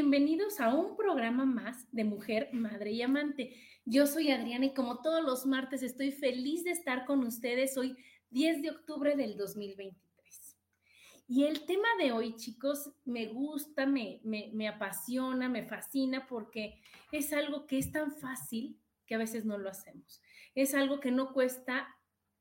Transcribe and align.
Bienvenidos 0.00 0.60
a 0.60 0.72
un 0.72 0.96
programa 0.96 1.44
más 1.44 1.90
de 1.90 2.04
Mujer, 2.04 2.50
Madre 2.52 2.92
y 2.92 3.02
Amante. 3.02 3.56
Yo 3.84 4.06
soy 4.06 4.30
Adriana 4.30 4.66
y 4.66 4.72
como 4.72 5.02
todos 5.02 5.24
los 5.24 5.44
martes 5.44 5.82
estoy 5.82 6.12
feliz 6.12 6.62
de 6.62 6.70
estar 6.70 7.04
con 7.04 7.26
ustedes 7.26 7.76
hoy 7.76 7.96
10 8.30 8.62
de 8.62 8.70
octubre 8.70 9.16
del 9.16 9.36
2023. 9.36 10.56
Y 11.26 11.46
el 11.46 11.66
tema 11.66 11.88
de 12.00 12.12
hoy, 12.12 12.36
chicos, 12.36 12.92
me 13.04 13.26
gusta, 13.26 13.86
me, 13.86 14.20
me, 14.22 14.52
me 14.54 14.68
apasiona, 14.68 15.48
me 15.48 15.66
fascina 15.66 16.28
porque 16.28 16.80
es 17.10 17.32
algo 17.32 17.66
que 17.66 17.78
es 17.78 17.90
tan 17.90 18.12
fácil 18.12 18.78
que 19.04 19.16
a 19.16 19.18
veces 19.18 19.46
no 19.46 19.58
lo 19.58 19.68
hacemos. 19.68 20.22
Es 20.54 20.74
algo 20.74 21.00
que 21.00 21.10
no 21.10 21.32
cuesta 21.32 21.88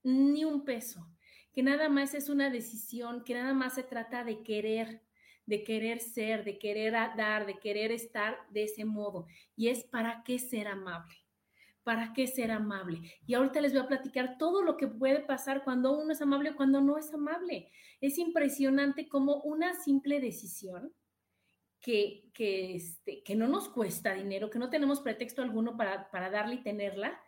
ni 0.03 0.45
un 0.45 0.64
peso, 0.64 1.09
que 1.53 1.64
nada 1.64 1.89
más 1.89 2.14
es 2.14 2.30
una 2.30 2.52
decisión, 2.52 3.23
que 3.23 3.33
nada 3.33 3.55
más 3.55 3.73
se 3.73 3.81
trata 3.81 4.23
de 4.23 4.44
querer 4.44 5.06
de 5.47 5.63
querer 5.63 5.99
ser, 6.01 6.43
de 6.43 6.59
querer 6.59 6.91
dar, 6.91 7.47
de 7.47 7.57
querer 7.57 7.91
estar 7.91 8.37
de 8.51 8.63
ese 8.63 8.85
modo. 8.85 9.25
Y 9.55 9.69
es 9.69 9.83
para 9.85 10.21
qué 10.23 10.37
ser 10.37 10.67
amable. 10.67 11.15
¿Para 11.83 12.11
qué 12.13 12.27
ser 12.27 12.51
amable? 12.51 12.99
Y 13.25 13.33
ahorita 13.33 13.61
les 13.61 13.71
voy 13.71 13.81
a 13.81 13.87
platicar 13.87 14.37
todo 14.37 14.61
lo 14.61 14.75
que 14.75 14.87
puede 14.87 15.21
pasar 15.21 15.63
cuando 15.63 15.97
uno 15.97 16.11
es 16.11 16.21
amable 16.21 16.51
o 16.51 16.55
cuando 16.57 16.81
no 16.81 16.97
es 16.97 17.13
amable. 17.13 17.71
Es 18.01 18.17
impresionante 18.17 19.07
como 19.07 19.37
una 19.43 19.73
simple 19.73 20.19
decisión 20.19 20.93
que, 21.79 22.29
que, 22.33 22.75
este, 22.75 23.23
que 23.23 23.35
no 23.35 23.47
nos 23.47 23.69
cuesta 23.69 24.13
dinero, 24.13 24.49
que 24.49 24.59
no 24.59 24.69
tenemos 24.69 24.99
pretexto 24.99 25.41
alguno 25.41 25.77
para, 25.77 26.11
para 26.11 26.29
darle 26.29 26.55
y 26.55 26.63
tenerla, 26.63 27.21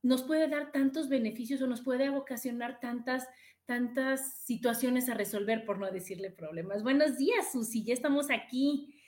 nos 0.00 0.22
puede 0.22 0.48
dar 0.48 0.72
tantos 0.72 1.10
beneficios 1.10 1.60
o 1.60 1.66
nos 1.66 1.82
puede 1.82 2.08
ocasionar 2.08 2.80
tantas 2.80 3.28
tantas 3.66 4.44
situaciones 4.44 5.08
a 5.08 5.14
resolver, 5.14 5.64
por 5.64 5.78
no 5.78 5.90
decirle 5.90 6.30
problemas. 6.30 6.82
Buenos 6.82 7.16
días, 7.16 7.52
Susi, 7.52 7.84
ya 7.84 7.94
estamos 7.94 8.30
aquí. 8.30 8.98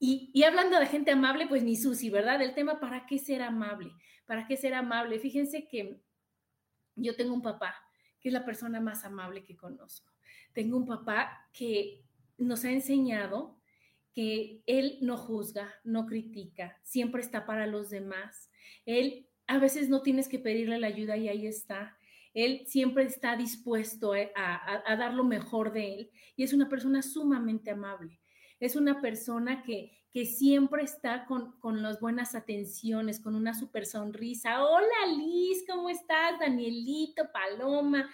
Y, 0.00 0.42
hablando 0.44 0.78
de 0.78 0.86
gente 0.86 1.10
amable, 1.10 1.48
pues 1.48 1.64
ni 1.64 1.76
Susi, 1.76 2.08
¿verdad? 2.08 2.40
El 2.40 2.54
tema, 2.54 2.78
¿para 2.78 3.06
qué 3.06 3.18
ser 3.18 3.42
amable? 3.42 3.90
¿Para 4.26 4.46
qué 4.46 4.56
ser 4.56 4.74
amable? 4.74 5.18
Fíjense 5.18 5.66
que 5.66 6.00
yo 6.94 7.16
tengo 7.16 7.34
un 7.34 7.42
papá 7.42 7.74
que 8.20 8.28
es 8.28 8.32
la 8.32 8.44
persona 8.44 8.80
más 8.80 9.04
amable 9.04 9.44
que 9.44 9.56
conozco. 9.56 10.12
Tengo 10.52 10.76
un 10.76 10.86
papá 10.86 11.48
que 11.52 12.04
nos 12.36 12.64
ha 12.64 12.70
enseñado 12.70 13.58
que 14.12 14.62
él 14.66 14.98
no 15.00 15.16
juzga, 15.16 15.72
no 15.84 16.06
critica, 16.06 16.80
siempre 16.82 17.20
está 17.20 17.46
para 17.46 17.66
los 17.66 17.90
demás. 17.90 18.50
Él 18.86 19.28
a 19.46 19.58
veces 19.58 19.88
no 19.88 20.02
tienes 20.02 20.28
que 20.28 20.38
pedirle 20.38 20.78
la 20.78 20.88
ayuda 20.88 21.16
y 21.16 21.28
ahí 21.28 21.46
está. 21.46 21.97
Él 22.44 22.62
siempre 22.66 23.02
está 23.02 23.36
dispuesto 23.36 24.14
eh, 24.14 24.30
a, 24.36 24.94
dar 24.94 25.12
lo 25.12 25.24
mejor 25.24 25.72
de 25.72 25.94
él 25.94 26.10
y 26.36 26.44
es 26.44 26.52
una 26.52 26.68
persona 26.68 27.02
sumamente 27.02 27.72
amable. 27.72 28.20
Es 28.60 28.76
una 28.76 29.00
persona 29.00 29.64
que, 29.64 29.92
siempre 30.24 30.82
está 30.82 31.26
con, 31.26 31.82
las 31.82 32.00
buenas 32.00 32.34
atenciones, 32.34 33.20
con 33.20 33.36
una 33.36 33.54
super 33.54 33.86
sonrisa. 33.86 34.64
Hola 34.64 35.16
Liz, 35.16 35.64
¿cómo 35.68 35.90
estás? 35.90 36.40
Danielito, 36.40 37.30
Paloma. 37.32 38.10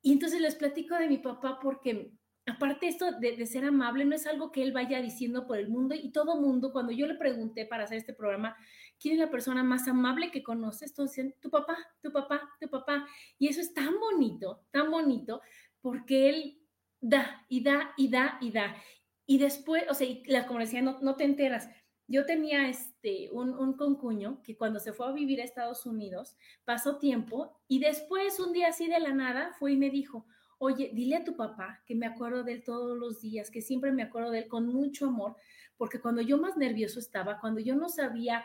Y 0.00 0.12
entonces 0.12 0.40
les 0.40 0.54
platico 0.54 0.96
de 0.96 1.08
mi 1.08 1.18
papá 1.18 1.58
porque 1.60 2.10
aparte 2.46 2.88
esto 2.88 3.12
de, 3.20 3.46
ser 3.46 3.64
amable 3.64 4.06
no 4.06 4.14
es 4.14 4.26
algo 4.26 4.50
que 4.50 4.62
él 4.62 4.72
vaya 4.72 5.02
diciendo 5.02 5.46
por 5.46 5.58
el 5.58 5.68
mundo 5.68 5.94
y 5.94 6.10
todo 6.10 6.40
mundo, 6.40 6.72
cuando 6.72 6.92
yo 6.92 7.06
le 7.06 7.16
pregunté 7.16 7.66
para 7.66 7.84
hacer 7.84 7.98
este 7.98 8.14
programa, 8.14 8.56
¿quién 9.00 9.14
es 9.14 9.20
la 9.20 9.30
persona 9.30 9.64
más 9.64 9.88
amable 9.88 10.30
que 10.30 10.42
conoces? 10.42 10.94
Todos 10.94 11.10
dicen, 11.10 11.34
tu 11.40 11.50
papá, 11.50 11.76
tu 12.02 12.12
papá, 12.12 12.48
tu 12.60 12.68
papá. 12.68 13.06
Y 13.38 13.48
eso 13.48 13.60
es 13.60 13.72
tan 13.72 13.98
bonito, 13.98 14.66
tan 14.70 14.90
bonito, 14.90 15.40
porque 15.80 16.28
él 16.28 16.60
da 17.00 17.44
y 17.48 17.62
da 17.62 17.94
y 17.96 18.08
da 18.08 18.38
y 18.40 18.52
da. 18.52 18.76
Y 19.26 19.38
después, 19.38 19.84
o 19.88 19.94
sea, 19.94 20.06
y 20.06 20.22
la, 20.26 20.46
como 20.46 20.60
decía, 20.60 20.82
no, 20.82 21.16
te 21.16 21.24
enteras. 21.24 21.70
Yo 22.06 22.26
tenía 22.26 22.68
este, 22.68 23.30
un, 23.30 23.50
un 23.56 23.74
concuño 23.76 24.42
que 24.42 24.56
cuando 24.56 24.80
se 24.80 24.92
fue 24.92 25.06
a 25.06 25.12
vivir 25.12 25.40
a 25.40 25.44
Estados 25.44 25.86
Unidos, 25.86 26.36
pasó 26.64 26.98
tiempo 26.98 27.60
y 27.68 27.78
después 27.78 28.38
un 28.40 28.52
día 28.52 28.68
así 28.68 28.88
de 28.88 28.98
la 28.98 29.12
nada 29.12 29.52
fue 29.58 29.72
y 29.72 29.76
me 29.76 29.90
dijo, 29.90 30.26
oye, 30.58 30.90
dile 30.92 31.16
a 31.16 31.24
tu 31.24 31.36
papá 31.36 31.82
que 31.86 31.94
me 31.94 32.06
acuerdo 32.06 32.42
de 32.42 32.52
él 32.52 32.64
todos 32.64 32.98
los 32.98 33.20
días, 33.20 33.50
que 33.50 33.62
siempre 33.62 33.92
me 33.92 34.02
acuerdo 34.02 34.30
de 34.30 34.40
él 34.40 34.48
con 34.48 34.66
mucho 34.66 35.06
amor, 35.06 35.36
porque 35.76 36.00
cuando 36.00 36.20
yo 36.20 36.36
más 36.36 36.56
nervioso 36.56 36.98
estaba, 36.98 37.40
cuando 37.40 37.60
yo 37.60 37.76
no 37.76 37.88
sabía 37.88 38.44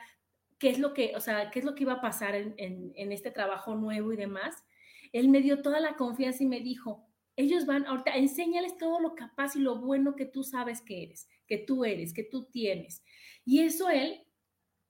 qué 0.58 0.70
es 0.70 0.80
lo 0.80 0.94
que, 0.94 1.14
o 1.16 1.20
sea, 1.20 1.52
qué 1.52 1.60
es 1.60 1.66
lo 1.66 1.76
que 1.76 1.84
iba 1.84 1.94
a 1.94 2.02
pasar 2.02 2.36
en, 2.36 2.56
en, 2.58 3.12
este 3.12 3.32
trabajo 3.32 3.76
nuevo 3.76 4.14
y 4.14 4.18
demás, 4.18 4.64
él 5.12 5.30
me 5.30 5.42
dio 5.42 5.62
toda 5.62 5.80
la 5.80 5.96
confianza 5.96 6.44
y 6.44 6.48
me 6.48 6.62
dijo, 6.62 7.08
ellos 7.36 7.66
van, 7.66 7.86
ahorita 7.86 8.16
enséñales 8.16 8.78
todo 8.78 9.00
lo 9.00 9.16
capaz 9.16 9.56
y 9.56 9.60
lo 9.60 9.78
bueno 9.78 10.16
que 10.16 10.26
tú 10.26 10.44
sabes 10.44 10.82
que 10.82 11.04
eres, 11.04 11.28
que 11.48 11.58
tú 11.58 11.84
eres, 11.84 12.14
que 12.14 12.24
tú 12.24 12.46
tienes. 12.46 13.04
Y 13.44 13.62
eso 13.62 13.90
él, 13.90 14.26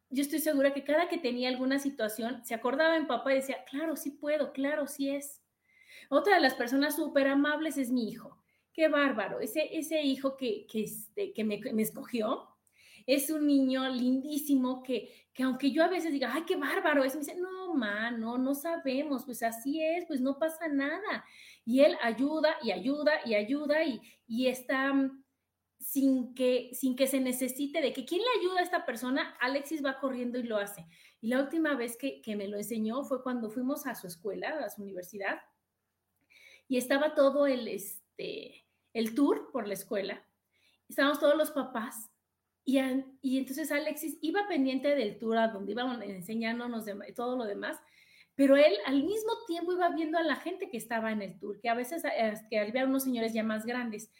yo 0.09 0.21
estoy 0.21 0.39
segura 0.39 0.73
que 0.73 0.83
cada 0.83 1.09
que 1.09 1.17
tenía 1.17 1.49
alguna 1.49 1.79
situación, 1.79 2.45
se 2.45 2.53
acordaba 2.53 2.97
en 2.97 3.07
papá 3.07 3.33
y 3.33 3.37
decía, 3.37 3.65
claro, 3.65 3.95
sí 3.95 4.11
puedo, 4.11 4.53
claro, 4.53 4.87
sí 4.87 5.09
es. 5.09 5.41
Otra 6.09 6.35
de 6.35 6.41
las 6.41 6.53
personas 6.53 6.95
súper 6.95 7.27
amables 7.27 7.77
es 7.77 7.91
mi 7.91 8.09
hijo. 8.09 8.41
Qué 8.73 8.89
bárbaro. 8.89 9.39
Ese, 9.39 9.75
ese 9.75 10.01
hijo 10.03 10.37
que, 10.37 10.67
que, 10.67 10.83
este, 10.83 11.33
que 11.33 11.43
me, 11.43 11.59
me, 11.73 11.81
escogió 11.81 12.49
es 13.07 13.29
un 13.29 13.47
niño 13.47 13.87
lindísimo 13.89 14.83
que, 14.83 15.24
que 15.35 15.43
aunque 15.43 15.69
yo 15.71 15.83
a 15.83 15.89
veces 15.89 16.13
diga, 16.13 16.31
ay, 16.33 16.43
qué 16.47 16.55
bárbaro, 16.55 17.03
es, 17.03 17.13
me 17.13 17.19
dice, 17.19 17.35
no, 17.35 17.73
ma, 17.73 18.09
no, 18.09 18.37
no 18.37 18.55
sabemos, 18.55 19.25
pues 19.25 19.43
así 19.43 19.83
es, 19.83 20.05
pues 20.05 20.21
no 20.21 20.39
pasa 20.39 20.69
nada. 20.69 21.25
Y 21.65 21.81
él 21.81 21.97
ayuda 22.01 22.55
y 22.63 22.71
ayuda 22.71 23.19
y 23.25 23.35
ayuda 23.35 23.83
y, 23.83 23.99
y 24.25 24.47
está 24.47 24.93
mm, 24.93 25.25
sin 25.77 26.33
que, 26.33 26.69
sin 26.73 26.95
que 26.95 27.05
se 27.05 27.19
necesite 27.19 27.81
de 27.81 27.91
que 27.91 28.05
quién 28.05 28.21
le 28.21 28.39
ayuda 28.39 28.61
a 28.61 28.63
esta 28.63 28.85
persona, 28.85 29.35
Alexis 29.41 29.83
va 29.83 29.99
corriendo 29.99 30.39
y 30.39 30.43
lo 30.43 30.55
hace. 30.55 30.87
Y 31.19 31.27
la 31.27 31.41
última 31.41 31.75
vez 31.75 31.97
que, 31.97 32.21
que 32.21 32.37
me 32.37 32.47
lo 32.47 32.55
enseñó 32.55 33.03
fue 33.03 33.21
cuando 33.21 33.49
fuimos 33.49 33.85
a 33.87 33.95
su 33.95 34.07
escuela, 34.07 34.57
a 34.63 34.69
su 34.69 34.83
universidad, 34.83 35.41
y 36.69 36.77
estaba 36.77 37.13
todo 37.13 37.45
el, 37.45 37.67
este, 37.67 38.65
el 38.93 39.13
tour 39.13 39.51
por 39.51 39.67
la 39.67 39.73
escuela. 39.73 40.25
Estábamos 40.87 41.19
todos 41.19 41.35
los 41.35 41.51
papás 41.51 42.09
y, 42.65 43.37
entonces 43.37 43.71
Alexis 43.71 44.17
iba 44.21 44.47
pendiente 44.47 44.95
del 44.95 45.19
tour 45.19 45.37
a 45.37 45.49
donde 45.49 45.73
íbamos 45.73 46.01
enseñándonos 46.01 46.85
todo 47.15 47.37
lo 47.37 47.45
demás, 47.45 47.77
pero 48.33 48.57
él 48.57 48.73
al 48.85 49.03
mismo 49.03 49.31
tiempo 49.47 49.71
iba 49.71 49.89
viendo 49.89 50.17
a 50.17 50.23
la 50.23 50.35
gente 50.35 50.69
que 50.69 50.77
estaba 50.77 51.11
en 51.11 51.21
el 51.21 51.39
tour, 51.39 51.59
que 51.61 51.69
a 51.69 51.75
veces 51.75 52.03
que 52.49 52.59
había 52.59 52.85
unos 52.85 53.03
señores 53.03 53.33
ya 53.33 53.43
más 53.43 53.65
grandes. 53.65 54.11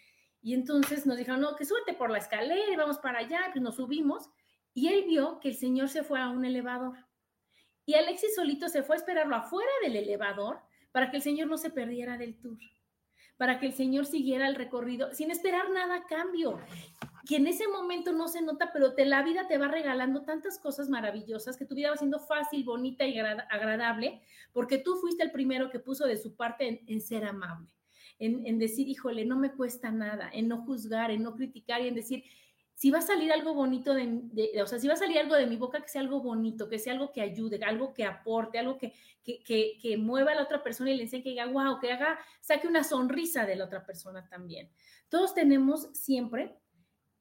Y 0.41 0.53
entonces 0.53 1.07
nos 1.07 1.17
dijeron, 1.17 1.41
no, 1.41 1.55
que 1.55 1.65
súbete 1.65 1.93
por 1.93 2.11
la 2.11 2.19
escalera 2.19 2.71
y 2.71 2.75
vamos 2.75 2.99
para 2.99 3.19
allá, 3.19 3.41
pues 3.51 3.63
nos 3.63 3.75
subimos. 3.77 4.29
Y 4.73 4.89
él 4.89 5.05
vio 5.07 5.39
que 5.39 5.49
el 5.49 5.55
señor 5.55 5.89
se 5.89 6.03
fue 6.03 6.21
a 6.21 6.29
un 6.29 6.45
elevador. 6.45 6.95
Y 7.85 7.95
Alexis 7.95 8.35
solito 8.35 8.69
se 8.69 8.83
fue 8.83 8.95
a 8.95 8.99
esperarlo 8.99 9.35
afuera 9.35 9.71
del 9.83 9.95
elevador 9.95 10.59
para 10.91 11.11
que 11.11 11.17
el 11.17 11.23
Señor 11.23 11.47
no 11.47 11.57
se 11.57 11.69
perdiera 11.69 12.17
del 12.17 12.39
tour, 12.39 12.57
para 13.37 13.59
que 13.59 13.65
el 13.65 13.73
Señor 13.73 14.05
siguiera 14.05 14.47
el 14.47 14.55
recorrido 14.55 15.13
sin 15.13 15.29
esperar 15.29 15.69
nada 15.69 15.95
a 15.95 16.05
cambio. 16.05 16.59
Que 17.25 17.37
en 17.37 17.47
ese 17.47 17.67
momento 17.67 18.13
no 18.13 18.27
se 18.27 18.41
nota, 18.41 18.71
pero 18.71 18.93
te, 18.93 19.05
la 19.05 19.23
vida 19.23 19.47
te 19.47 19.57
va 19.57 19.67
regalando 19.67 20.23
tantas 20.23 20.59
cosas 20.59 20.89
maravillosas 20.89 21.57
que 21.57 21.65
tu 21.65 21.75
vida 21.75 21.89
va 21.89 21.97
siendo 21.97 22.19
fácil, 22.19 22.63
bonita 22.63 23.05
y 23.05 23.17
agradable, 23.17 24.21
porque 24.53 24.77
tú 24.77 24.95
fuiste 24.97 25.23
el 25.23 25.31
primero 25.31 25.69
que 25.69 25.79
puso 25.79 26.05
de 26.05 26.17
su 26.17 26.35
parte 26.35 26.83
en, 26.85 27.01
ser 27.01 27.25
amable, 27.25 27.69
en, 28.19 28.59
decir, 28.59 28.87
híjole, 28.87 29.25
no 29.25 29.37
me 29.37 29.53
cuesta 29.53 29.91
nada, 29.91 30.29
en 30.31 30.47
no 30.47 30.63
juzgar, 30.65 31.09
en 31.09 31.23
no 31.23 31.35
criticar 31.35 31.81
y 31.81 31.87
en 31.87 31.95
decir, 31.95 32.23
si 32.75 32.91
va 32.91 32.99
a 32.99 33.01
salir 33.01 33.31
algo 33.31 33.53
bonito 33.53 33.93
de, 33.93 34.51
o 34.61 34.67
sea, 34.67 34.79
si 34.79 34.87
va 34.87 34.93
a 34.95 34.97
salir 34.97 35.17
algo 35.17 35.35
de 35.35 35.47
mi 35.47 35.55
boca, 35.55 35.81
que 35.81 35.87
sea 35.87 36.01
algo 36.01 36.21
bonito, 36.21 36.67
que 36.67 36.77
sea 36.77 36.93
algo 36.93 37.11
que 37.13 37.21
ayude, 37.21 37.57
algo 37.63 37.93
que 37.93 38.03
aporte, 38.03 38.59
algo 38.59 38.77
que, 38.77 38.93
que, 39.23 39.77
que, 39.81 39.97
mueva 39.97 40.33
a 40.33 40.35
la 40.35 40.43
otra 40.43 40.61
persona 40.61 40.91
y 40.91 40.97
le 40.97 41.03
enseñe 41.03 41.23
que 41.23 41.29
diga, 41.29 41.45
wow, 41.45 41.79
que 41.79 41.91
haga, 41.93 42.19
saque 42.41 42.67
una 42.67 42.83
sonrisa 42.83 43.45
de 43.45 43.55
la 43.55 43.65
otra 43.65 43.85
persona 43.85 44.27
también. 44.27 44.69
Todos 45.07 45.33
tenemos 45.33 45.89
siempre 45.93 46.59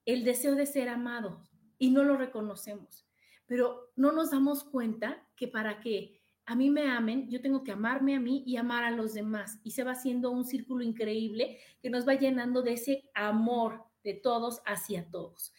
el 0.04 0.24
deseo 0.24 0.54
de 0.54 0.66
ser 0.66 0.88
amados 0.88 1.50
y 1.78 1.90
no 1.90 2.04
lo 2.04 2.16
reconocemos, 2.16 3.06
pero 3.46 3.92
no 3.96 4.12
nos 4.12 4.30
damos 4.30 4.64
cuenta 4.64 5.26
que 5.36 5.48
para 5.48 5.80
que 5.80 6.20
a 6.46 6.54
mí 6.54 6.70
me 6.70 6.90
amen, 6.90 7.30
yo 7.30 7.40
tengo 7.40 7.64
que 7.64 7.72
amarme 7.72 8.14
a 8.14 8.20
mí 8.20 8.42
y 8.46 8.56
amar 8.56 8.84
a 8.84 8.90
los 8.90 9.14
demás. 9.14 9.60
Y 9.64 9.70
se 9.70 9.82
va 9.82 9.92
haciendo 9.92 10.30
un 10.30 10.44
círculo 10.44 10.84
increíble 10.84 11.58
que 11.80 11.88
nos 11.88 12.06
va 12.06 12.14
llenando 12.14 12.62
de 12.62 12.74
ese 12.74 13.10
amor 13.14 13.84
de 14.02 14.14
todos 14.14 14.60
hacia 14.66 15.08
todos. 15.10 15.54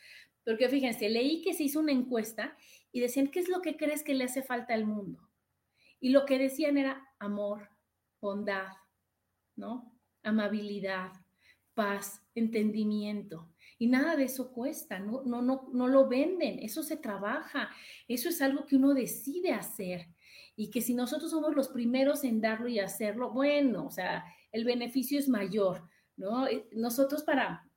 Porque 0.45 0.69
fíjense, 0.69 1.09
leí 1.09 1.41
que 1.41 1.55
se 1.55 1.63
hizo 1.63 1.79
una 1.79 1.91
encuesta 1.91 2.55
y 2.91 2.99
decían, 2.99 3.27
¿qué 3.27 3.39
es 3.39 3.49
lo 3.49 3.61
que 3.61 3.77
crees 3.77 4.03
que 4.03 4.13
le 4.13 4.25
hace 4.25 4.43
falta 4.43 4.75
al 4.75 4.85
mundo? 4.85 5.27
Y 5.99 6.09
lo 6.09 6.25
que 6.25 6.37
decían 6.37 6.77
era 6.77 7.03
amor, 7.17 7.69
bondad, 8.21 8.67
¿no? 9.55 9.91
Amabilidad, 10.21 11.13
paz, 11.73 12.21
entendimiento. 12.35 13.49
Y 13.77 13.87
nada 13.87 14.15
de 14.15 14.25
eso 14.25 14.51
cuesta, 14.51 14.99
no, 14.99 15.23
no, 15.23 15.41
no, 15.41 15.69
no 15.73 15.87
lo 15.87 16.07
venden, 16.07 16.59
eso 16.59 16.81
se 16.81 16.97
trabaja, 16.97 17.69
eso 18.07 18.29
es 18.29 18.41
algo 18.41 18.65
que 18.65 18.77
uno 18.77 18.93
decide 18.93 19.51
hacer. 19.51 20.07
Y 20.55 20.69
que 20.69 20.81
si 20.81 20.93
nosotros 20.93 21.31
somos 21.31 21.55
los 21.55 21.67
primeros 21.69 22.23
en 22.23 22.39
darlo 22.39 22.67
y 22.69 22.79
hacerlo, 22.79 23.31
bueno, 23.31 23.85
o 23.87 23.91
sea, 23.91 24.23
el 24.51 24.63
beneficio 24.63 25.19
es 25.19 25.27
mayor, 25.27 25.89
¿no? 26.15 26.47
Eh, 26.47 26.67
nosotros 26.71 27.23
para, 27.23 27.69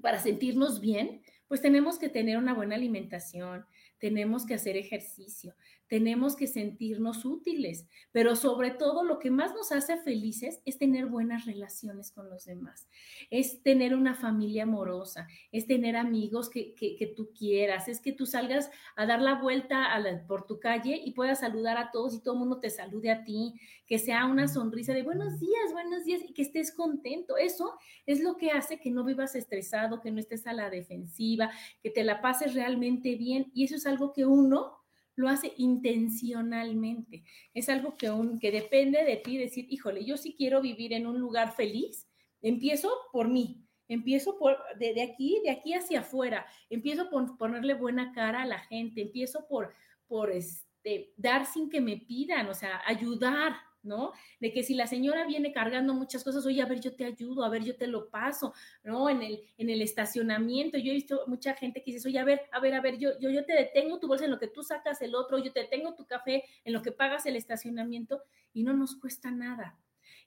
para 0.00 0.18
sentirnos 0.18 0.80
bien, 0.80 1.21
pues 1.48 1.60
tenemos 1.60 1.98
que 1.98 2.08
tener 2.08 2.38
una 2.38 2.54
buena 2.54 2.76
alimentación, 2.76 3.66
tenemos 3.98 4.46
que 4.46 4.54
hacer 4.54 4.76
ejercicio, 4.76 5.54
tenemos 5.86 6.36
que 6.36 6.46
sentirnos 6.46 7.26
útiles, 7.26 7.86
pero 8.12 8.34
sobre 8.34 8.70
todo 8.70 9.04
lo 9.04 9.18
que 9.18 9.30
más 9.30 9.52
nos 9.52 9.72
hace 9.72 9.98
felices 9.98 10.62
es 10.64 10.78
tener 10.78 11.04
buenas 11.04 11.44
relaciones 11.44 12.10
con 12.10 12.30
los 12.30 12.46
demás, 12.46 12.88
es 13.30 13.62
tener 13.62 13.94
una 13.94 14.14
familia 14.14 14.62
amorosa, 14.62 15.28
es 15.52 15.66
tener 15.66 15.96
amigos 15.96 16.48
que, 16.48 17.12
tú 17.14 17.30
quieras, 17.38 17.88
es 17.88 18.00
que 18.00 18.12
tú 18.12 18.24
salgas 18.24 18.70
a 18.96 19.04
dar 19.04 19.20
la 19.20 19.34
vuelta 19.34 19.86
por 20.26 20.46
tu 20.46 20.58
calle 20.58 21.00
y 21.04 21.12
puedas 21.12 21.40
saludar 21.40 21.76
a 21.76 21.90
todos 21.90 22.14
y 22.14 22.22
todo 22.22 22.34
el 22.34 22.40
mundo 22.40 22.58
te 22.58 22.70
salude 22.70 23.10
a 23.10 23.22
ti, 23.22 23.54
que 23.86 23.98
sea 23.98 24.24
una 24.24 24.48
sonrisa 24.48 24.94
de 24.94 25.02
buenos 25.02 25.38
días, 25.38 25.72
buenos 25.72 26.04
días 26.04 26.22
y 26.26 26.32
que 26.32 26.40
estés 26.40 26.72
contento. 26.72 27.36
Eso 27.36 27.74
es 28.06 28.22
lo 28.22 28.38
que 28.38 28.50
hace 28.50 28.80
que 28.80 28.90
no 28.90 29.04
vivas 29.04 29.34
estresado, 29.34 30.00
que 30.00 30.10
no 30.10 30.18
estés 30.18 30.46
a 30.46 30.54
la 30.54 30.70
defensiva, 30.70 31.41
que 31.82 31.90
te 31.90 32.04
la 32.04 32.20
pases 32.20 32.54
realmente 32.54 33.16
bien 33.16 33.50
y 33.54 33.64
eso 33.64 33.76
es 33.76 33.86
algo 33.86 34.12
que 34.12 34.24
uno 34.26 34.78
lo 35.14 35.28
hace 35.28 35.52
intencionalmente. 35.56 37.24
Es 37.54 37.68
algo 37.68 37.96
que, 37.96 38.10
un, 38.10 38.38
que 38.38 38.50
depende 38.50 39.04
de 39.04 39.16
ti, 39.16 39.36
decir, 39.36 39.66
híjole, 39.68 40.04
yo 40.04 40.16
sí 40.16 40.34
quiero 40.36 40.60
vivir 40.60 40.92
en 40.92 41.06
un 41.06 41.18
lugar 41.18 41.54
feliz, 41.54 42.08
empiezo 42.40 42.90
por 43.12 43.28
mí, 43.28 43.64
empiezo 43.88 44.38
por, 44.38 44.56
de, 44.78 45.02
aquí, 45.02 45.40
de 45.44 45.50
aquí 45.50 45.74
hacia 45.74 46.00
afuera, 46.00 46.46
empiezo 46.70 47.10
por 47.10 47.36
ponerle 47.36 47.74
buena 47.74 48.12
cara 48.12 48.42
a 48.42 48.46
la 48.46 48.58
gente, 48.58 49.02
empiezo 49.02 49.46
por, 49.46 49.74
por 50.06 50.30
este, 50.30 51.12
dar 51.16 51.46
sin 51.46 51.68
que 51.68 51.80
me 51.80 51.98
pidan, 51.98 52.48
o 52.48 52.54
sea, 52.54 52.80
ayudar, 52.86 53.54
¿no? 53.82 54.12
De 54.40 54.52
que 54.52 54.62
si 54.62 54.74
la 54.74 54.86
señora 54.86 55.26
viene 55.26 55.52
cargando 55.52 55.94
muchas 55.94 56.24
cosas, 56.24 56.46
oye, 56.46 56.62
a 56.62 56.66
ver, 56.66 56.80
yo 56.80 56.94
te 56.94 57.04
ayudo, 57.04 57.44
a 57.44 57.48
ver, 57.48 57.64
yo 57.64 57.76
te 57.76 57.86
lo 57.86 58.08
paso, 58.08 58.54
¿no? 58.82 59.08
En 59.10 59.22
el, 59.22 59.42
en 59.58 59.70
el 59.70 59.82
estacionamiento, 59.82 60.78
yo 60.78 60.90
he 60.90 60.94
visto 60.94 61.24
mucha 61.26 61.54
gente 61.54 61.82
que 61.82 61.92
dice, 61.92 62.08
oye, 62.08 62.18
a 62.18 62.24
ver, 62.24 62.42
a 62.52 62.60
ver, 62.60 62.74
a 62.74 62.80
ver, 62.80 62.98
yo, 62.98 63.18
yo, 63.18 63.30
yo 63.30 63.44
te 63.44 63.54
detengo 63.54 63.98
tu 63.98 64.08
bolsa 64.08 64.24
en 64.24 64.30
lo 64.30 64.38
que 64.38 64.48
tú 64.48 64.62
sacas 64.62 65.02
el 65.02 65.14
otro, 65.14 65.38
yo 65.38 65.52
te 65.52 65.60
detengo 65.60 65.94
tu 65.94 66.06
café 66.06 66.44
en 66.64 66.72
lo 66.72 66.82
que 66.82 66.92
pagas 66.92 67.26
el 67.26 67.36
estacionamiento 67.36 68.22
y 68.52 68.62
no 68.62 68.72
nos 68.72 68.96
cuesta 68.96 69.30
nada. 69.30 69.78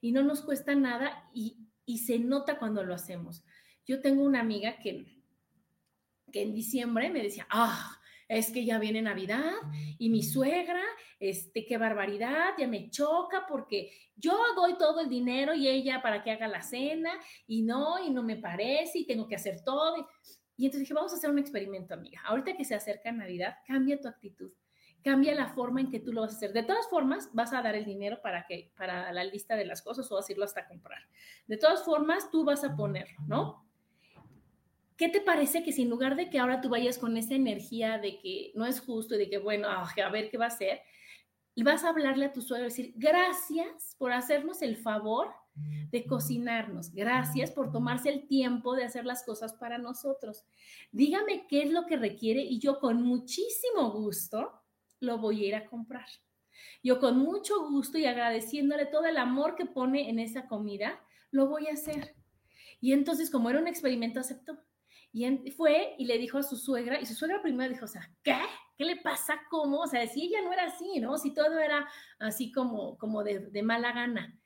Y 0.02 0.12
no 0.12 0.22
nos 0.22 0.42
cuesta 0.42 0.75
nada 0.75 1.30
y, 1.34 1.57
y 1.86 2.00
se 2.00 2.19
nota 2.19 2.60
cuando 2.60 2.84
lo 2.84 2.94
hacemos. 2.94 3.44
Yo 3.86 4.02
tengo 4.02 4.24
una 4.24 4.40
amiga 4.40 4.78
que, 4.80 5.24
que 6.31 6.42
en 6.42 6.54
diciembre 6.54 7.10
me 7.10 7.24
decía, 7.24 7.48
ah, 7.50 8.00
es 8.27 8.51
que 8.51 8.66
ya 8.66 8.80
viene 8.80 9.01
Navidad 9.01 9.54
y 9.98 10.10
mi 10.10 10.24
suegra, 10.24 10.81
este, 11.19 11.66
qué 11.66 11.77
barbaridad, 11.77 12.54
ya 12.57 12.68
me 12.68 12.89
choca 12.89 13.45
porque 13.48 13.92
yo 14.16 14.38
doy 14.56 14.77
todo 14.77 15.01
el 15.01 15.10
dinero 15.10 15.54
y 15.54 15.68
ella 15.68 16.01
para 16.01 16.24
que 16.24 16.31
haga 16.31 16.48
la 16.48 16.62
cena 16.62 17.12
y 17.48 17.62
no, 17.62 18.04
y 18.04 18.10
no 18.10 18.24
me 18.24 18.38
parece 18.38 19.00
y 19.00 19.06
tengo 19.06 19.27
que 19.27 19.36
hacer 19.36 19.63
todo. 19.63 20.07
Y 20.57 20.66
entonces 20.66 20.81
dije, 20.81 20.94
vamos 20.94 21.13
a 21.13 21.18
hacer 21.18 21.30
un 21.30 21.39
experimento, 21.39 21.94
amiga. 21.94 22.22
Ahorita 22.25 22.56
que 22.56 22.66
se 22.66 22.75
acerca 22.75 23.12
Navidad, 23.12 23.57
cambia 23.68 24.00
tu 24.00 24.07
actitud, 24.07 24.51
cambia 25.04 25.36
la 25.36 25.48
forma 25.48 25.81
en 25.81 25.92
que 25.92 26.00
tú 26.00 26.13
lo 26.13 26.21
vas 26.21 26.33
a 26.33 26.38
hacer. 26.38 26.54
De 26.54 26.63
todas 26.63 26.88
formas, 26.88 27.30
vas 27.33 27.54
a 27.54 27.62
dar 27.62 27.75
el 27.75 27.86
dinero 27.86 28.21
para, 28.21 28.45
que, 28.48 28.71
para 28.78 29.12
la 29.12 29.24
lista 29.24 29.56
de 29.56 29.66
las 29.66 29.81
cosas 29.81 30.10
o 30.12 30.16
vas 30.16 30.28
a 30.28 30.31
irlo 30.31 30.45
hasta 30.45 30.68
comprar. 30.68 31.01
De 31.45 31.57
todas 31.57 31.83
formas, 31.83 32.31
tú 32.31 32.44
vas 32.44 32.63
a 32.63 32.75
ponerlo, 32.75 33.19
¿no? 33.28 33.65
¿Qué 34.97 35.09
te 35.09 35.21
parece 35.21 35.63
que 35.63 35.74
si 35.74 35.81
en 35.81 35.89
lugar 35.89 36.15
de 36.15 36.30
que 36.30 36.39
ahora 36.39 36.62
tú 36.62 36.69
vayas 36.69 36.97
con 36.97 37.18
esa 37.18 37.33
energía 37.33 37.97
de 37.97 38.19
que 38.19 38.51
no 38.56 38.65
es 38.65 38.80
justo 38.80 39.15
y 39.15 39.18
de 39.18 39.30
que, 39.30 39.38
bueno, 39.38 39.68
ah, 39.69 39.89
a 40.03 40.09
ver 40.09 40.30
qué 40.30 40.38
va 40.38 40.45
a 40.45 40.50
hacer, 40.50 40.81
y 41.53 41.63
vas 41.63 41.83
a 41.83 41.89
hablarle 41.89 42.25
a 42.25 42.33
tu 42.33 42.42
suegro 42.42 42.65
y 42.65 42.69
decir, 42.69 42.94
gracias 42.97 43.95
por 43.97 44.12
hacernos 44.12 44.62
el 44.62 44.75
favor 44.75 45.33
de 45.56 46.06
cocinarnos, 46.06 46.92
gracias 46.92 47.50
por 47.51 47.71
tomarse 47.71 48.09
el 48.09 48.27
tiempo 48.27 48.75
de 48.75 48.83
hacer 48.83 49.06
las 49.06 49.24
cosas 49.24 49.53
para 49.53 49.77
nosotros. 49.77 50.44
Dígame 50.92 51.47
qué 51.47 51.63
es 51.63 51.71
lo 51.71 51.86
que 51.86 51.95
requiere 51.95 52.42
y 52.42 52.59
yo 52.59 52.80
con 52.80 53.01
muchísimo 53.01 53.92
gusto 53.92 54.51
lo 55.00 55.18
voy 55.18 55.45
a 55.45 55.47
ir 55.47 55.56
a 55.56 55.65
comprar. 55.65 56.07
Yo 56.83 57.00
con 57.00 57.18
mucho 57.19 57.69
gusto 57.69 57.97
y 57.97 58.06
agradeciéndole 58.06 58.86
todo 58.86 59.06
el 59.06 59.18
amor 59.18 59.56
que 59.56 59.65
pone 59.65 60.09
en 60.09 60.19
esa 60.19 60.47
comida, 60.47 61.01
lo 61.31 61.47
voy 61.47 61.68
a 61.68 61.74
hacer. 61.74 62.15
Y 62.81 62.92
entonces, 62.92 63.31
como 63.31 63.50
era 63.50 63.59
un 63.59 63.68
experimento, 63.68 64.19
aceptó. 64.19 64.57
Y 65.18 65.52
fue 65.52 65.96
y 65.98 66.08
le 66.08 66.18
dijo 66.18 66.40
a 66.40 66.44
su 66.44 66.58
suegra, 66.58 67.00
y 67.00 67.06
su 67.06 67.14
suegra 67.14 67.42
primero 67.42 67.72
dijo, 67.72 67.86
o 67.86 67.88
sea, 67.88 68.12
¿qué? 68.22 68.36
¿Qué 68.76 68.84
le 68.84 68.98
pasa? 68.98 69.40
¿Cómo? 69.50 69.80
O 69.80 69.88
sea, 69.88 70.06
si 70.07 70.24
ella 70.24 70.42
no 70.44 70.52
era 70.52 70.66
así, 70.66 71.00
¿no? 71.00 71.18
Si 71.18 71.34
todo 71.34 71.57
era 71.57 71.88
así 72.19 72.52
como, 72.52 72.98
como 72.98 73.24
de, 73.24 73.40
de 73.40 73.64
mala 73.64 73.94
gana. 73.94 74.38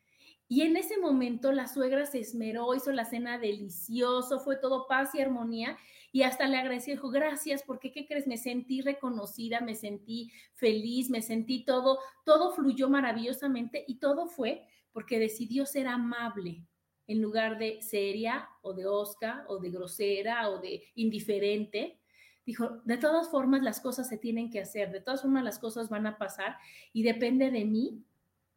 Y 0.48 0.62
en 0.62 0.78
ese 0.78 1.00
momento 1.00 1.52
la 1.52 1.68
suegra 1.68 2.06
se 2.06 2.20
esmeró, 2.20 2.76
hizo 2.76 2.92
la 2.92 3.06
cena 3.06 3.40
delicioso, 3.40 4.42
fue 4.42 4.58
todo 4.58 4.86
paz 4.88 5.16
y 5.16 5.22
armonía. 5.22 5.76
Y 6.12 6.22
hasta 6.22 6.48
le 6.48 6.60
agradeció, 6.60 6.94
dijo, 6.94 7.10
gracias, 7.10 7.64
porque 7.64 7.92
¿qué 7.92 8.06
crees? 8.06 8.28
Me 8.28 8.38
sentí 8.38 8.82
reconocida, 8.82 9.62
me 9.62 9.74
sentí 9.74 10.32
feliz, 10.54 11.10
me 11.10 11.24
sentí 11.24 11.66
todo, 11.66 11.98
todo 12.26 12.54
fluyó 12.54 12.90
maravillosamente 12.90 13.86
y 13.88 13.98
todo 13.98 14.28
fue 14.28 14.68
porque 14.92 15.18
decidió 15.18 15.66
ser 15.66 15.88
amable 15.88 16.69
en 17.10 17.24
lugar 17.24 17.58
de 17.58 17.82
seria 17.82 18.48
o 18.62 18.74
de 18.74 18.86
osca 18.86 19.44
o 19.48 19.58
de 19.58 19.72
grosera 19.72 20.48
o 20.50 20.60
de 20.60 20.84
indiferente. 20.94 22.00
Dijo, 22.46 22.82
de 22.86 22.98
todas 22.98 23.30
formas 23.30 23.63
las 23.63 23.82
cosas 23.82 24.08
se 24.08 24.18
tienen 24.18 24.51
que 24.51 24.62
hacer, 24.62 24.92
de 24.92 25.01
todas 25.01 25.24
formas 25.24 25.44
las 25.44 25.58
cosas 25.58 25.89
van 25.89 26.06
a 26.06 26.20
pasar 26.20 26.58
y 26.94 27.01
depende 27.01 27.50
de 27.50 27.66
mí 27.66 28.04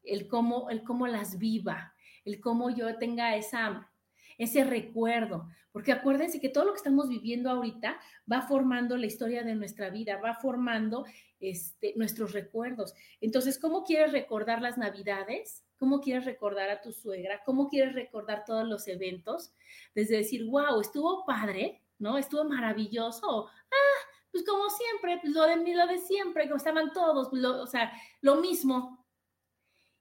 el 0.05 0.29
cómo, 0.29 0.69
el 0.69 0.83
cómo 0.83 1.07
las 1.07 1.39
viva, 1.39 1.95
el 2.27 2.41
cómo 2.41 2.69
yo 2.69 2.95
tenga 2.99 3.37
esa, 3.37 3.91
ese 4.37 4.65
recuerdo, 4.65 5.49
porque 5.73 5.93
acuérdense 5.93 6.39
que 6.39 6.51
todo 6.51 6.67
lo 6.67 6.73
que 6.73 6.79
estamos 6.79 7.09
viviendo 7.09 7.49
ahorita 7.49 7.99
va 8.31 8.43
formando 8.43 8.99
la 8.99 9.07
historia 9.07 9.45
de 9.45 9.55
nuestra 9.55 9.89
vida, 9.89 10.19
va 10.19 10.35
formando 10.35 11.07
este, 11.41 11.95
nuestros 11.97 12.33
recuerdos. 12.33 12.95
Entonces, 13.23 13.59
¿cómo 13.59 13.85
quieres 13.85 14.13
recordar 14.13 14.61
las 14.61 14.77
navidades? 14.77 15.65
Cómo 15.83 16.01
quieres 16.01 16.25
recordar 16.27 16.71
a 16.71 16.81
tu 16.81 16.93
suegra, 16.93 17.43
cómo 17.45 17.69
quieres 17.69 17.93
recordar 17.93 18.45
todos 18.45 18.69
los 18.69 18.87
eventos, 18.87 19.53
desde 19.97 20.19
decir, 20.19 20.45
wow, 20.45 20.81
estuvo 20.81 21.27
padre, 21.27 21.83
¿no? 21.99 22.19
Estuvo 22.19 22.45
maravilloso. 22.45 23.49
Ah, 23.49 24.09
pues 24.31 24.45
como 24.45 24.71
siempre, 24.71 25.19
pues 25.21 25.35
lo 25.35 25.43
de, 25.43 25.75
lo 25.75 25.87
de 25.89 25.99
siempre, 25.99 26.45
como 26.45 26.59
estaban 26.59 26.93
todos, 26.93 27.31
pues 27.31 27.45
o 27.45 27.67
sea, 27.67 27.93
lo 28.21 28.37
mismo. 28.37 29.05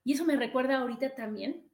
Y 0.04 0.12
eso 0.12 0.24
me 0.24 0.36
recuerda 0.36 0.78
ahorita 0.78 1.16
también 1.16 1.68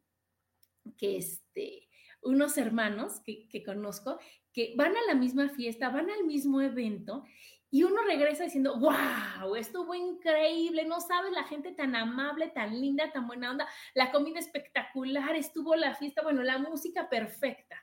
que 0.97 1.19
este, 1.19 1.87
unos 2.23 2.57
hermanos 2.57 3.21
que, 3.21 3.47
que 3.47 3.63
conozco 3.63 4.19
que 4.55 4.73
van 4.75 4.97
a 4.97 5.03
la 5.07 5.17
misma 5.17 5.51
fiesta, 5.51 5.91
van 5.91 6.09
al 6.09 6.25
mismo 6.25 6.63
evento 6.63 7.25
y 7.71 7.83
uno 7.83 8.03
regresa 8.03 8.45
diciendo, 8.45 8.79
wow, 8.79 9.55
estuvo 9.57 9.95
increíble, 9.95 10.87
no 10.87 11.01
sabes 11.01 11.33
la 11.33 11.45
gente 11.45 11.73
tan 11.73 11.95
amable, 11.95 12.49
tan 12.49 12.81
linda, 12.81 13.13
tan 13.13 13.27
buena 13.27 13.51
onda, 13.51 13.69
la 13.95 14.11
comida 14.11 14.39
espectacular, 14.39 15.37
estuvo 15.37 15.77
la 15.77 15.95
fiesta, 15.95 16.23
bueno, 16.23 16.43
la 16.43 16.59
música 16.59 17.09
perfecta. 17.11 17.77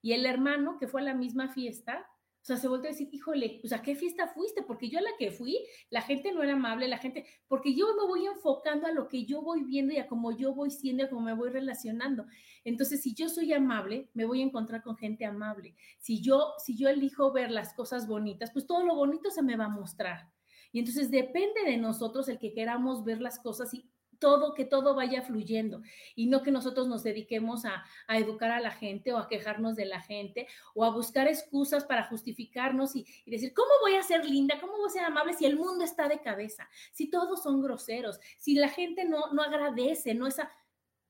Y 0.00 0.14
el 0.14 0.26
hermano 0.26 0.76
que 0.78 0.88
fue 0.88 1.02
a 1.02 1.04
la 1.04 1.14
misma 1.14 1.48
fiesta 1.48 2.04
O 2.42 2.44
sea, 2.44 2.56
se 2.56 2.66
volvió 2.66 2.88
a 2.88 2.92
decir, 2.92 3.08
híjole, 3.12 3.58
pues 3.60 3.72
a 3.72 3.82
qué 3.82 3.94
fiesta 3.94 4.26
fuiste, 4.26 4.64
porque 4.64 4.88
yo 4.88 4.98
a 4.98 5.02
la 5.02 5.12
que 5.16 5.30
fui, 5.30 5.64
la 5.90 6.02
gente 6.02 6.32
no 6.32 6.42
era 6.42 6.54
amable, 6.54 6.88
la 6.88 6.98
gente, 6.98 7.24
porque 7.46 7.72
yo 7.72 7.86
me 7.94 8.04
voy 8.04 8.26
enfocando 8.26 8.88
a 8.88 8.90
lo 8.90 9.06
que 9.06 9.24
yo 9.24 9.42
voy 9.42 9.62
viendo 9.62 9.92
y 9.92 9.98
a 9.98 10.08
cómo 10.08 10.36
yo 10.36 10.52
voy 10.52 10.72
siendo 10.72 11.04
y 11.04 11.06
a 11.06 11.08
cómo 11.08 11.20
me 11.20 11.34
voy 11.34 11.50
relacionando. 11.50 12.26
Entonces, 12.64 13.00
si 13.00 13.14
yo 13.14 13.28
soy 13.28 13.52
amable, 13.52 14.10
me 14.12 14.24
voy 14.24 14.40
a 14.40 14.44
encontrar 14.44 14.82
con 14.82 14.96
gente 14.96 15.24
amable. 15.24 15.76
Si 16.00 16.20
yo, 16.20 16.54
si 16.58 16.76
yo 16.76 16.88
elijo 16.88 17.30
ver 17.30 17.52
las 17.52 17.74
cosas 17.74 18.08
bonitas, 18.08 18.50
pues 18.50 18.66
todo 18.66 18.84
lo 18.84 18.96
bonito 18.96 19.30
se 19.30 19.42
me 19.42 19.56
va 19.56 19.66
a 19.66 19.68
mostrar. 19.68 20.32
Y 20.72 20.80
entonces 20.80 21.12
depende 21.12 21.62
de 21.64 21.76
nosotros 21.76 22.28
el 22.28 22.40
que 22.40 22.52
queramos 22.52 23.04
ver 23.04 23.20
las 23.20 23.38
cosas 23.38 23.72
y 23.72 23.91
todo, 24.22 24.54
que 24.54 24.64
todo 24.64 24.94
vaya 24.94 25.20
fluyendo 25.20 25.82
y 26.14 26.28
no 26.28 26.44
que 26.44 26.52
nosotros 26.52 26.86
nos 26.86 27.02
dediquemos 27.02 27.64
a, 27.64 27.84
educar 28.08 28.52
a 28.52 28.60
la 28.60 28.70
gente 28.70 29.12
o 29.12 29.18
a 29.18 29.26
quejarnos 29.26 29.74
de 29.74 29.84
la 29.84 30.00
gente 30.00 30.46
o 30.74 30.84
a 30.84 30.90
buscar 30.90 31.26
excusas 31.26 31.84
para 31.84 32.04
justificarnos 32.04 32.94
y, 32.94 33.04
decir, 33.26 33.52
¿cómo 33.52 33.70
voy 33.80 33.96
a 33.96 34.02
ser 34.04 34.24
linda? 34.24 34.60
¿Cómo 34.60 34.74
voy 34.74 34.86
a 34.86 34.92
ser 34.92 35.04
amable 35.04 35.34
si 35.34 35.44
el 35.44 35.56
mundo 35.56 35.82
está 35.82 36.08
de 36.08 36.20
cabeza? 36.20 36.68
Si 36.92 37.10
todos 37.10 37.42
son 37.42 37.62
groseros, 37.62 38.20
si 38.38 38.54
la 38.54 38.68
gente 38.68 39.04
no, 39.04 39.32
no 39.32 39.42
agradece, 39.42 40.14
no 40.14 40.28
esa... 40.28 40.52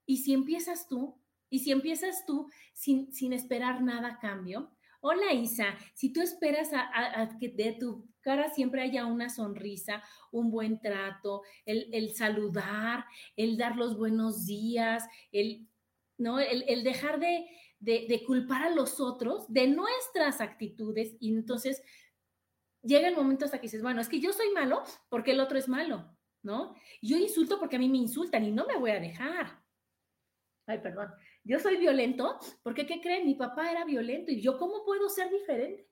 Y 0.07 0.17
si 0.19 0.33
empiezas 0.33 0.89
tú, 0.89 1.21
y 1.51 1.59
si 1.59 1.71
empiezas 1.71 2.25
tú 2.25 2.51
sin, 2.73 3.13
sin 3.13 3.35
esperar 3.35 3.83
nada 3.83 4.09
a 4.09 4.19
cambio, 4.21 4.73
Hola 5.05 5.33
Isa, 5.33 5.77
si 5.95 6.13
tú 6.13 6.21
esperas 6.21 6.71
a, 6.73 7.37
que 7.41 7.49
de 7.49 7.73
tu 7.73 8.09
cara 8.21 8.51
siempre 8.51 8.83
haya 8.83 9.05
una 9.05 9.29
sonrisa, 9.31 10.01
un 10.31 10.49
buen 10.49 10.81
trato, 10.81 11.43
el, 11.67 12.15
saludar, 12.15 13.05
el 13.35 13.57
dar 13.57 13.75
los 13.75 13.99
buenos 13.99 14.47
días, 14.47 15.05
el, 15.33 15.67
¿no? 16.19 16.39
el, 16.39 16.85
dejar 16.85 17.19
de, 17.19 17.49
de, 17.81 18.25
culpar 18.25 18.63
a 18.63 18.71
los 18.71 19.01
otros 19.01 19.53
de 19.53 19.67
nuestras 19.67 20.41
actitudes 20.41 21.17
y 21.19 21.35
entonces 21.35 21.83
llega 22.81 23.09
el 23.09 23.17
momento 23.17 23.45
hasta 23.45 23.59
que 23.59 23.67
dices, 23.67 23.83
bueno, 23.83 24.01
es 24.01 24.09
que 24.09 24.21
yo 24.21 24.33
soy 24.33 24.53
malo 24.53 24.85
porque 25.09 25.33
el 25.33 25.41
otro 25.41 25.59
es 25.59 25.67
malo, 25.69 26.17
¿no? 26.43 26.77
Yo 27.03 27.17
insulto 27.17 27.59
porque 27.59 27.75
a 27.75 27.81
mí 27.81 27.89
me 27.89 27.99
insultan 27.99 28.45
y 28.45 28.53
no 28.53 28.69
me 28.69 28.79
voy 28.79 28.93
a 28.93 29.01
dejar. 29.01 29.65
Ay, 30.69 30.79
perdón 30.79 31.13
yo 31.45 31.59
soy 31.59 31.77
violento, 31.77 32.39
porque 32.63 32.87
¿qué 32.87 33.01
creen? 33.01 33.27
Mi 33.27 33.35
papá 33.35 33.71
era 33.71 33.85
violento 33.85 34.31
y 34.31 34.41
yo 34.41 34.59
cómo 34.59 34.85
puedo 34.85 35.09
ser 35.09 35.31
diferente. 35.31 35.89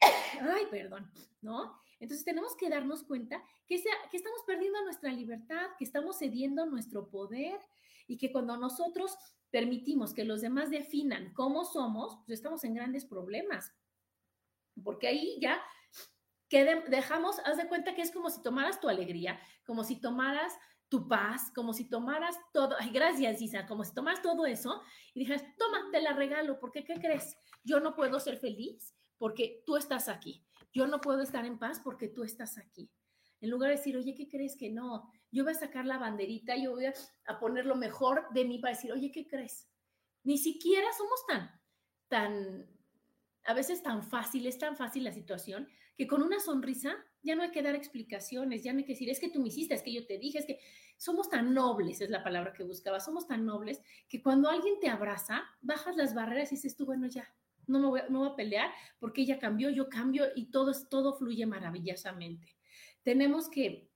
Ay, 0.40 0.66
perdón, 0.70 1.10
¿no? 1.42 1.78
Entonces 2.00 2.24
tenemos 2.24 2.56
que 2.56 2.68
darnos 2.68 3.04
cuenta 3.04 3.42
que, 3.66 3.76
estamos 3.76 4.40
perdiendo 4.46 4.82
nuestra 4.82 5.12
libertad, 5.12 5.66
que 5.78 5.84
estamos 5.84 6.18
cediendo 6.18 6.66
nuestro 6.66 7.08
poder 7.08 7.58
y 8.06 8.18
que 8.18 8.32
cuando 8.32 8.56
nosotros 8.56 9.16
permitimos 9.50 10.12
que 10.12 10.24
los 10.24 10.40
demás 10.40 10.70
definan 10.70 11.32
cómo 11.32 11.64
somos, 11.64 12.18
pues 12.26 12.40
estamos 12.40 12.64
en 12.64 12.74
grandes 12.74 13.04
problemas. 13.04 13.72
Porque 14.82 15.06
ahí 15.06 15.38
ya 15.40 15.62
que 16.48 16.64
dejamos, 16.88 17.38
haz 17.44 17.56
de 17.56 17.68
cuenta 17.68 17.94
que 17.94 18.02
es 18.02 18.10
como 18.10 18.28
si 18.28 18.42
tomaras 18.42 18.80
tu 18.80 18.88
alegría, 18.88 19.40
como 19.64 19.82
si 19.82 20.00
tomaras 20.00 20.52
tu 20.94 21.08
paz, 21.08 21.50
como 21.52 21.72
si 21.72 21.86
tomaras 21.88 22.36
todo, 22.52 22.76
ay, 22.78 22.90
gracias 22.90 23.42
Isa, 23.42 23.66
como 23.66 23.82
si 23.82 23.92
tomas 23.92 24.22
todo 24.22 24.46
eso 24.46 24.80
y 25.12 25.18
dijeras, 25.18 25.42
toma, 25.58 25.90
te 25.90 26.00
la 26.00 26.12
regalo, 26.12 26.60
porque 26.60 26.84
¿qué 26.84 26.94
crees? 27.00 27.36
Yo 27.64 27.80
no 27.80 27.96
puedo 27.96 28.20
ser 28.20 28.36
feliz 28.36 28.94
porque 29.18 29.64
tú 29.66 29.76
estás 29.76 30.08
aquí. 30.08 30.46
Yo 30.72 30.86
no 30.86 31.00
puedo 31.00 31.20
estar 31.22 31.44
en 31.46 31.58
paz 31.58 31.80
porque 31.82 32.06
tú 32.06 32.22
estás 32.22 32.58
aquí. 32.58 32.88
En 33.40 33.50
lugar 33.50 33.70
de 33.70 33.76
decir, 33.76 33.96
oye, 33.96 34.14
¿qué 34.14 34.28
crees 34.28 34.56
que 34.56 34.70
no? 34.70 35.10
Yo 35.32 35.42
voy 35.42 35.52
a 35.54 35.56
sacar 35.56 35.84
la 35.84 35.98
banderita, 35.98 36.56
yo 36.56 36.70
voy 36.70 36.86
a, 36.86 36.94
a 37.26 37.40
poner 37.40 37.66
lo 37.66 37.74
mejor 37.74 38.28
de 38.32 38.44
mí 38.44 38.60
para 38.60 38.76
decir, 38.76 38.92
oye, 38.92 39.10
¿qué 39.10 39.26
crees? 39.26 39.68
Ni 40.22 40.38
siquiera 40.38 40.86
somos 40.96 41.26
tan, 41.26 41.60
tan, 42.06 42.70
a 43.46 43.52
veces 43.52 43.82
tan 43.82 44.04
fácil, 44.04 44.46
es 44.46 44.58
tan 44.58 44.76
fácil 44.76 45.02
la 45.02 45.10
situación, 45.10 45.66
que 45.96 46.06
con 46.06 46.22
una 46.22 46.38
sonrisa 46.38 47.04
ya 47.24 47.34
no 47.34 47.42
hay 47.42 47.50
que 47.50 47.62
dar 47.62 47.74
explicaciones, 47.74 48.62
ya 48.62 48.72
no 48.72 48.78
hay 48.78 48.84
que 48.84 48.92
decir, 48.92 49.08
es 49.08 49.18
que 49.18 49.30
tú 49.30 49.40
me 49.40 49.48
hiciste, 49.48 49.74
es 49.74 49.82
que 49.82 49.92
yo 49.92 50.06
te 50.06 50.18
dije, 50.18 50.38
es 50.38 50.46
que 50.46 50.60
somos 50.96 51.28
tan 51.28 51.54
nobles, 51.54 52.00
es 52.00 52.10
la 52.10 52.22
palabra 52.22 52.52
que 52.52 52.62
buscaba, 52.62 53.00
somos 53.00 53.26
tan 53.26 53.44
nobles 53.44 53.80
que 54.08 54.22
cuando 54.22 54.48
alguien 54.48 54.78
te 54.80 54.88
abraza, 54.88 55.44
bajas 55.60 55.96
las 55.96 56.14
barreras 56.14 56.52
y 56.52 56.56
dices 56.56 56.76
tú, 56.76 56.84
bueno, 56.84 57.06
ya, 57.06 57.26
no 57.66 57.80
me 57.80 57.86
voy, 57.86 58.00
no 58.10 58.20
voy 58.20 58.28
a 58.28 58.36
pelear 58.36 58.70
porque 58.98 59.22
ella 59.22 59.38
cambió, 59.38 59.70
yo 59.70 59.88
cambio 59.88 60.26
y 60.36 60.50
todo, 60.50 60.72
todo 60.88 61.14
fluye 61.14 61.46
maravillosamente. 61.46 62.54
Tenemos 63.02 63.48
que, 63.48 63.90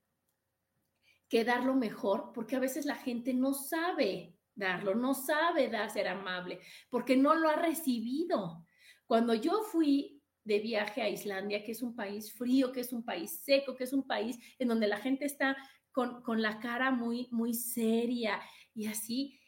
que 1.29 1.45
dar 1.45 1.63
lo 1.63 1.75
mejor 1.75 2.31
porque 2.33 2.55
a 2.55 2.59
veces 2.59 2.85
la 2.85 2.95
gente 2.95 3.33
no 3.33 3.53
sabe 3.53 4.35
darlo, 4.55 4.95
no 4.95 5.13
sabe 5.13 5.69
dar, 5.69 5.89
ser 5.89 6.07
amable, 6.07 6.59
porque 6.89 7.15
no 7.15 7.35
lo 7.35 7.49
ha 7.49 7.55
recibido. 7.55 8.65
Cuando 9.05 9.33
yo 9.33 9.61
fui 9.63 10.18
de 10.49 10.59
viaje 10.59 11.03
a 11.03 11.09
Islandia, 11.09 11.63
que 11.63 11.71
es 11.71 11.83
un 11.83 11.95
país 11.95 12.33
frío, 12.33 12.71
que 12.71 12.81
es 12.81 12.91
un 12.91 13.03
país 13.05 13.39
seco, 13.43 13.75
que 13.75 13.83
es 13.83 13.93
un 13.93 14.05
país 14.05 14.37
en 14.57 14.67
donde 14.67 14.87
la 14.87 14.97
gente 14.97 15.25
está 15.25 15.55
con, 15.91 16.41
la 16.41 16.59
cara 16.59 16.89
muy, 16.91 17.27
muy 17.31 17.53
seria 17.53 18.41
y 18.73 18.87
así. 18.87 19.39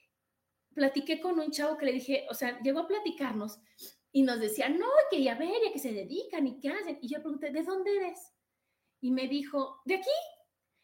Platiqué 0.75 1.19
con 1.19 1.39
un 1.39 1.49
chavo 1.51 1.75
que 1.77 1.87
le 1.87 1.93
dije, 1.93 2.27
o 2.29 2.35
sea, 2.35 2.59
llegó 2.61 2.81
a 2.81 2.87
platicarnos 2.87 3.59
y 4.11 4.21
nos 4.21 4.39
decía, 4.39 4.69
no, 4.69 4.85
que 5.09 5.23
ya 5.23 5.35
ver, 5.35 5.49
ya 5.65 5.73
que 5.73 5.79
se 5.79 5.91
dedican 5.91 6.45
y 6.45 6.59
qué 6.59 6.69
hacen. 6.69 6.99
Y 7.01 7.07
yo 7.07 7.19
pregunté, 7.19 7.49
¿de 7.49 7.63
dónde 7.63 7.97
eres? 7.97 8.19
Y 9.01 9.09
me 9.09 9.27
dijo, 9.27 9.81
¿de 9.85 9.95
aquí? 9.95 10.17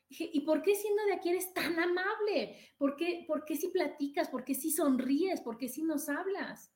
Dije, 0.09 0.29
¿y 0.33 0.39
por 0.41 0.63
qué 0.63 0.73
siendo 0.75 1.05
de 1.05 1.13
aquí 1.13 1.29
eres 1.29 1.53
tan 1.53 1.77
amable? 1.79 2.57
¿Por 2.77 2.95
qué, 2.95 3.23
por 3.27 3.45
qué 3.45 3.55
si 3.55 3.67
platicas? 3.67 4.29
¿Por 4.29 4.43
qué 4.43 4.55
si 4.55 4.71
sonríes? 4.71 5.41
¿Por 5.41 5.57
qué 5.59 5.69
si 5.69 5.83
nos 5.83 6.09
hablas? 6.09 6.73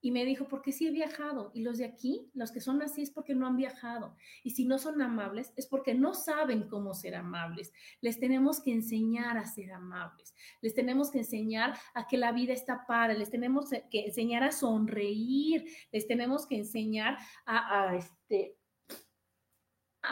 Y 0.00 0.10
me 0.10 0.24
dijo, 0.24 0.48
porque 0.48 0.72
sí 0.72 0.86
he 0.86 0.90
viajado. 0.90 1.50
Y 1.54 1.62
los 1.62 1.78
de 1.78 1.84
aquí, 1.84 2.30
los 2.34 2.52
que 2.52 2.60
son 2.60 2.82
así, 2.82 3.02
es 3.02 3.10
porque 3.10 3.34
no 3.34 3.46
han 3.46 3.56
viajado. 3.56 4.16
Y 4.42 4.50
si 4.50 4.64
no 4.64 4.78
son 4.78 5.02
amables, 5.02 5.52
es 5.56 5.66
porque 5.66 5.94
no 5.94 6.14
saben 6.14 6.68
cómo 6.68 6.94
ser 6.94 7.14
amables. 7.14 7.72
Les 8.00 8.18
tenemos 8.18 8.60
que 8.62 8.72
enseñar 8.72 9.36
a 9.36 9.46
ser 9.46 9.72
amables. 9.72 10.34
Les 10.62 10.74
tenemos 10.74 11.10
que 11.10 11.18
enseñar 11.18 11.78
a 11.94 12.06
que 12.06 12.16
la 12.16 12.32
vida 12.32 12.52
está 12.52 12.86
para. 12.86 13.14
Les 13.14 13.30
tenemos 13.30 13.70
que 13.90 14.06
enseñar 14.06 14.42
a 14.42 14.52
sonreír. 14.52 15.64
Les 15.92 16.06
tenemos 16.06 16.46
que 16.46 16.56
enseñar 16.56 17.18
a, 17.44 17.90
a 17.90 17.96
este, 17.96 18.56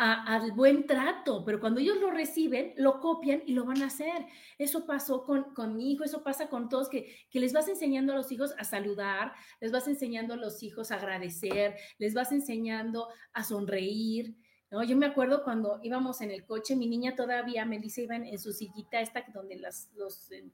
al 0.00 0.52
buen 0.52 0.87
trato, 0.87 1.45
pero 1.45 1.59
cuando 1.59 1.81
ellos 1.81 1.97
lo 1.97 2.12
reciben, 2.12 2.73
lo 2.76 3.00
copian 3.00 3.43
y 3.47 3.52
lo 3.52 3.64
van 3.64 3.83
a 3.83 3.87
hacer. 3.87 4.26
Eso 4.57 4.87
pasó 4.87 5.25
con, 5.25 5.52
con 5.55 5.76
mi 5.76 5.90
hijo, 5.90 6.05
eso 6.05 6.23
pasa 6.23 6.49
con 6.49 6.69
todos, 6.69 6.88
que, 6.88 7.17
que, 7.31 7.40
les 7.40 7.52
vas 7.52 7.67
enseñando 7.67 8.12
a 8.12 8.17
los 8.17 8.31
hijos 8.31 8.55
a 8.59 8.64
saludar, 8.64 9.33
les 9.61 9.73
vas 9.73 9.88
enseñando 9.88 10.35
a 10.35 10.37
los 10.37 10.62
hijos 10.62 10.93
a 10.93 10.97
agradecer, 10.97 11.75
les 11.99 12.14
vas 12.14 12.31
enseñando 12.31 13.09
a 13.33 13.43
sonreír. 13.43 14.37
¿no? 14.71 14.85
Yo 14.85 14.97
me 14.97 15.07
acuerdo 15.07 15.43
cuando 15.43 15.81
íbamos 15.83 16.21
en 16.21 16.31
el 16.31 16.47
coche, 16.47 16.76
mi 16.76 16.87
niña 16.87 17.17
todavía, 17.17 17.64
Melissa, 17.64 18.02
iba 18.02 18.14
en, 18.14 18.38
su 18.38 18.52
sillita 18.52 19.00
esta 19.00 19.25
donde 19.35 19.57
las, 19.57 19.90
los 19.97 20.31
eh, 20.31 20.45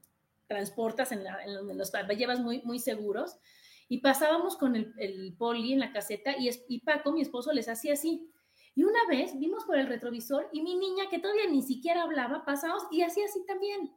transportas, 0.47 1.11
en, 1.11 1.23
la, 1.23 1.43
en 1.43 1.53
donde 1.53 1.75
los 1.75 1.91
llevas 2.17 2.39
muy, 2.39 2.63
muy 2.63 2.79
seguros, 2.79 3.37
y 3.87 3.99
pasábamos 3.99 4.57
con 4.57 4.75
el, 4.75 4.91
el 4.97 5.35
poli 5.37 5.73
en 5.73 5.79
la 5.79 5.93
caseta 5.93 6.35
y, 6.35 6.49
y 6.67 6.79
Paco, 6.79 7.11
mi 7.11 7.21
esposo, 7.21 7.53
les 7.53 7.69
hacía 7.69 7.93
así 7.93 8.31
y 8.75 8.83
una 8.83 8.99
vez 9.09 9.37
vimos 9.39 9.63
por 9.63 9.77
el 9.77 9.87
retrovisor 9.87 10.49
y 10.51 10.61
mi 10.61 10.75
niña, 10.75 11.05
que 11.09 11.19
todavía 11.19 11.49
ni 11.49 11.61
siquiera 11.61 12.03
hablaba, 12.03 12.43
pasamos 12.43 12.83
y 12.91 13.01
hacía 13.01 13.25
así 13.25 13.45
también. 13.45 13.91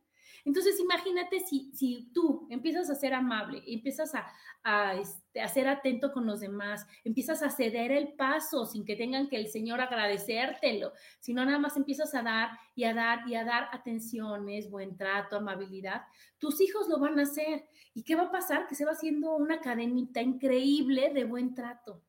Entonces, 0.44 0.78
imagínate 0.78 1.40
si, 1.40 1.72
si 1.74 2.10
tú 2.14 2.46
empiezas 2.48 2.88
a 2.88 2.94
ser 2.94 3.12
amable, 3.12 3.62
empiezas 3.66 4.14
a, 4.14 4.26
a, 4.62 4.94
este, 4.94 5.40
a, 5.40 5.48
ser 5.48 5.68
atento 5.68 6.12
con 6.12 6.26
los 6.26 6.40
demás, 6.40 6.86
empiezas 7.04 7.42
a 7.42 7.50
ceder 7.50 7.90
el 7.90 8.14
paso 8.14 8.64
sin 8.64 8.84
que 8.84 8.94
tengan 8.94 9.28
que 9.28 9.36
el 9.36 9.48
Señor 9.48 9.80
agradecértelo, 9.80 10.92
sino 11.18 11.44
nada 11.44 11.58
más 11.58 11.76
empiezas 11.76 12.14
a 12.14 12.22
dar 12.22 12.50
y 12.76 12.84
a 12.84 12.94
dar 12.94 13.28
y 13.28 13.34
a 13.34 13.44
dar 13.44 13.68
atenciones, 13.72 14.70
buen 14.70 14.96
trato, 14.96 15.36
amabilidad, 15.36 16.02
tus 16.38 16.60
hijos 16.60 16.88
lo 16.88 16.98
van 16.98 17.18
a 17.18 17.24
hacer. 17.24 17.68
¿Y 17.92 18.04
qué 18.04 18.14
va 18.14 18.24
a 18.24 18.30
pasar? 18.30 18.68
Que 18.68 18.76
se 18.76 18.84
va 18.84 18.92
haciendo 18.92 19.34
una 19.36 19.60
cadenita 19.60 20.22
increíble 20.22 21.10
de 21.12 21.24
buen 21.24 21.54
trato 21.54 22.04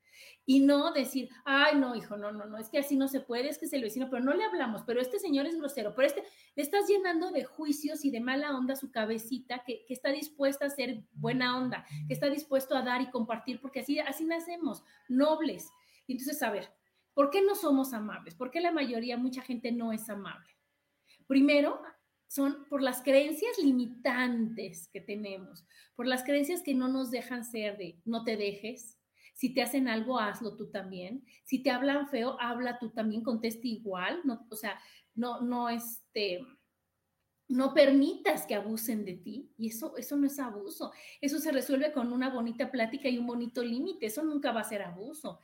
y 0.45 0.61
no 0.61 0.91
decir, 0.91 1.29
ay, 1.45 1.77
no, 1.77 1.95
hijo, 1.95 2.17
no, 2.17 2.31
no, 2.31 2.45
no, 2.45 2.57
es 2.57 2.69
que 2.69 2.79
así 2.79 2.95
no 2.95 3.07
se 3.07 3.19
puede, 3.19 3.49
es 3.49 3.57
que 3.57 3.65
es 3.65 3.73
el 3.73 3.83
vecino, 3.83 4.09
pero 4.09 4.23
no 4.23 4.33
le 4.33 4.43
hablamos, 4.43 4.83
pero 4.85 4.99
este 4.99 5.19
señor 5.19 5.45
es 5.45 5.57
grosero, 5.57 5.93
pero 5.95 6.07
este, 6.07 6.23
le 6.55 6.63
estás 6.63 6.87
llenando 6.87 7.31
de 7.31 7.43
juicios 7.43 8.03
y 8.05 8.11
de 8.11 8.19
mala 8.19 8.55
onda 8.57 8.75
su 8.75 8.91
cabecita, 8.91 9.63
que, 9.65 9.85
que 9.85 9.93
está 9.93 10.09
dispuesta 10.11 10.65
a 10.65 10.69
ser 10.69 11.03
buena 11.13 11.57
onda, 11.57 11.85
que 12.07 12.13
está 12.13 12.29
dispuesto 12.29 12.75
a 12.75 12.81
dar 12.81 13.01
y 13.01 13.09
compartir, 13.09 13.61
porque 13.61 13.81
así, 13.81 13.99
así 13.99 14.25
nacemos, 14.25 14.83
nobles. 15.07 15.69
Entonces, 16.07 16.41
a 16.41 16.49
ver, 16.49 16.69
¿por 17.13 17.29
qué 17.29 17.41
no 17.41 17.55
somos 17.55 17.93
amables? 17.93 18.35
¿Por 18.35 18.49
qué 18.51 18.61
la 18.61 18.71
mayoría, 18.71 19.17
mucha 19.17 19.41
gente 19.41 19.71
no 19.71 19.93
es 19.93 20.09
amable? 20.09 20.55
Primero, 21.27 21.81
son 22.29 22.65
por 22.69 22.81
las 22.81 23.01
creencias 23.01 23.57
limitantes 23.57 24.87
que 24.87 25.01
tenemos, 25.01 25.65
por 25.95 26.05
las 26.05 26.23
creencias 26.23 26.61
que 26.61 26.75
no 26.75 26.87
nos 26.87 27.09
dejan 27.09 27.43
ser 27.43 27.77
de 27.77 27.99
no 28.05 28.23
te 28.23 28.37
dejes, 28.37 28.98
si 29.39 29.53
te 29.53 29.61
hacen 29.61 29.87
algo, 29.87 30.19
hazlo 30.19 30.57
tú 30.57 30.69
también. 30.69 31.23
Si 31.45 31.63
te 31.63 31.71
hablan 31.71 32.09
feo, 32.09 32.35
habla 32.41 32.77
tú 32.77 32.89
también, 32.89 33.23
contesta 33.23 33.65
igual. 33.65 34.19
No, 34.25 34.45
o 34.49 34.55
sea, 34.57 34.77
no, 35.15 35.39
no, 35.39 35.69
este, 35.69 36.45
no 37.47 37.73
permitas 37.73 38.45
que 38.45 38.55
abusen 38.55 39.05
de 39.05 39.13
ti. 39.13 39.49
Y 39.57 39.69
eso, 39.69 39.95
eso 39.95 40.17
no 40.17 40.27
es 40.27 40.39
abuso. 40.39 40.91
Eso 41.21 41.39
se 41.39 41.53
resuelve 41.53 41.93
con 41.93 42.11
una 42.11 42.29
bonita 42.29 42.69
plática 42.69 43.07
y 43.07 43.17
un 43.17 43.27
bonito 43.27 43.63
límite. 43.63 44.07
Eso 44.07 44.25
nunca 44.25 44.51
va 44.51 44.59
a 44.59 44.65
ser 44.65 44.81
abuso. 44.81 45.39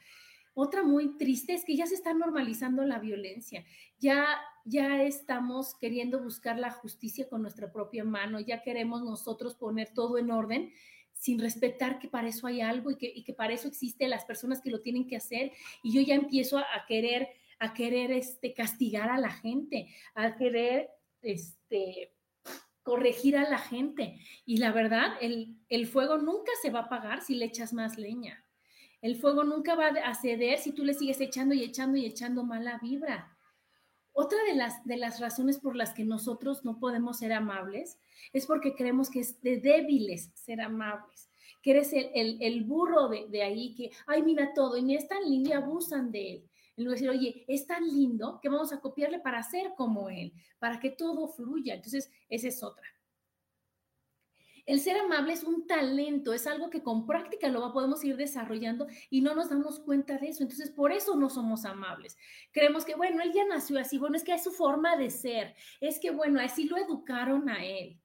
otra 0.53 0.83
muy 0.83 1.17
triste 1.17 1.53
es 1.53 1.63
que 1.63 1.77
ya 1.77 1.85
se 1.85 1.95
está 1.95 2.13
normalizando 2.13 2.83
la 2.83 2.99
violencia. 2.99 3.63
Ya, 3.97 4.27
ya 4.65 5.03
estamos 5.03 5.73
queriendo 5.79 6.21
buscar 6.21 6.59
la 6.59 6.71
justicia 6.71 7.29
con 7.29 7.43
nuestra 7.43 7.71
propia 7.71 8.03
mano. 8.03 8.41
Ya 8.41 8.61
queremos 8.61 9.03
nosotros 9.03 9.55
poner 9.55 9.93
todo 9.93 10.17
en 10.17 10.31
orden 10.31 10.73
sin 11.25 11.39
respetar 11.39 11.97
que 11.97 12.07
para 12.07 12.27
eso 12.27 12.45
hay 12.45 12.61
algo 12.61 12.91
y 12.91 12.97
que, 12.97 13.11
y 13.13 13.23
que 13.23 13.33
para 13.33 13.51
eso 13.51 13.67
existen 13.67 14.11
las 14.11 14.25
personas 14.25 14.61
que 14.61 14.69
lo 14.69 14.81
tienen 14.81 15.07
que 15.07 15.15
hacer. 15.15 15.51
Y 15.81 15.91
yo 15.91 16.01
ya 16.01 16.13
empiezo 16.13 16.59
a, 16.59 16.85
querer, 16.87 17.29
a 17.57 17.73
querer 17.73 18.11
este, 18.11 18.53
castigar 18.53 19.09
a 19.09 19.17
la 19.17 19.31
gente, 19.31 19.87
a 20.13 20.35
querer 20.35 20.91
este, 21.23 22.13
corregir 22.83 23.37
a 23.37 23.49
la 23.49 23.57
gente. 23.57 24.19
Y 24.45 24.57
la 24.57 24.71
verdad, 24.71 25.13
el, 25.19 25.57
el 25.67 25.87
fuego 25.87 26.19
nunca 26.19 26.51
se 26.61 26.69
va 26.69 26.81
a 26.81 26.83
apagar 26.83 27.23
si 27.23 27.33
le 27.33 27.45
echas 27.45 27.73
más 27.73 27.97
leña. 27.97 28.45
El 29.01 29.15
fuego 29.15 29.43
nunca 29.43 29.73
va 29.73 29.87
a 29.87 30.13
ceder 30.13 30.59
si 30.59 30.73
tú 30.73 30.85
le 30.85 30.93
sigues 30.93 31.19
echando 31.21 31.55
y 31.55 31.63
echando 31.63 31.97
y 31.97 32.05
echando 32.05 32.43
mala 32.43 32.77
vibra. 32.79 33.34
Otra 34.17 34.41
de 34.47 34.55
las, 34.55 34.85
de 34.85 34.95
las 34.95 35.19
razones 35.19 35.57
por 35.59 35.75
las 35.75 35.93
que 35.93 36.05
nosotros 36.05 36.63
no 36.63 36.79
podemos 36.79 37.17
ser 37.17 37.33
amables 37.33 37.99
es 38.31 38.45
porque 38.45 38.73
creemos 38.73 39.09
que 39.09 39.19
es 39.19 39.41
de 39.41 39.57
débiles 39.57 40.31
ser 40.33 40.61
amables, 40.61 41.29
que 41.61 41.71
eres 41.71 41.91
el, 41.91 42.41
el, 42.41 42.63
burro 42.63 43.09
de, 43.09 43.27
de, 43.27 43.43
ahí, 43.43 43.75
que, 43.75 43.91
ay, 44.07 44.23
mira 44.23 44.53
todo, 44.53 44.77
y 44.77 44.83
ni 44.83 44.95
es 44.95 45.05
tan 45.09 45.21
lindo 45.29 45.49
y 45.49 45.51
abusan 45.51 46.13
de 46.13 46.31
él. 46.31 46.49
En 46.77 46.85
lugar 46.85 46.97
de 46.97 47.07
decir, 47.07 47.09
oye, 47.09 47.45
es 47.49 47.67
tan 47.67 47.85
lindo 47.85 48.39
que 48.41 48.47
vamos 48.47 48.71
a 48.71 48.79
copiarle 48.79 49.19
para 49.19 49.43
ser 49.43 49.73
como 49.75 50.09
él, 50.09 50.31
para 50.59 50.79
que 50.79 50.91
todo 50.91 51.27
fluya. 51.27 51.73
Entonces, 51.73 52.09
esa 52.29 52.47
es 52.47 52.63
otra. 52.63 52.87
El 54.65 54.79
ser 54.79 54.97
amable 54.97 55.33
es 55.33 55.43
un 55.43 55.67
talento, 55.67 56.33
es 56.33 56.47
algo 56.47 56.71
que 56.71 56.81
con 56.81 57.05
práctica 57.05 57.49
lo 57.49 57.71
podemos 57.71 58.03
ir 58.03 58.17
desarrollando 58.17 58.87
y 59.11 59.21
no 59.21 59.35
nos 59.35 59.49
damos 59.49 59.79
cuenta 59.79 60.17
de 60.17 60.29
eso. 60.29 60.41
Entonces, 60.41 60.71
por 60.71 60.91
eso 60.91 61.15
no 61.15 61.29
somos 61.29 61.65
amables. 61.65 62.17
Creemos 62.51 62.83
que, 62.83 62.95
bueno, 62.95 63.21
él 63.21 63.31
ya 63.31 63.45
nació 63.45 63.79
así, 63.79 63.99
bueno, 63.99 64.15
es 64.15 64.23
que 64.23 64.33
es 64.33 64.43
su 64.43 64.51
forma 64.51 64.95
de 64.95 65.11
ser, 65.11 65.55
es 65.81 65.99
que, 65.99 66.09
bueno, 66.09 66.39
así 66.39 66.67
lo 66.67 66.77
educaron 66.77 67.47
a 67.47 67.63
él. 67.63 67.99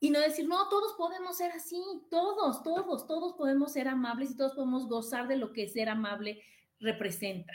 Y 0.00 0.10
no 0.10 0.20
decir, 0.20 0.46
no, 0.46 0.68
todos 0.68 0.94
podemos 0.96 1.36
ser 1.36 1.50
así, 1.50 1.82
todos, 2.08 2.62
todos, 2.62 3.08
todos 3.08 3.34
podemos 3.34 3.72
ser 3.72 3.88
amables 3.88 4.30
y 4.30 4.36
todos 4.36 4.54
podemos 4.54 4.86
gozar 4.88 5.26
de 5.26 5.36
lo 5.36 5.52
que 5.52 5.68
ser 5.68 5.88
amable 5.88 6.40
representa. 6.78 7.52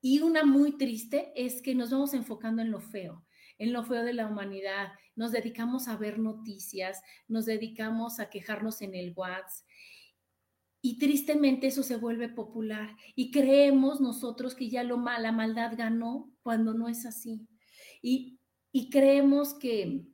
Y 0.00 0.20
una 0.20 0.44
muy 0.44 0.76
triste 0.76 1.32
es 1.36 1.62
que 1.62 1.76
nos 1.76 1.90
vamos 1.90 2.12
enfocando 2.12 2.60
en 2.60 2.72
lo 2.72 2.80
feo 2.80 3.24
en 3.58 3.72
lo 3.72 3.84
feo 3.84 4.02
de 4.02 4.12
la 4.12 4.26
humanidad, 4.26 4.88
nos 5.16 5.32
dedicamos 5.32 5.88
a 5.88 5.96
ver 5.96 6.18
noticias, 6.18 7.02
nos 7.28 7.46
dedicamos 7.46 8.20
a 8.20 8.30
quejarnos 8.30 8.82
en 8.82 8.94
el 8.94 9.12
WhatsApp. 9.14 9.66
Y 10.80 10.98
tristemente 10.98 11.68
eso 11.68 11.82
se 11.82 11.96
vuelve 11.96 12.28
popular 12.28 12.94
y 13.14 13.30
creemos 13.30 14.02
nosotros 14.02 14.54
que 14.54 14.68
ya 14.68 14.82
lo 14.82 14.98
mal, 14.98 15.22
la 15.22 15.32
maldad 15.32 15.72
ganó 15.78 16.30
cuando 16.42 16.74
no 16.74 16.88
es 16.88 17.06
así. 17.06 17.48
Y, 18.02 18.38
y 18.70 18.90
creemos 18.90 19.54
que, 19.54 20.04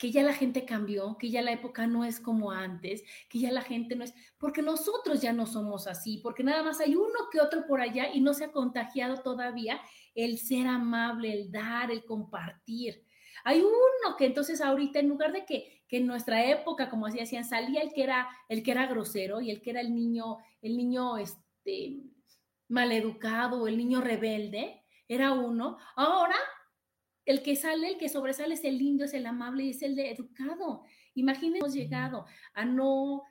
que 0.00 0.10
ya 0.10 0.22
la 0.22 0.32
gente 0.32 0.64
cambió, 0.64 1.18
que 1.18 1.28
ya 1.28 1.42
la 1.42 1.52
época 1.52 1.86
no 1.86 2.06
es 2.06 2.20
como 2.20 2.52
antes, 2.52 3.04
que 3.28 3.38
ya 3.38 3.52
la 3.52 3.60
gente 3.60 3.96
no 3.96 4.02
es, 4.02 4.14
porque 4.38 4.62
nosotros 4.62 5.20
ya 5.20 5.34
no 5.34 5.44
somos 5.44 5.86
así, 5.86 6.16
porque 6.22 6.42
nada 6.42 6.62
más 6.62 6.80
hay 6.80 6.96
uno 6.96 7.28
que 7.30 7.38
otro 7.38 7.66
por 7.66 7.82
allá 7.82 8.08
y 8.10 8.22
no 8.22 8.32
se 8.32 8.46
ha 8.46 8.50
contagiado 8.50 9.18
todavía 9.18 9.78
el 10.14 10.38
ser 10.38 10.68
amable, 10.68 11.30
el 11.34 11.52
dar, 11.52 11.90
el 11.90 12.06
compartir. 12.06 13.04
Hay 13.44 13.60
uno 13.60 14.16
que 14.16 14.24
entonces 14.24 14.62
ahorita 14.62 15.00
en 15.00 15.08
lugar 15.10 15.32
de 15.32 15.44
que, 15.44 15.82
en 15.90 16.06
nuestra 16.06 16.46
época, 16.46 16.88
como 16.88 17.04
así 17.04 17.18
decían, 17.18 17.44
salía 17.44 17.82
el 17.82 17.92
que 17.92 18.04
era 18.04 18.26
el 18.48 18.62
que 18.62 18.70
era 18.70 18.86
grosero 18.86 19.42
y 19.42 19.50
el 19.50 19.60
que 19.60 19.70
era 19.70 19.82
el 19.82 19.94
niño, 19.94 20.38
el 20.62 20.78
niño 20.78 21.18
este 21.18 22.04
maleducado, 22.68 23.68
el 23.68 23.76
niño 23.76 24.00
rebelde, 24.00 24.82
era 25.08 25.32
uno. 25.32 25.76
Ahora 25.96 26.36
el 27.30 27.42
que 27.42 27.56
sale, 27.56 27.88
el 27.88 27.98
que 27.98 28.08
sobresale 28.08 28.54
es 28.54 28.64
el 28.64 28.78
lindo, 28.78 29.04
es 29.04 29.14
el 29.14 29.26
amable 29.26 29.64
y 29.64 29.70
es 29.70 29.82
el 29.82 29.94
de 29.96 30.10
educado. 30.10 30.84
Imagínense, 31.14 31.58
hemos 31.58 31.74
llegado 31.74 32.26
a 32.54 32.64
no, 32.64 33.22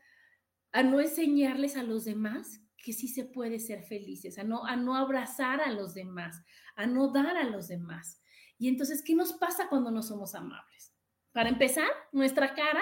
a 0.71 0.83
no 0.83 0.99
enseñarles 0.99 1.75
a 1.77 1.83
los 1.83 2.05
demás 2.05 2.62
que 2.77 2.93
sí 2.93 3.07
se 3.07 3.25
puede 3.25 3.59
ser 3.59 3.83
felices, 3.83 4.39
a 4.39 4.43
no, 4.43 4.65
a 4.65 4.75
no 4.75 4.95
abrazar 4.95 5.62
a 5.62 5.71
los 5.71 5.93
demás, 5.93 6.41
a 6.75 6.88
no 6.88 7.12
dar 7.12 7.38
a 7.38 7.43
los 7.43 7.67
demás. 7.67 8.21
Y 8.57 8.67
entonces, 8.67 9.03
¿qué 9.03 9.15
nos 9.15 9.33
pasa 9.33 9.67
cuando 9.69 9.91
no 9.91 10.01
somos 10.01 10.33
amables? 10.33 10.93
Para 11.31 11.49
empezar, 11.49 11.89
nuestra 12.12 12.53
cara, 12.55 12.81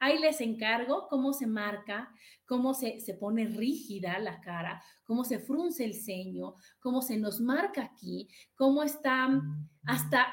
ahí 0.00 0.18
les 0.18 0.40
encargo 0.40 1.08
cómo 1.08 1.32
se 1.32 1.46
marca, 1.46 2.12
cómo 2.46 2.74
se, 2.74 3.00
se 3.00 3.14
pone 3.14 3.46
rígida 3.46 4.18
la 4.18 4.40
cara, 4.40 4.82
cómo 5.04 5.24
se 5.24 5.38
frunce 5.38 5.84
el 5.84 5.94
ceño, 5.94 6.54
cómo 6.78 7.02
se 7.02 7.16
nos 7.16 7.40
marca 7.40 7.82
aquí, 7.82 8.28
cómo 8.54 8.82
está 8.82 9.28
hasta 9.84 10.26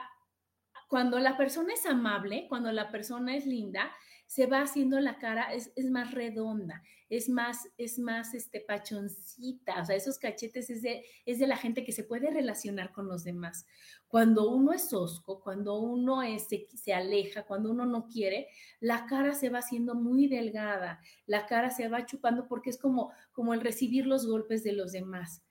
cuando 0.95 1.19
la 1.19 1.35
persona 1.35 1.73
es 1.73 1.85
amable, 1.85 2.45
cuando 2.47 2.71
la 2.71 2.89
persona 2.89 3.35
es 3.35 3.45
linda, 3.45 3.91
se 4.27 4.45
va 4.45 4.61
haciendo 4.61 4.97
la 5.01 5.17
cara, 5.17 5.53
es, 5.53 5.73
más 5.91 6.13
redonda, 6.13 6.81
es 7.09 7.27
más, 7.27 7.67
es 7.77 7.99
más 7.99 8.33
este, 8.33 8.61
pachoncita, 8.61 9.81
o 9.81 9.85
sea, 9.85 9.97
esos 9.97 10.17
cachetes 10.17 10.69
es 10.69 10.81
de, 10.81 11.03
es 11.25 11.39
de 11.39 11.47
la 11.47 11.57
gente 11.57 11.83
que 11.83 11.91
se 11.91 12.05
puede 12.05 12.31
relacionar 12.31 12.93
con 12.93 13.09
los 13.09 13.25
demás. 13.25 13.65
Cuando 14.07 14.49
uno 14.49 14.71
es 14.71 14.93
osco, 14.93 15.41
cuando 15.41 15.77
uno 15.81 16.23
es, 16.23 16.47
se, 16.47 16.65
se 16.77 16.93
aleja, 16.93 17.43
cuando 17.43 17.71
uno 17.71 17.85
no 17.85 18.07
quiere, 18.07 18.47
la 18.79 19.05
cara 19.05 19.33
se 19.33 19.49
va 19.49 19.59
haciendo 19.59 19.95
muy 19.95 20.27
delgada, 20.27 21.01
la 21.25 21.45
cara 21.45 21.71
se 21.71 21.89
va 21.89 22.05
chupando 22.05 22.47
porque 22.47 22.69
es 22.69 22.77
como, 22.77 23.11
como 23.33 23.53
el 23.53 23.59
recibir 23.59 24.07
los 24.07 24.25
golpes 24.25 24.63
de 24.63 24.71
los 24.71 24.93
demás. 24.93 25.41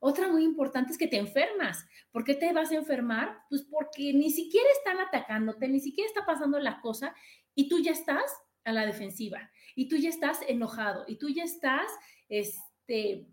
Otra 0.00 0.28
muy 0.28 0.44
importante 0.44 0.92
es 0.92 0.98
que 0.98 1.06
te 1.06 1.18
enfermas. 1.18 1.86
¿Por 2.10 2.24
qué 2.24 2.34
te 2.34 2.52
vas 2.52 2.72
a 2.72 2.76
enfermar? 2.76 3.42
Pues 3.50 3.62
porque 3.70 4.12
ni 4.14 4.30
siquiera 4.30 4.66
están 4.78 4.98
atacándote, 4.98 5.68
ni 5.68 5.78
siquiera 5.78 6.08
está 6.08 6.24
pasando 6.24 6.58
la 6.58 6.80
cosa 6.80 7.14
y 7.54 7.68
tú 7.68 7.80
ya 7.80 7.92
estás 7.92 8.24
a 8.64 8.72
la 8.72 8.86
defensiva 8.86 9.50
y 9.74 9.88
tú 9.88 9.96
ya 9.96 10.08
estás 10.08 10.40
enojado 10.48 11.04
y 11.06 11.16
tú 11.16 11.28
ya 11.28 11.44
estás 11.44 11.90
este, 12.28 13.28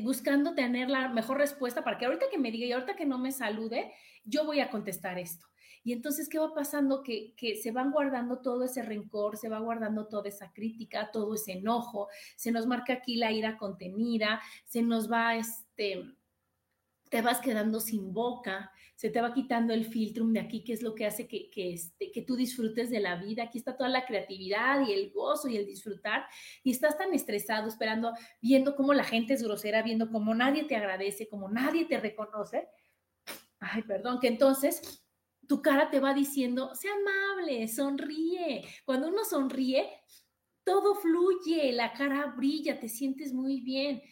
buscando 0.00 0.54
tener 0.54 0.90
la 0.90 1.08
mejor 1.08 1.38
respuesta 1.38 1.84
para 1.84 1.98
que 1.98 2.06
ahorita 2.06 2.26
que 2.30 2.38
me 2.38 2.50
diga 2.50 2.66
y 2.66 2.72
ahorita 2.72 2.96
que 2.96 3.06
no 3.06 3.18
me 3.18 3.30
salude, 3.30 3.92
yo 4.24 4.44
voy 4.44 4.60
a 4.60 4.70
contestar 4.70 5.18
esto. 5.18 5.46
Y 5.88 5.94
entonces, 5.94 6.28
¿qué 6.28 6.38
va 6.38 6.52
pasando? 6.52 7.02
Que, 7.02 7.32
que, 7.34 7.56
se 7.56 7.72
van 7.72 7.90
guardando 7.90 8.40
todo 8.40 8.62
ese 8.62 8.82
rencor, 8.82 9.38
se 9.38 9.48
va 9.48 9.58
guardando 9.58 10.06
toda 10.06 10.28
esa 10.28 10.52
crítica, 10.52 11.10
todo 11.10 11.32
ese 11.32 11.52
enojo, 11.52 12.08
se 12.36 12.52
nos 12.52 12.66
marca 12.66 12.92
aquí 12.92 13.16
la 13.16 13.32
ira 13.32 13.56
contenida, 13.56 14.38
se 14.66 14.82
nos 14.82 15.10
va, 15.10 15.36
este, 15.36 16.04
te 17.08 17.22
vas 17.22 17.40
quedando 17.40 17.80
sin 17.80 18.12
boca, 18.12 18.70
se 18.96 19.08
te 19.08 19.22
va 19.22 19.32
quitando 19.32 19.72
el 19.72 19.86
filtrum 19.86 20.34
de 20.34 20.40
aquí, 20.40 20.62
que 20.62 20.74
es 20.74 20.82
lo 20.82 20.94
que 20.94 21.06
hace 21.06 21.26
que, 21.26 21.48
que, 21.48 21.72
este, 21.72 22.12
que 22.12 22.20
tú 22.20 22.36
disfrutes 22.36 22.90
de 22.90 23.00
la 23.00 23.16
vida. 23.16 23.44
Aquí 23.44 23.56
está 23.56 23.74
toda 23.74 23.88
la 23.88 24.04
creatividad 24.04 24.86
y 24.86 24.92
el 24.92 25.10
gozo 25.10 25.48
y 25.48 25.56
el 25.56 25.64
disfrutar. 25.64 26.26
Y 26.64 26.70
estás 26.70 26.98
tan 26.98 27.14
estresado 27.14 27.66
esperando, 27.66 28.12
viendo 28.42 28.76
cómo 28.76 28.92
la 28.92 29.04
gente 29.04 29.32
es 29.32 29.42
grosera, 29.42 29.82
viendo 29.82 30.10
cómo 30.10 30.34
nadie 30.34 30.64
te 30.64 30.76
agradece, 30.76 31.30
cómo 31.30 31.48
nadie 31.48 31.86
te 31.86 31.98
reconoce. 31.98 32.68
Ay, 33.58 33.84
perdón, 33.84 34.20
que 34.20 34.28
entonces 34.28 35.02
tu 35.48 35.62
cara 35.62 35.90
te 35.90 35.98
va 35.98 36.14
diciendo, 36.14 36.74
sea 36.74 36.92
amable, 36.92 37.66
sonríe. 37.66 38.64
Cuando 38.84 39.08
uno 39.08 39.24
sonríe, 39.24 39.88
todo 40.62 40.94
fluye, 40.94 41.72
la 41.72 41.92
cara 41.94 42.26
brilla, 42.36 42.78
te 42.78 42.88
sientes 42.88 43.32
muy 43.32 43.62
bien. 43.62 44.02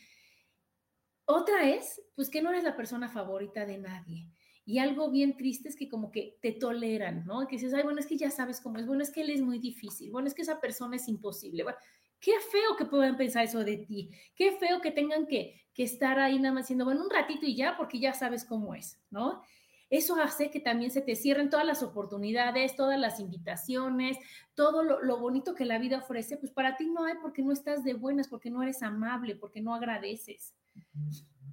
Otra 1.27 1.69
es, 1.69 2.03
pues 2.15 2.31
que 2.31 2.41
no 2.41 2.51
eres 2.51 2.65
la 2.65 2.75
persona 2.75 3.09
favorita 3.09 3.67
de 3.67 3.77
nadie. 3.77 4.31
Y 4.65 4.79
algo 4.79 5.11
bien 5.11 5.37
triste 5.37 5.69
es 5.69 5.77
que 5.77 5.89
como 5.89 6.11
que 6.11 6.39
te 6.41 6.53
toleran, 6.53 7.25
¿no? 7.27 7.47
Que 7.47 7.57
dices, 7.57 7.75
ay, 7.75 7.83
bueno, 7.83 8.01
es 8.01 8.07
que 8.07 8.17
ya 8.17 8.31
sabes 8.31 8.61
cómo 8.61 8.79
es, 8.79 8.87
bueno, 8.87 9.03
es 9.03 9.11
que 9.11 9.21
él 9.21 9.31
es 9.31 9.43
muy 9.43 9.59
difícil, 9.59 10.11
bueno, 10.11 10.27
es 10.27 10.35
que 10.35 10.43
esa 10.43 10.61
persona 10.61 10.97
es 10.97 11.07
imposible. 11.07 11.63
Bueno, 11.63 11.79
qué 12.19 12.33
feo 12.51 12.77
que 12.77 12.87
puedan 12.87 13.17
pensar 13.17 13.45
eso 13.45 13.63
de 13.63 13.77
ti, 13.77 14.11
qué 14.35 14.53
feo 14.53 14.81
que 14.81 14.91
tengan 14.91 15.27
que, 15.27 15.67
que 15.75 15.83
estar 15.83 16.19
ahí 16.19 16.39
nada 16.39 16.55
más 16.55 16.65
diciendo, 16.65 16.87
bueno, 16.87 17.03
un 17.03 17.11
ratito 17.11 17.45
y 17.45 17.55
ya, 17.55 17.77
porque 17.77 18.01
ya 18.01 18.15
sabes 18.15 18.45
cómo 18.45 18.75
es, 18.75 18.99
¿no? 19.11 19.43
Eso 19.89 20.17
hace 20.17 20.51
que 20.51 20.61
también 20.61 20.91
se 20.91 21.01
te 21.01 21.15
cierren 21.15 21.49
todas 21.49 21.65
las 21.65 21.83
oportunidades, 21.83 22.75
todas 22.75 22.99
las 22.99 23.21
invitaciones, 23.21 24.19
todo 24.55 24.83
lo, 24.83 25.19
bonito 25.19 25.55
que 25.55 25.65
la 25.65 25.79
vida 25.79 25.99
ofrece, 25.99 26.37
pues 26.37 26.51
para 26.51 26.77
ti 26.77 26.87
no 26.87 27.05
hay 27.05 27.15
porque 27.23 27.43
no 27.43 27.53
estás 27.53 27.85
de 27.85 27.95
buenas, 27.95 28.27
porque 28.27 28.51
no 28.51 28.63
eres 28.63 28.83
amable, 28.83 29.37
porque 29.37 29.61
no 29.61 29.75
agradeces. 29.75 30.55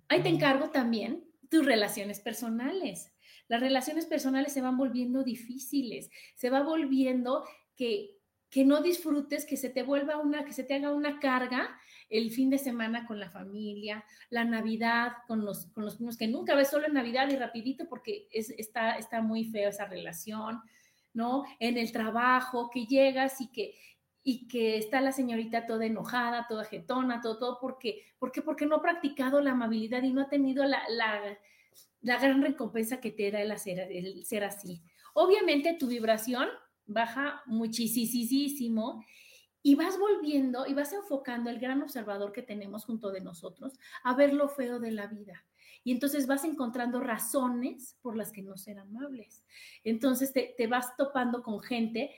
Ahí 0.07 0.21
te 0.21 0.29
encargo 0.29 0.71
también 0.71 1.23
tus 1.49 1.65
relaciones 1.65 2.19
personales. 2.19 3.11
Las 3.47 3.61
relaciones 3.61 4.07
personales 4.07 4.51
se 4.51 4.61
van 4.61 4.77
volviendo 4.77 5.23
difíciles, 5.23 6.09
se 6.35 6.49
va 6.49 6.63
volviendo 6.63 7.43
que, 7.75 8.17
que 8.49 8.65
no 8.65 8.81
disfrutes, 8.81 9.45
que 9.45 9.57
se 9.57 9.69
te 9.69 9.83
vuelva 9.83 10.17
una, 10.17 10.43
que 10.43 10.53
se 10.53 10.63
te 10.63 10.73
haga 10.73 10.91
una 10.91 11.19
carga 11.19 11.79
el 12.13 12.29
fin 12.29 12.51
de 12.51 12.59
semana 12.59 13.07
con 13.07 13.19
la 13.19 13.29
familia, 13.29 14.05
la 14.29 14.45
Navidad 14.45 15.13
con 15.27 15.43
los, 15.43 15.65
con 15.67 15.83
los 15.83 15.99
niños, 15.99 16.15
que 16.15 16.27
nunca 16.27 16.53
ves 16.53 16.69
solo 16.69 16.85
en 16.85 16.93
Navidad 16.93 17.27
y 17.29 17.35
rapidito 17.35 17.89
porque 17.89 18.27
es, 18.31 18.51
está, 18.51 18.97
está 18.97 19.21
muy 19.21 19.45
feo 19.45 19.69
esa 19.69 19.85
relación, 19.85 20.61
¿no? 21.13 21.43
En 21.59 21.75
el 21.77 21.91
trabajo, 21.91 22.69
que 22.69 22.85
llegas 22.85 23.41
y 23.41 23.47
que, 23.47 23.73
y 24.21 24.47
que 24.47 24.77
está 24.77 25.01
la 25.01 25.11
señorita 25.11 25.65
toda 25.65 25.87
enojada, 25.87 26.45
toda 26.47 26.65
jetona, 26.65 27.19
todo, 27.19 27.39
todo, 27.39 27.57
porque, 27.59 28.03
porque, 28.19 28.43
porque 28.43 28.67
no 28.67 28.75
ha 28.75 28.81
practicado 28.83 29.41
la 29.41 29.51
amabilidad 29.51 30.03
y 30.03 30.13
no 30.13 30.21
ha 30.21 30.29
tenido 30.29 30.65
la, 30.65 30.83
la, 30.89 31.19
la 32.01 32.19
gran 32.19 32.43
recompensa 32.43 33.01
que 33.01 33.09
te 33.09 33.31
da 33.31 33.41
el, 33.41 33.51
hacer, 33.51 33.91
el 33.91 34.23
ser 34.23 34.43
así. 34.43 34.83
Obviamente 35.15 35.73
tu 35.79 35.87
vibración 35.87 36.47
baja 36.85 37.41
muchísimo 37.47 39.03
y 39.63 39.75
vas 39.75 39.97
volviendo 39.97 40.67
y 40.67 40.73
vas 40.73 40.91
enfocando 40.91 41.49
el 41.49 41.57
gran 41.57 41.81
observador 41.81 42.33
que 42.33 42.43
tenemos 42.43 42.85
junto 42.85 43.11
de 43.11 43.21
nosotros 43.21 43.79
a 44.03 44.13
ver 44.13 44.33
lo 44.33 44.49
feo 44.49 44.79
de 44.79 44.91
la 44.91 45.07
vida. 45.07 45.45
Y 45.85 45.91
entonces 45.91 46.27
vas 46.27 46.43
encontrando 46.43 46.99
razones 46.99 47.97
por 48.01 48.15
las 48.15 48.31
que 48.31 48.41
no 48.41 48.57
ser 48.57 48.77
amables. 48.77 49.43
Entonces 49.83 50.31
te, 50.33 50.53
te 50.57 50.67
vas 50.67 50.95
topando 50.97 51.41
con 51.43 51.61
gente 51.61 52.11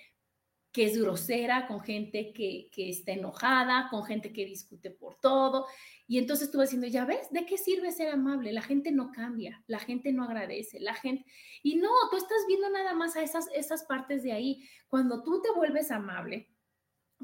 que 0.72 0.86
es 0.86 1.00
grosera, 1.00 1.68
con 1.68 1.80
gente 1.80 2.34
que, 2.34 2.70
que, 2.72 2.90
está 2.90 3.14
enojada, 3.14 3.88
con 3.90 4.04
gente 4.04 4.34
que 4.34 4.46
discute 4.46 4.92
por 4.92 5.16
todo. 5.16 5.68
Y 6.06 6.18
entonces 6.18 6.52
tú 6.52 6.58
vas 6.58 6.70
diciendo, 6.70 6.88
ya 6.88 7.06
ves, 7.06 7.32
¿de 7.32 7.46
qué 7.46 7.58
sirve 7.58 7.94
ser 7.94 8.10
amable? 8.10 8.52
La 8.52 8.62
gente 8.62 8.92
no 8.92 9.12
cambia, 9.12 9.64
la 9.68 9.80
gente 9.80 10.12
no 10.12 10.26
agradece, 10.26 10.82
la 10.82 10.94
gente... 10.94 11.26
Y 11.64 11.78
no, 11.78 11.90
tú 12.12 12.18
estás 12.18 12.40
viendo 12.48 12.70
nada 12.70 12.94
más 12.94 13.16
a 13.16 13.24
esas, 13.24 13.48
esas 13.56 13.86
partes 13.86 14.22
de 14.24 14.34
ahí. 14.34 14.68
Cuando 14.90 15.24
tú 15.24 15.42
te 15.42 15.50
vuelves 15.56 15.92
amable, 15.92 16.55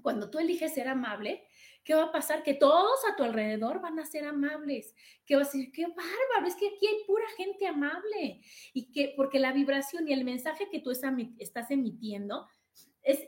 cuando 0.02 0.30
tú 0.30 0.40
eliges 0.40 0.74
ser 0.74 0.88
amable, 0.88 1.48
¿qué 1.84 1.96
va 1.96 2.06
a 2.06 2.12
pasar? 2.12 2.44
Que 2.44 2.54
todos 2.54 3.00
a 3.10 3.16
tu 3.16 3.24
alrededor 3.24 3.82
van 3.82 4.00
a 4.00 4.06
ser 4.06 4.26
amables. 4.26 4.94
Que 5.26 5.36
vas 5.36 5.50
a 5.50 5.52
decir, 5.52 5.72
qué 5.72 5.88
bárbaro, 5.88 6.48
es 6.48 6.56
que 6.56 6.68
aquí 6.68 6.88
hay 6.88 7.04
pura 7.06 7.26
gente 7.38 7.68
amable. 7.68 8.42
Y 8.74 8.92
que, 8.92 9.14
porque 9.16 9.40
la 9.40 9.54
vibración 9.54 10.08
y 10.08 10.14
el 10.14 10.24
mensaje 10.24 10.70
que 10.70 10.80
tú 10.80 10.92
estás 10.92 11.72
emitiendo 11.72 12.48
es 13.02 13.20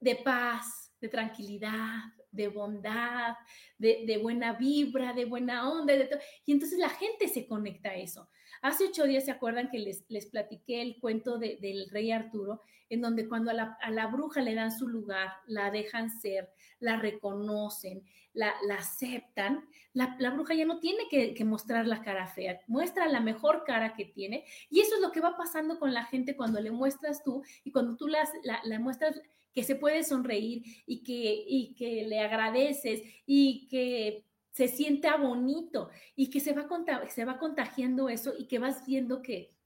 de 0.00 0.16
paz, 0.16 0.94
de 1.00 1.08
tranquilidad, 1.08 2.02
de 2.32 2.48
bondad, 2.48 3.36
de, 3.78 4.18
buena 4.22 4.52
vibra, 4.54 5.12
de 5.12 5.24
buena 5.24 5.68
onda, 5.68 5.94
de 5.94 6.04
todo. 6.04 6.20
Y 6.44 6.52
entonces 6.52 6.78
la 6.78 6.90
gente 6.90 7.28
se 7.28 7.46
conecta 7.46 7.90
a 7.90 7.96
eso. 7.96 8.28
Hace 8.62 8.84
ocho 8.84 9.04
días 9.04 9.24
se 9.24 9.30
acuerdan 9.30 9.70
que 9.70 9.78
les, 9.78 10.04
les 10.08 10.26
platiqué 10.26 10.82
el 10.82 10.98
cuento 11.00 11.38
del 11.38 11.88
rey 11.90 12.10
Arturo, 12.12 12.62
en 12.90 13.00
donde 13.00 13.28
cuando 13.28 13.52
a 13.52 13.90
la, 13.90 14.06
bruja 14.08 14.42
le 14.42 14.54
dan 14.54 14.76
su 14.76 14.88
lugar, 14.88 15.30
la 15.46 15.70
dejan 15.70 16.10
ser, 16.10 16.50
la 16.80 16.96
reconocen, 16.96 18.02
la, 18.32 18.52
aceptan, 18.76 19.64
la, 19.92 20.30
bruja 20.30 20.54
ya 20.54 20.66
no 20.66 20.80
tiene 20.80 21.04
que, 21.08 21.44
mostrar 21.44 21.86
la 21.86 22.02
cara 22.02 22.26
fea, 22.26 22.60
muestra 22.66 23.08
la 23.08 23.20
mejor 23.20 23.62
cara 23.64 23.94
que 23.94 24.06
tiene. 24.06 24.44
Y 24.68 24.80
eso 24.80 24.96
es 24.96 25.00
lo 25.00 25.12
que 25.12 25.20
va 25.20 25.36
pasando 25.36 25.78
con 25.78 25.94
la 25.94 26.04
gente 26.04 26.36
cuando 26.36 26.60
le 26.60 26.72
muestras 26.72 27.22
tú 27.22 27.42
y 27.62 27.70
cuando 27.70 27.96
tú 27.96 28.08
la, 28.08 28.28
la 28.42 28.78
muestras 28.80 29.20
que 29.52 29.64
se 29.64 29.74
puede 29.74 30.04
sonreír 30.04 30.62
y 30.86 31.02
que, 31.02 31.44
y 31.46 31.74
que 31.74 32.06
le 32.06 32.20
agradeces 32.20 33.02
y 33.26 33.68
que 33.68 34.26
se 34.50 34.68
sienta 34.68 35.16
bonito 35.16 35.90
y 36.16 36.30
que 36.30 36.40
se 36.40 36.52
va, 36.52 36.68
se 37.08 37.24
va 37.24 37.38
contagiando 37.38 38.08
eso 38.08 38.34
y 38.38 38.46
que 38.46 38.58
vas 38.58 38.84
viendo 38.86 39.22
que, 39.22 39.56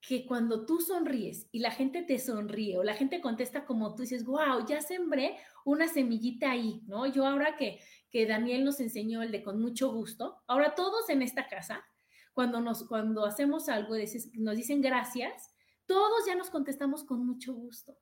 que 0.00 0.26
cuando 0.26 0.66
tú 0.66 0.80
sonríes 0.80 1.46
y 1.52 1.60
la 1.60 1.70
gente 1.70 2.02
te 2.02 2.18
sonríe 2.18 2.78
o 2.78 2.82
la 2.82 2.94
gente 2.94 3.20
contesta 3.20 3.64
como 3.64 3.94
tú 3.94 4.02
dices, 4.02 4.24
wow, 4.24 4.66
ya 4.66 4.80
sembré 4.80 5.36
una 5.64 5.88
semillita 5.88 6.50
ahí, 6.50 6.82
¿no? 6.86 7.06
Yo 7.06 7.26
ahora 7.26 7.56
que, 7.56 7.80
que 8.10 8.26
Daniel 8.26 8.64
nos 8.64 8.80
enseñó 8.80 9.22
el 9.22 9.30
de 9.30 9.42
con 9.42 9.60
mucho 9.60 9.92
gusto, 9.92 10.42
ahora 10.46 10.74
todos 10.74 11.08
en 11.08 11.22
esta 11.22 11.46
casa, 11.46 11.84
cuando, 12.32 12.60
nos, 12.60 12.88
cuando 12.88 13.26
hacemos 13.26 13.68
algo, 13.68 13.94
nos 14.34 14.56
dicen 14.56 14.80
gracias, 14.80 15.54
todos 15.86 16.26
ya 16.26 16.34
nos 16.34 16.50
contestamos 16.50 17.04
con 17.04 17.24
mucho 17.26 17.54
gusto 17.54 17.96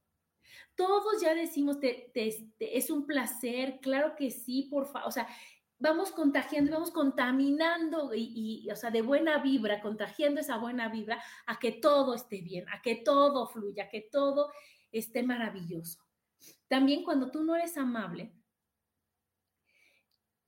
todos 0.74 1.20
ya 1.20 1.34
decimos, 1.34 1.78
es 1.80 2.90
un 2.90 3.06
placer, 3.06 3.78
claro 3.80 4.14
que 4.16 4.30
sí, 4.30 4.68
por 4.70 4.86
favor, 4.86 5.08
o 5.08 5.12
sea, 5.12 5.28
vamos 5.80 6.12
contagiando 6.12 6.70
y 6.70 6.74
vamos 6.74 6.90
contaminando 6.90 8.12
y, 8.14 8.68
o 8.70 8.76
sea, 8.76 8.90
de 8.90 9.02
buena 9.02 9.38
vibra, 9.38 9.80
contagiando 9.80 10.40
esa 10.40 10.58
buena 10.58 10.88
vibra 10.88 11.22
a 11.46 11.58
que 11.58 11.72
todo 11.72 12.14
esté 12.14 12.42
bien, 12.42 12.68
a 12.68 12.82
que 12.82 12.96
todo 12.96 13.48
fluya, 13.48 13.84
a 13.84 13.88
que 13.88 14.02
todo 14.02 14.52
esté 14.92 15.22
maravilloso. 15.22 15.98
También 16.68 17.02
cuando 17.02 17.30
tú 17.30 17.42
no 17.42 17.56
eres 17.56 17.76
amable, 17.78 18.32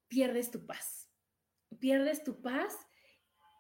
pierdes 0.07 0.51
tu 0.51 0.67
paz, 0.67 1.09
pierdes 1.81 2.23
tu 2.23 2.43
paz 2.43 2.77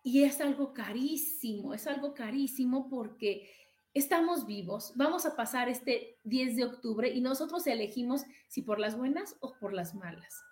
y 0.04 0.24
es 0.24 0.40
algo 0.42 0.74
carísimo, 0.74 1.72
es 1.72 1.86
algo 1.86 2.12
carísimo 2.12 2.88
porque 2.90 3.50
estamos 3.94 4.46
vivos, 4.46 4.92
vamos 4.96 5.26
a 5.26 5.36
pasar 5.36 5.68
este 5.68 6.18
10 6.24 6.56
de 6.56 6.64
octubre 6.64 7.10
y 7.10 7.20
nosotros 7.20 7.66
elegimos 7.66 8.22
si 8.48 8.62
por 8.62 8.78
las 8.78 8.96
buenas 8.96 9.36
o 9.40 9.54
por 9.58 9.72
las 9.72 9.94
malas. 9.94 10.42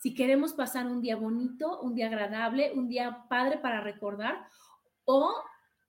Si 0.00 0.14
queremos 0.14 0.52
pasar 0.52 0.86
un 0.86 1.00
día 1.00 1.16
bonito, 1.16 1.80
un 1.80 1.94
día 1.94 2.06
agradable, 2.06 2.72
un 2.72 2.88
día 2.88 3.24
padre 3.28 3.58
para 3.58 3.80
recordar, 3.80 4.46
o 5.04 5.32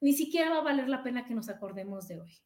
ni 0.01 0.13
siquiera 0.13 0.49
va 0.51 0.57
a 0.59 0.63
valer 0.63 0.87
la 0.87 1.03
pena 1.03 1.25
que 1.25 1.33
nos 1.33 1.49
acordemos 1.49 2.07
de 2.07 2.19
hoy. 2.19 2.37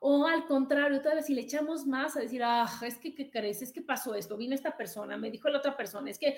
O 0.00 0.26
al 0.26 0.46
contrario, 0.46 1.00
tal 1.00 1.16
vez 1.16 1.26
si 1.26 1.34
le 1.34 1.42
echamos 1.42 1.86
más 1.86 2.16
a 2.16 2.20
decir, 2.20 2.42
ah, 2.44 2.68
es 2.82 2.98
que, 2.98 3.14
¿qué 3.14 3.30
crees? 3.30 3.62
Es 3.62 3.72
que 3.72 3.82
pasó 3.82 4.14
esto, 4.14 4.36
vino 4.36 4.54
esta 4.54 4.76
persona, 4.76 5.16
me 5.16 5.30
dijo 5.30 5.48
la 5.48 5.58
otra 5.58 5.76
persona, 5.76 6.10
es 6.10 6.18
que... 6.18 6.36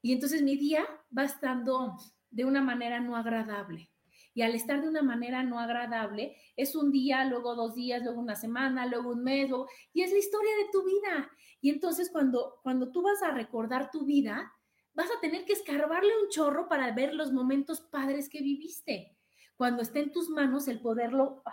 Y 0.00 0.12
entonces 0.12 0.42
mi 0.42 0.56
día 0.56 0.86
va 1.16 1.24
estando 1.24 1.96
de 2.30 2.44
una 2.44 2.60
manera 2.60 3.00
no 3.00 3.16
agradable 3.16 3.90
y 4.34 4.42
al 4.42 4.54
estar 4.54 4.82
de 4.82 4.88
una 4.88 5.02
manera 5.02 5.44
no 5.44 5.60
agradable, 5.60 6.36
es 6.56 6.74
un 6.74 6.90
día, 6.90 7.24
luego 7.24 7.54
dos 7.54 7.74
días, 7.74 8.02
luego 8.02 8.20
una 8.20 8.34
semana, 8.34 8.84
luego 8.84 9.10
un 9.10 9.22
mes, 9.22 9.50
y 9.92 10.02
es 10.02 10.10
la 10.10 10.18
historia 10.18 10.50
de 10.56 10.70
tu 10.72 10.84
vida. 10.84 11.30
Y 11.60 11.70
entonces 11.70 12.10
cuando, 12.10 12.58
cuando 12.64 12.90
tú 12.90 13.02
vas 13.02 13.22
a 13.22 13.30
recordar 13.30 13.92
tu 13.92 14.04
vida, 14.04 14.52
vas 14.92 15.08
a 15.16 15.20
tener 15.20 15.44
que 15.44 15.52
escarbarle 15.52 16.10
un 16.20 16.28
chorro 16.30 16.68
para 16.68 16.92
ver 16.92 17.14
los 17.14 17.32
momentos 17.32 17.80
padres 17.80 18.28
que 18.28 18.42
viviste. 18.42 19.16
Cuando 19.56 19.82
esté 19.82 20.00
en 20.00 20.10
tus 20.10 20.28
manos 20.28 20.66
el 20.66 20.80
poderlo, 20.80 21.44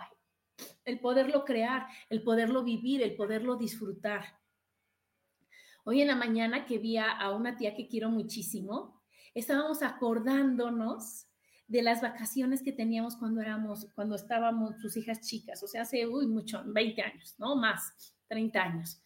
el 0.84 0.98
poderlo 0.98 1.44
crear, 1.44 1.86
el 2.10 2.24
poderlo 2.24 2.64
vivir, 2.64 3.00
el 3.02 3.14
poderlo 3.14 3.56
disfrutar. 3.56 4.40
Hoy 5.84 6.00
en 6.00 6.08
la 6.08 6.16
mañana 6.16 6.66
que 6.66 6.78
vi 6.78 6.96
a 6.96 7.30
una 7.30 7.56
tía 7.56 7.76
que 7.76 7.86
quiero 7.86 8.10
muchísimo, 8.10 9.02
estábamos 9.34 9.82
acordándonos 9.82 11.31
de 11.72 11.80
las 11.80 12.02
vacaciones 12.02 12.62
que 12.62 12.70
teníamos 12.70 13.16
cuando 13.16 13.40
éramos, 13.40 13.86
cuando 13.94 14.14
estábamos 14.14 14.78
sus 14.78 14.94
hijas 14.98 15.22
chicas, 15.22 15.62
o 15.62 15.66
sea, 15.66 15.82
hace, 15.82 16.06
uy, 16.06 16.26
mucho, 16.26 16.62
20 16.66 17.00
años, 17.00 17.34
¿no? 17.38 17.56
Más, 17.56 18.14
30 18.28 18.62
años. 18.62 19.00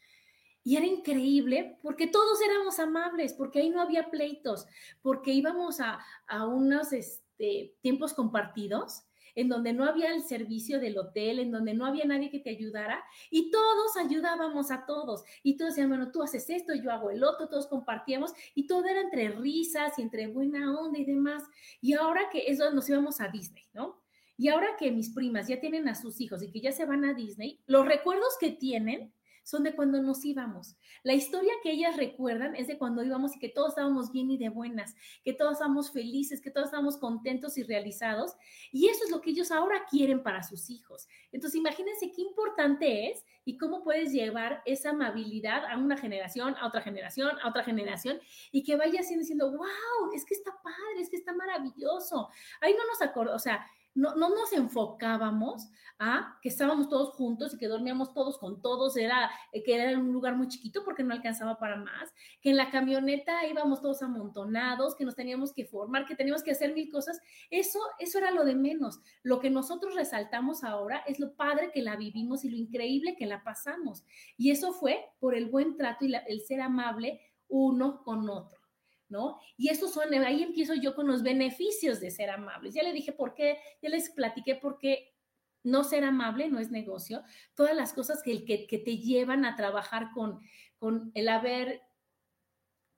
Y 0.65 0.77
era 0.77 0.85
increíble 0.85 1.79
porque 1.81 2.09
todos 2.09 2.41
éramos 2.43 2.81
amables, 2.81 3.35
porque 3.35 3.61
ahí 3.61 3.71
no 3.71 3.81
había 3.81 4.11
pleitos, 4.11 4.67
porque 5.01 5.31
íbamos 5.31 5.79
a, 5.79 6.01
a 6.27 6.45
unos 6.49 6.93
este, 6.93 7.77
tiempos 7.83 8.13
compartidos 8.15 9.05
en 9.37 9.49
donde 9.49 9.73
no 9.73 9.85
había 9.85 10.13
el 10.13 10.23
servicio 10.23 10.81
del 10.81 10.99
hotel, 10.99 11.39
en 11.39 11.53
donde 11.53 11.75
no 11.75 11.87
había 11.87 12.05
nadie 12.05 12.31
que 12.31 12.41
te 12.41 12.51
ayudara 12.51 13.05
y 13.31 13.51
todos 13.53 13.97
ayudábamos 13.97 14.73
a 14.73 14.85
todos. 14.87 15.23
Y 15.45 15.57
todos 15.57 15.73
decían, 15.73 15.91
bueno, 15.91 16.11
tú 16.11 16.23
haces 16.23 16.51
esto, 16.51 16.75
yo 16.75 16.91
hago 16.91 17.11
el 17.11 17.23
otro, 17.23 17.49
todos 17.49 17.69
compartíamos 17.69 18.33
y 18.55 18.67
todo 18.67 18.87
era 18.87 19.03
entre 19.03 19.29
risas 19.29 19.99
y 19.99 20.03
entre 20.03 20.27
buena 20.27 20.77
onda 20.77 20.99
y 20.99 21.05
demás. 21.05 21.45
Y 21.81 21.93
ahora 21.93 22.29
que 22.33 22.45
eso 22.49 22.73
nos 22.73 22.89
íbamos 22.89 23.21
a 23.21 23.29
Disney, 23.29 23.65
¿no? 23.73 24.03
Y 24.39 24.49
ahora 24.49 24.77
que 24.79 24.91
mis 24.91 25.11
primas 25.11 25.49
ya 25.49 25.61
tienen 25.61 25.89
a 25.89 25.95
sus 25.95 26.21
hijos 26.21 26.43
y 26.43 26.51
que 26.51 26.61
ya 26.61 26.73
se 26.73 26.85
van 26.85 27.05
a 27.05 27.15
Disney, 27.15 27.61
los 27.67 27.87
recuerdos 27.87 28.37
que 28.41 28.51
tienen 28.51 29.13
son 29.47 29.63
de 29.63 29.77
cuando 29.77 30.03
nos 30.03 30.25
íbamos. 30.25 30.75
La 31.05 31.15
historia 31.15 31.53
que 31.63 31.71
ellas 31.71 31.97
recuerdan 31.97 32.57
es 32.57 32.67
de 32.67 32.79
cuando 32.79 33.05
íbamos 33.05 33.37
y 33.37 33.39
que 33.39 33.49
todos 33.49 33.69
estábamos 33.69 34.11
bien 34.11 34.29
y 34.29 34.39
de 34.39 34.49
buenas, 34.49 34.97
que 35.23 35.33
todos 35.33 35.53
estábamos 35.53 35.93
felices, 35.93 36.41
que 36.41 36.51
todos 36.51 36.67
estábamos 36.67 36.97
contentos 36.97 37.57
y 37.57 37.63
realizados. 37.63 38.33
Y 38.73 38.89
eso 38.89 39.05
es 39.05 39.11
lo 39.13 39.21
que 39.21 39.31
ellos 39.31 39.53
ahora 39.53 39.87
quieren 39.89 40.25
para 40.25 40.43
sus 40.43 40.69
hijos. 40.69 41.07
Entonces, 41.31 41.61
imagínense 41.61 42.11
qué 42.11 42.23
importante 42.23 43.09
es 43.09 43.25
y 43.45 43.57
cómo 43.57 43.85
puedes 43.85 44.13
llevar 44.13 44.63
esa 44.67 44.91
amabilidad 44.91 45.65
a 45.67 45.79
una 45.79 45.97
generación, 45.97 46.57
a 46.59 46.67
otra 46.67 46.83
generación, 46.83 47.31
a 47.41 47.49
otra 47.49 47.63
generación 47.63 48.19
y 48.51 48.65
que 48.65 48.75
vaya 48.75 49.01
siendo 49.05 49.21
diciendo, 49.21 49.53
wow, 49.53 50.13
es 50.13 50.25
que 50.25 50.35
está 50.35 50.51
padre, 50.61 51.01
es 51.01 51.09
que 51.09 51.17
está 51.17 51.33
maravilloso. 51.33 52.29
Ahí 52.61 52.73
no 52.73 52.85
nos 52.85 53.01
acordamos, 53.01 53.41
o 53.41 53.45
sea, 53.45 53.65
no, 53.97 54.15
nos 54.15 54.53
enfocábamos 54.53 55.69
a 55.99 56.39
que 56.43 56.51
estábamos 56.51 56.89
todos 56.91 57.15
juntos 57.15 57.55
y 57.55 57.59
que 57.59 57.69
dormíamos 57.69 58.13
todos 58.13 58.39
con 58.39 58.61
todos, 58.61 58.97
era 58.99 59.31
eh, 59.53 59.63
que 59.63 59.75
era 59.75 59.99
un 59.99 60.13
lugar 60.13 60.37
muy 60.37 60.49
chiquito 60.49 60.85
porque 60.85 61.03
no 61.03 61.15
alcanzaba 61.15 61.59
para 61.59 61.77
más, 61.77 62.13
que 62.43 62.51
en 62.51 62.57
la 62.57 62.71
camioneta 62.71 63.47
íbamos 63.47 63.81
todos 63.81 64.03
amontonados, 64.03 64.95
que 64.95 65.07
nos 65.07 65.15
teníamos 65.15 65.55
que 65.55 65.65
formar, 65.65 66.07
que 66.07 66.15
teníamos 66.15 66.43
que 66.43 66.51
hacer 66.51 66.75
mil 66.75 66.91
cosas, 66.91 67.19
eso, 67.51 67.81
eso 67.99 68.19
era 68.19 68.31
lo 68.31 68.45
de 68.45 68.55
menos. 68.55 69.01
Lo 69.23 69.41
que 69.41 69.51
nosotros 69.51 69.95
resaltamos 69.95 70.63
ahora 70.63 71.03
es 71.07 71.19
lo 71.19 71.35
padre 71.35 71.71
que 71.73 71.81
la 71.81 71.97
vivimos 71.97 72.45
y 72.45 72.51
lo 72.51 72.57
increíble 72.57 73.17
que 73.17 73.27
la 73.27 73.43
pasamos. 73.43 74.05
Y 74.37 74.51
eso 74.51 74.73
fue 74.75 75.07
por 75.19 75.35
el 75.35 75.47
buen 75.47 75.77
trato 75.77 76.05
y 76.05 76.15
el 76.15 76.41
ser 76.43 76.61
amable 76.61 77.21
uno 77.49 78.03
con 78.05 78.29
otro. 78.29 78.56
¿No? 79.09 79.39
Y 79.57 79.69
esos 79.69 79.93
son, 79.93 80.13
ahí 80.15 80.43
empiezo 80.43 80.75
yo 80.75 80.95
con 80.95 81.07
los 81.07 81.23
beneficios 81.23 82.01
de 82.01 82.11
ser 82.11 82.31
amables. 82.31 82.75
Ya 82.75 82.83
le 82.83 82.93
dije 82.93 83.13
por 83.13 83.35
qué, 83.35 83.59
ya 83.83 83.89
les 83.89 84.11
platiqué 84.11 84.55
por 84.57 84.79
qué 84.79 85.13
no 85.67 85.83
ser 85.83 86.05
amable 86.05 86.49
no 86.49 86.61
es 86.61 86.71
negocio. 86.71 87.25
Todas 87.55 87.75
las 87.75 87.93
cosas 87.93 88.23
que, 88.23 88.45
que, 88.45 88.79
te 88.79 88.99
llevan 88.99 89.45
a 89.45 89.57
trabajar 89.57 90.11
con, 90.15 90.41
con 90.79 91.11
el 91.15 91.29
haber 91.29 91.83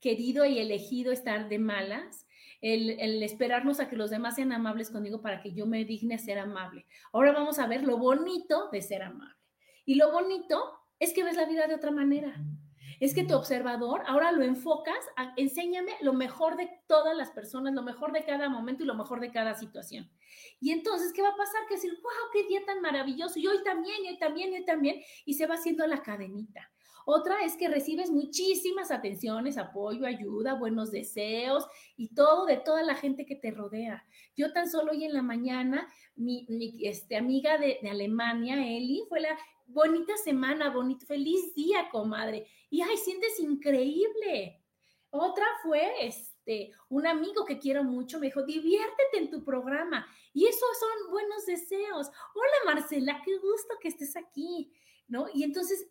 querido 0.01 0.45
y 0.45 0.59
elegido 0.59 1.11
estar 1.11 1.49
de 1.49 1.59
malas, 1.59 2.27
el, 2.61 3.23
esperarnos 3.23 3.81
a 3.81 3.89
que 3.89 3.97
los 3.97 4.11
demás 4.11 4.35
sean 4.35 4.53
amables 4.53 4.91
conmigo 4.91 5.23
para 5.23 5.41
que 5.41 5.53
yo 5.53 5.67
me 5.67 5.85
digne 5.85 6.17
a 6.17 6.19
ser 6.19 6.39
amable. 6.39 6.87
Ahora 7.13 7.33
vamos 7.33 7.59
a 7.59 7.67
ver 7.67 7.85
lo 7.85 7.97
bonito 7.97 8.69
de 8.71 8.83
ser 8.83 9.03
amable. 9.03 9.35
Y 9.87 9.95
lo 9.95 10.13
bonito 10.13 10.63
es 10.99 11.15
que 11.15 11.25
ves 11.25 11.37
la 11.37 11.47
vida 11.47 11.67
de 11.67 11.75
otra 11.75 11.91
manera. 11.91 12.37
Es 13.01 13.15
que 13.15 13.25
tu 13.25 13.35
observador 13.35 14.03
ahora 14.07 14.33
lo 14.33 14.43
enfocas 14.43 14.99
enséñame 15.37 15.93
lo 16.01 16.13
mejor 16.13 16.57
de 16.57 16.69
todas 16.87 17.17
las 17.17 17.31
personas, 17.31 17.75
lo 17.75 17.83
mejor 17.83 18.13
de 18.13 18.25
cada 18.25 18.49
momento 18.49 18.83
y 18.83 18.87
lo 18.87 18.95
mejor 18.95 19.21
de 19.21 19.31
cada 19.31 19.55
situación. 19.55 20.11
Y 20.61 20.73
entonces, 20.73 21.13
¿qué 21.13 21.23
va 21.23 21.29
a 21.29 21.37
pasar? 21.37 21.67
Que 21.69 21.75
decir, 21.75 21.93
wow, 22.03 22.31
qué 22.33 22.47
día 22.49 22.65
tan 22.65 22.81
maravilloso, 22.81 23.39
y 23.39 23.47
hoy 23.47 23.63
también, 23.63 24.05
y 24.05 24.09
hoy 24.09 24.19
también, 24.19 24.53
y 24.53 24.57
hoy 24.57 24.65
también, 24.65 25.03
y 25.25 25.35
se 25.35 25.47
va 25.47 25.55
haciendo 25.55 25.87
la 25.87 26.03
cadenita. 26.03 26.71
Otra 27.11 27.43
es 27.43 27.57
que 27.57 27.69
recibes 27.69 28.11
muchísimas 28.11 28.91
atenciones, 28.91 29.57
apoyo, 29.57 30.05
ayuda, 30.05 30.53
buenos 30.53 30.91
deseos 30.91 31.67
y 31.97 32.09
todo 32.09 32.45
de 32.45 32.59
toda 32.59 32.83
la 32.83 32.95
gente 32.97 33.25
que 33.25 33.35
te 33.35 33.51
rodea. 33.51 34.05
Yo 34.37 34.53
tan 34.53 34.69
solo 34.69 34.93
hoy 34.93 35.07
en 35.07 35.15
la 35.15 35.23
mañana, 35.23 35.89
mi, 36.17 36.47
este, 36.83 37.17
amiga 37.17 37.57
de, 37.57 37.79
de, 37.81 37.89
Alemania, 37.89 38.57
Eli, 38.57 39.07
fue 39.09 39.21
la 39.21 39.39
bonita 39.69 40.19
semana, 40.19 40.69
bonito, 40.69 41.07
feliz 41.07 41.55
día, 41.55 41.89
comadre. 41.91 42.47
Y 42.69 42.83
ay, 42.83 42.99
sientes 42.99 43.41
increíble. 43.41 44.63
Otra 45.09 45.47
fue 45.63 46.07
este, 46.07 46.73
un 46.91 47.07
amigo 47.07 47.47
que 47.47 47.59
quiero 47.59 47.85
mucho, 47.85 48.19
me 48.19 48.27
dijo, 48.27 48.43
diviértete 48.43 49.17
en 49.17 49.31
tu 49.31 49.43
programa. 49.43 50.07
Y 50.35 50.45
esos 50.45 50.79
son 50.79 51.11
buenos 51.11 51.47
deseos. 51.47 52.09
Hola 52.35 52.75
Marcela, 52.75 53.23
qué 53.25 53.39
gusto 53.39 53.77
que 53.81 53.89
estés 53.89 54.15
aquí. 54.15 54.71
¿No? 55.09 55.27
Y 55.33 55.43
entonces 55.43 55.89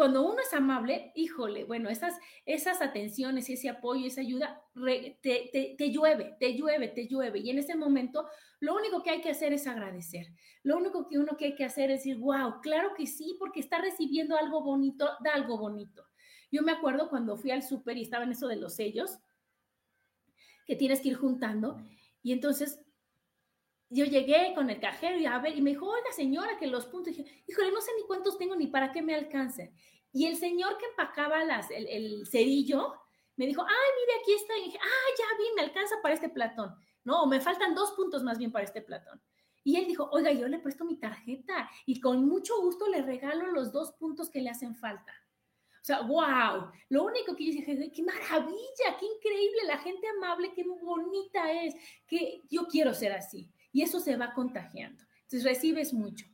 cuando 0.00 0.22
uno 0.22 0.40
es 0.40 0.54
amable, 0.54 1.12
híjole, 1.14 1.64
bueno, 1.64 1.90
esas, 1.90 2.18
esas 2.46 2.80
atenciones, 2.80 3.50
ese 3.50 3.68
apoyo, 3.68 4.06
esa 4.06 4.22
ayuda, 4.22 4.62
te, 5.20 5.76
te, 5.76 5.90
llueve, 5.90 6.38
te 6.40 6.56
llueve, 6.56 6.88
te 6.88 7.06
llueve. 7.06 7.40
Y 7.40 7.50
en 7.50 7.58
ese 7.58 7.76
momento, 7.76 8.26
lo 8.60 8.74
único 8.74 9.02
que 9.02 9.10
hay 9.10 9.20
que 9.20 9.28
hacer 9.28 9.52
es 9.52 9.66
agradecer. 9.66 10.28
Lo 10.62 10.78
único 10.78 11.06
que 11.06 11.18
uno 11.18 11.36
que 11.36 11.44
hay 11.44 11.54
que 11.54 11.66
hacer 11.66 11.90
es 11.90 11.98
decir, 11.98 12.16
wow, 12.16 12.62
claro 12.62 12.94
que 12.96 13.06
sí, 13.06 13.36
porque 13.38 13.60
está 13.60 13.82
recibiendo 13.82 14.38
algo 14.38 14.62
bonito, 14.62 15.06
da 15.22 15.34
algo 15.34 15.58
bonito. 15.58 16.02
Yo 16.50 16.62
me 16.62 16.72
acuerdo 16.72 17.10
cuando 17.10 17.36
fui 17.36 17.50
al 17.50 17.62
súper 17.62 17.98
y 17.98 18.04
estaba 18.04 18.24
en 18.24 18.32
eso 18.32 18.48
de 18.48 18.56
los 18.56 18.76
sellos, 18.76 19.18
que 20.64 20.76
tienes 20.76 21.02
que 21.02 21.08
ir 21.08 21.16
juntando. 21.16 21.76
Y 22.22 22.32
entonces 22.32 22.80
yo 23.90 24.04
llegué 24.04 24.54
con 24.54 24.70
el 24.70 24.80
cajero 24.80 25.18
y 25.18 25.26
a 25.26 25.38
ver, 25.38 25.56
y 25.56 25.60
me 25.60 25.70
dijo, 25.70 25.86
oiga 25.86 26.12
señora, 26.12 26.56
que 26.58 26.68
los 26.68 26.86
puntos, 26.86 27.12
y 27.12 27.16
dije, 27.16 27.44
híjole, 27.48 27.72
no 27.72 27.80
sé 27.80 27.90
ni 27.96 28.06
cuántos 28.06 28.38
tengo 28.38 28.54
ni 28.54 28.68
para 28.68 28.92
qué 28.92 29.02
me 29.02 29.14
alcancen. 29.14 29.74
Y 30.12 30.26
el 30.26 30.36
señor 30.36 30.78
que 30.78 30.86
empacaba 30.86 31.44
las, 31.44 31.70
el, 31.70 32.26
cerillo 32.26 32.94
me 33.36 33.46
dijo, 33.46 33.62
ay, 33.62 33.90
mire, 34.00 34.20
aquí 34.20 34.34
está. 34.34 34.56
Y 34.58 34.64
dije, 34.66 34.78
ah, 34.80 35.14
ya 35.18 35.24
vi, 35.38 35.44
me 35.56 35.62
alcanza 35.62 35.96
para 36.02 36.14
este 36.14 36.28
platón. 36.28 36.74
No, 37.04 37.26
me 37.26 37.40
faltan 37.40 37.74
dos 37.74 37.92
puntos 37.92 38.22
más 38.22 38.38
bien 38.38 38.52
para 38.52 38.64
este 38.64 38.80
platón. 38.80 39.20
Y 39.64 39.76
él 39.76 39.86
dijo, 39.86 40.08
oiga, 40.12 40.30
yo 40.32 40.46
le 40.46 40.58
presto 40.58 40.84
mi 40.84 40.96
tarjeta 40.96 41.68
y 41.84 42.00
con 42.00 42.24
mucho 42.26 42.60
gusto 42.60 42.88
le 42.88 43.02
regalo 43.02 43.46
los 43.50 43.72
dos 43.72 43.92
puntos 43.92 44.30
que 44.30 44.40
le 44.40 44.50
hacen 44.50 44.76
falta. 44.76 45.12
O 45.80 45.84
sea, 45.84 46.02
wow. 46.02 46.70
Lo 46.90 47.04
único 47.04 47.34
que 47.34 47.46
yo 47.46 47.52
dije, 47.52 47.92
qué 47.92 48.02
maravilla, 48.02 48.96
qué 48.98 49.06
increíble, 49.06 49.64
la 49.66 49.78
gente 49.78 50.06
amable, 50.08 50.52
qué 50.54 50.64
bonita 50.64 51.52
es, 51.52 51.74
que 52.06 52.42
yo 52.48 52.66
quiero 52.68 52.94
ser 52.94 53.12
así 53.12 53.50
y 53.72 53.82
eso 53.82 54.00
se 54.00 54.16
va 54.16 54.32
contagiando. 54.34 55.04
Entonces 55.22 55.44
recibes 55.44 55.92
mucho. 55.92 56.26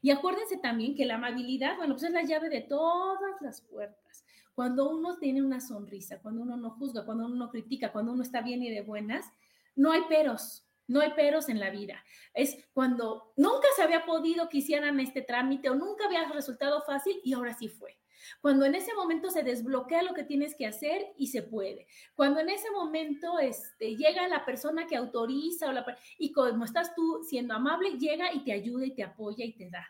Y 0.00 0.10
acuérdense 0.10 0.58
también 0.58 0.94
que 0.94 1.06
la 1.06 1.14
amabilidad, 1.14 1.76
bueno, 1.76 1.94
pues 1.94 2.04
es 2.04 2.12
la 2.12 2.22
llave 2.22 2.50
de 2.50 2.60
todas 2.60 3.40
las 3.40 3.62
puertas. 3.62 4.24
Cuando 4.54 4.88
uno 4.90 5.16
tiene 5.18 5.42
una 5.42 5.60
sonrisa, 5.60 6.20
cuando 6.20 6.42
uno 6.42 6.56
no 6.56 6.70
juzga, 6.70 7.04
cuando 7.04 7.26
uno 7.26 7.34
no 7.34 7.50
critica, 7.50 7.90
cuando 7.90 8.12
uno 8.12 8.22
está 8.22 8.42
bien 8.42 8.62
y 8.62 8.70
de 8.70 8.82
buenas, 8.82 9.26
no 9.74 9.92
hay 9.92 10.02
peros, 10.02 10.68
no 10.86 11.00
hay 11.00 11.12
peros 11.14 11.48
en 11.48 11.58
la 11.58 11.70
vida. 11.70 12.04
Es 12.34 12.56
cuando 12.72 13.32
nunca 13.36 13.66
se 13.76 13.82
había 13.82 14.04
podido 14.04 14.48
que 14.48 14.58
hicieran 14.58 15.00
este 15.00 15.22
trámite 15.22 15.70
o 15.70 15.74
nunca 15.74 16.04
había 16.04 16.28
resultado 16.28 16.82
fácil 16.82 17.20
y 17.24 17.32
ahora 17.32 17.54
sí 17.54 17.68
fue. 17.68 17.96
Cuando 18.40 18.64
en 18.64 18.74
ese 18.74 18.94
momento 18.94 19.30
se 19.30 19.42
desbloquea 19.42 20.02
lo 20.02 20.14
que 20.14 20.24
tienes 20.24 20.54
que 20.54 20.66
hacer 20.66 21.14
y 21.16 21.28
se 21.28 21.42
puede. 21.42 21.86
Cuando 22.14 22.40
en 22.40 22.50
ese 22.50 22.70
momento 22.70 23.38
este, 23.38 23.96
llega 23.96 24.28
la 24.28 24.44
persona 24.44 24.86
que 24.86 24.96
autoriza 24.96 25.68
o 25.68 25.72
la, 25.72 25.84
y 26.18 26.32
como 26.32 26.64
estás 26.64 26.94
tú 26.94 27.20
siendo 27.22 27.54
amable, 27.54 27.98
llega 27.98 28.32
y 28.32 28.44
te 28.44 28.52
ayuda 28.52 28.86
y 28.86 28.94
te 28.94 29.02
apoya 29.02 29.44
y 29.44 29.52
te 29.52 29.70
da. 29.70 29.86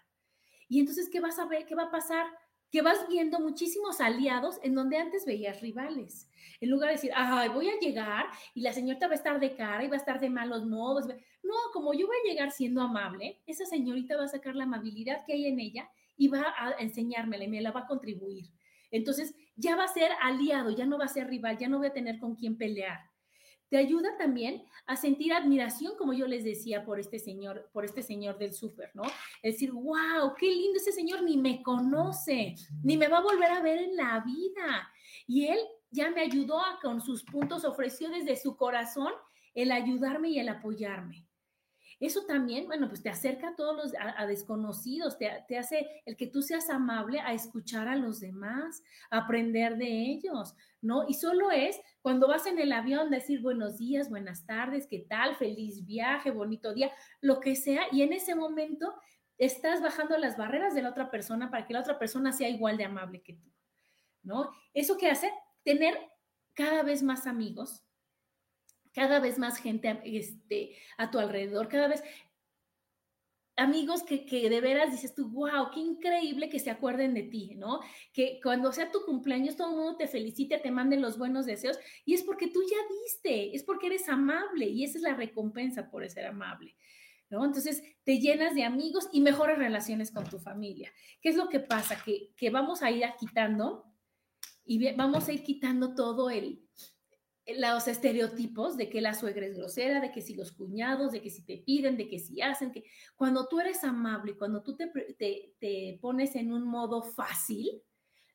Y 0.68 0.80
entonces, 0.80 1.08
¿qué 1.10 1.20
vas 1.20 1.38
a 1.38 1.46
ver? 1.46 1.66
¿Qué 1.66 1.74
va 1.74 1.84
a 1.84 1.90
pasar? 1.90 2.26
Que 2.70 2.82
vas 2.82 3.06
viendo 3.08 3.38
muchísimos 3.38 4.00
aliados 4.00 4.58
en 4.62 4.74
donde 4.74 4.96
antes 4.96 5.24
veías 5.24 5.60
rivales. 5.60 6.28
En 6.60 6.70
lugar 6.70 6.88
de 6.88 6.96
decir, 6.96 7.12
ay, 7.14 7.48
voy 7.48 7.68
a 7.68 7.78
llegar 7.78 8.26
y 8.54 8.62
la 8.62 8.72
señorita 8.72 9.06
va 9.06 9.12
a 9.12 9.16
estar 9.16 9.38
de 9.38 9.54
cara 9.54 9.84
y 9.84 9.88
va 9.88 9.94
a 9.94 9.98
estar 9.98 10.18
de 10.18 10.30
malos 10.30 10.64
modos. 10.64 11.06
No, 11.42 11.54
como 11.72 11.94
yo 11.94 12.06
voy 12.06 12.16
a 12.16 12.28
llegar 12.28 12.50
siendo 12.50 12.80
amable, 12.80 13.42
esa 13.46 13.64
señorita 13.66 14.16
va 14.16 14.24
a 14.24 14.28
sacar 14.28 14.56
la 14.56 14.64
amabilidad 14.64 15.24
que 15.26 15.34
hay 15.34 15.46
en 15.46 15.60
ella 15.60 15.88
y 16.16 16.28
va 16.28 16.54
a 16.56 16.72
enseñármela 16.78 17.44
y 17.44 17.48
me 17.48 17.60
la 17.60 17.72
va 17.72 17.80
a 17.80 17.86
contribuir. 17.86 18.46
Entonces 18.90 19.34
ya 19.56 19.76
va 19.76 19.84
a 19.84 19.88
ser 19.88 20.12
aliado, 20.20 20.70
ya 20.70 20.86
no 20.86 20.98
va 20.98 21.06
a 21.06 21.08
ser 21.08 21.26
rival, 21.26 21.58
ya 21.58 21.68
no 21.68 21.78
voy 21.78 21.88
a 21.88 21.92
tener 21.92 22.18
con 22.18 22.36
quién 22.36 22.56
pelear. 22.56 23.00
Te 23.68 23.78
ayuda 23.78 24.16
también 24.18 24.62
a 24.86 24.94
sentir 24.94 25.32
admiración, 25.32 25.94
como 25.96 26.12
yo 26.12 26.26
les 26.26 26.44
decía, 26.44 26.84
por 26.84 27.00
este 27.00 27.18
señor, 27.18 27.70
por 27.72 27.84
este 27.84 28.02
señor 28.02 28.38
del 28.38 28.52
súper, 28.52 28.90
¿no? 28.94 29.02
Es 29.42 29.54
decir, 29.54 29.72
wow, 29.72 30.32
qué 30.38 30.46
lindo 30.46 30.78
ese 30.78 30.92
señor, 30.92 31.22
ni 31.22 31.36
me 31.36 31.62
conoce, 31.62 32.54
ni 32.82 32.96
me 32.96 33.08
va 33.08 33.18
a 33.18 33.22
volver 33.22 33.50
a 33.50 33.62
ver 33.62 33.78
en 33.78 33.96
la 33.96 34.20
vida. 34.20 34.88
Y 35.26 35.46
él 35.46 35.58
ya 35.90 36.10
me 36.10 36.20
ayudó 36.20 36.60
a, 36.60 36.78
con 36.80 37.00
sus 37.00 37.24
puntos, 37.24 37.64
ofreció 37.64 38.10
desde 38.10 38.36
su 38.36 38.56
corazón 38.56 39.12
el 39.54 39.72
ayudarme 39.72 40.28
y 40.28 40.38
el 40.38 40.50
apoyarme. 40.50 41.26
Eso 42.04 42.26
también, 42.26 42.66
bueno, 42.66 42.86
pues 42.88 43.02
te 43.02 43.08
acerca 43.08 43.48
a 43.48 43.56
todos 43.56 43.74
los, 43.74 43.92
a, 43.98 44.26
desconocidos, 44.26 45.16
te, 45.16 45.56
hace 45.56 46.02
el 46.04 46.18
que 46.18 46.26
tú 46.26 46.42
seas 46.42 46.68
amable 46.68 47.18
a 47.20 47.32
escuchar 47.32 47.88
a 47.88 47.96
los 47.96 48.20
demás, 48.20 48.82
a 49.08 49.20
aprender 49.20 49.78
de 49.78 49.86
ellos, 49.86 50.54
¿no? 50.82 51.08
Y 51.08 51.14
solo 51.14 51.50
es 51.50 51.80
cuando 52.02 52.28
vas 52.28 52.46
en 52.46 52.58
el 52.58 52.72
avión 52.72 53.08
decir 53.08 53.40
buenos 53.40 53.78
días, 53.78 54.10
buenas 54.10 54.44
tardes, 54.44 54.86
qué 54.86 54.98
tal, 54.98 55.36
feliz 55.36 55.86
viaje, 55.86 56.30
bonito 56.30 56.74
día, 56.74 56.92
lo 57.22 57.40
que 57.40 57.56
sea, 57.56 57.84
y 57.90 58.02
en 58.02 58.12
ese 58.12 58.34
momento 58.34 58.94
estás 59.38 59.80
bajando 59.80 60.18
las 60.18 60.36
barreras 60.36 60.74
de 60.74 60.82
la 60.82 60.90
otra 60.90 61.10
persona 61.10 61.50
para 61.50 61.66
que 61.66 61.72
la 61.72 61.80
otra 61.80 61.98
persona 61.98 62.32
sea 62.32 62.50
igual 62.50 62.76
de 62.76 62.84
amable 62.84 63.22
que 63.22 63.32
tú, 63.32 63.50
¿no? 64.22 64.50
Eso 64.74 64.98
que 64.98 65.08
hace 65.08 65.32
tener 65.62 65.96
cada 66.52 66.82
vez 66.82 67.02
más 67.02 67.26
amigos, 67.26 67.83
cada 68.94 69.20
vez 69.20 69.38
más 69.38 69.58
gente 69.58 70.00
este, 70.04 70.76
a 70.96 71.10
tu 71.10 71.18
alrededor, 71.18 71.68
cada 71.68 71.88
vez 71.88 72.02
amigos 73.56 74.02
que, 74.02 74.24
que, 74.24 74.48
de 74.48 74.60
veras 74.60 74.90
dices 74.90 75.14
tú, 75.14 75.28
wow, 75.28 75.70
qué 75.72 75.80
increíble 75.80 76.48
que 76.48 76.58
se 76.58 76.70
acuerden 76.70 77.14
de 77.14 77.24
ti, 77.24 77.54
¿no? 77.56 77.80
Que 78.12 78.40
cuando 78.42 78.72
sea 78.72 78.90
tu 78.90 79.04
cumpleaños 79.04 79.56
todo 79.56 79.70
el 79.70 79.76
mundo 79.76 79.96
te 79.96 80.08
felicite, 80.08 80.58
te 80.58 80.70
mande 80.70 80.96
los 80.96 81.18
buenos 81.18 81.46
deseos 81.46 81.78
y 82.04 82.14
es 82.14 82.22
porque 82.22 82.48
tú 82.48 82.62
ya 82.62 82.76
diste, 83.02 83.54
es 83.54 83.62
porque 83.62 83.88
eres 83.88 84.08
amable 84.08 84.66
y 84.66 84.84
esa 84.84 84.98
es 84.98 85.02
la 85.02 85.14
recompensa 85.14 85.90
por 85.90 86.08
ser 86.08 86.26
amable. 86.26 86.76
¿No? 87.30 87.44
Entonces 87.44 87.82
te 88.04 88.20
llenas 88.20 88.54
de 88.54 88.64
amigos 88.64 89.08
y 89.10 89.20
mejores 89.20 89.58
relaciones 89.58 90.12
con 90.12 90.24
tu 90.24 90.38
familia. 90.38 90.92
¿Qué 91.20 91.30
es 91.30 91.36
lo 91.36 91.48
que 91.48 91.58
pasa? 91.58 92.00
Que, 92.04 92.32
que 92.36 92.50
vamos 92.50 92.82
a 92.82 92.90
ir 92.90 93.02
quitando 93.18 93.86
y 94.64 94.92
vamos 94.92 95.28
a 95.28 95.32
ir 95.32 95.42
quitando 95.42 95.94
todo 95.94 96.30
el, 96.30 96.62
los 97.46 97.88
estereotipos 97.88 98.76
de 98.76 98.88
que 98.88 99.00
la 99.00 99.12
suegra 99.12 99.46
es 99.46 99.56
grosera, 99.56 100.00
de 100.00 100.10
que 100.10 100.22
si 100.22 100.34
los 100.34 100.52
cuñados, 100.52 101.12
de 101.12 101.20
que 101.20 101.30
si 101.30 101.44
te 101.44 101.58
piden, 101.58 101.96
de 101.96 102.08
que 102.08 102.18
si 102.18 102.40
hacen, 102.40 102.72
que 102.72 102.84
cuando 103.16 103.46
tú 103.48 103.60
eres 103.60 103.84
amable 103.84 104.32
y 104.32 104.36
cuando 104.36 104.62
tú 104.62 104.76
te, 104.76 104.90
te, 105.58 105.98
pones 106.00 106.34
en 106.36 106.52
un 106.52 106.66
modo 106.66 107.02
fácil, 107.02 107.82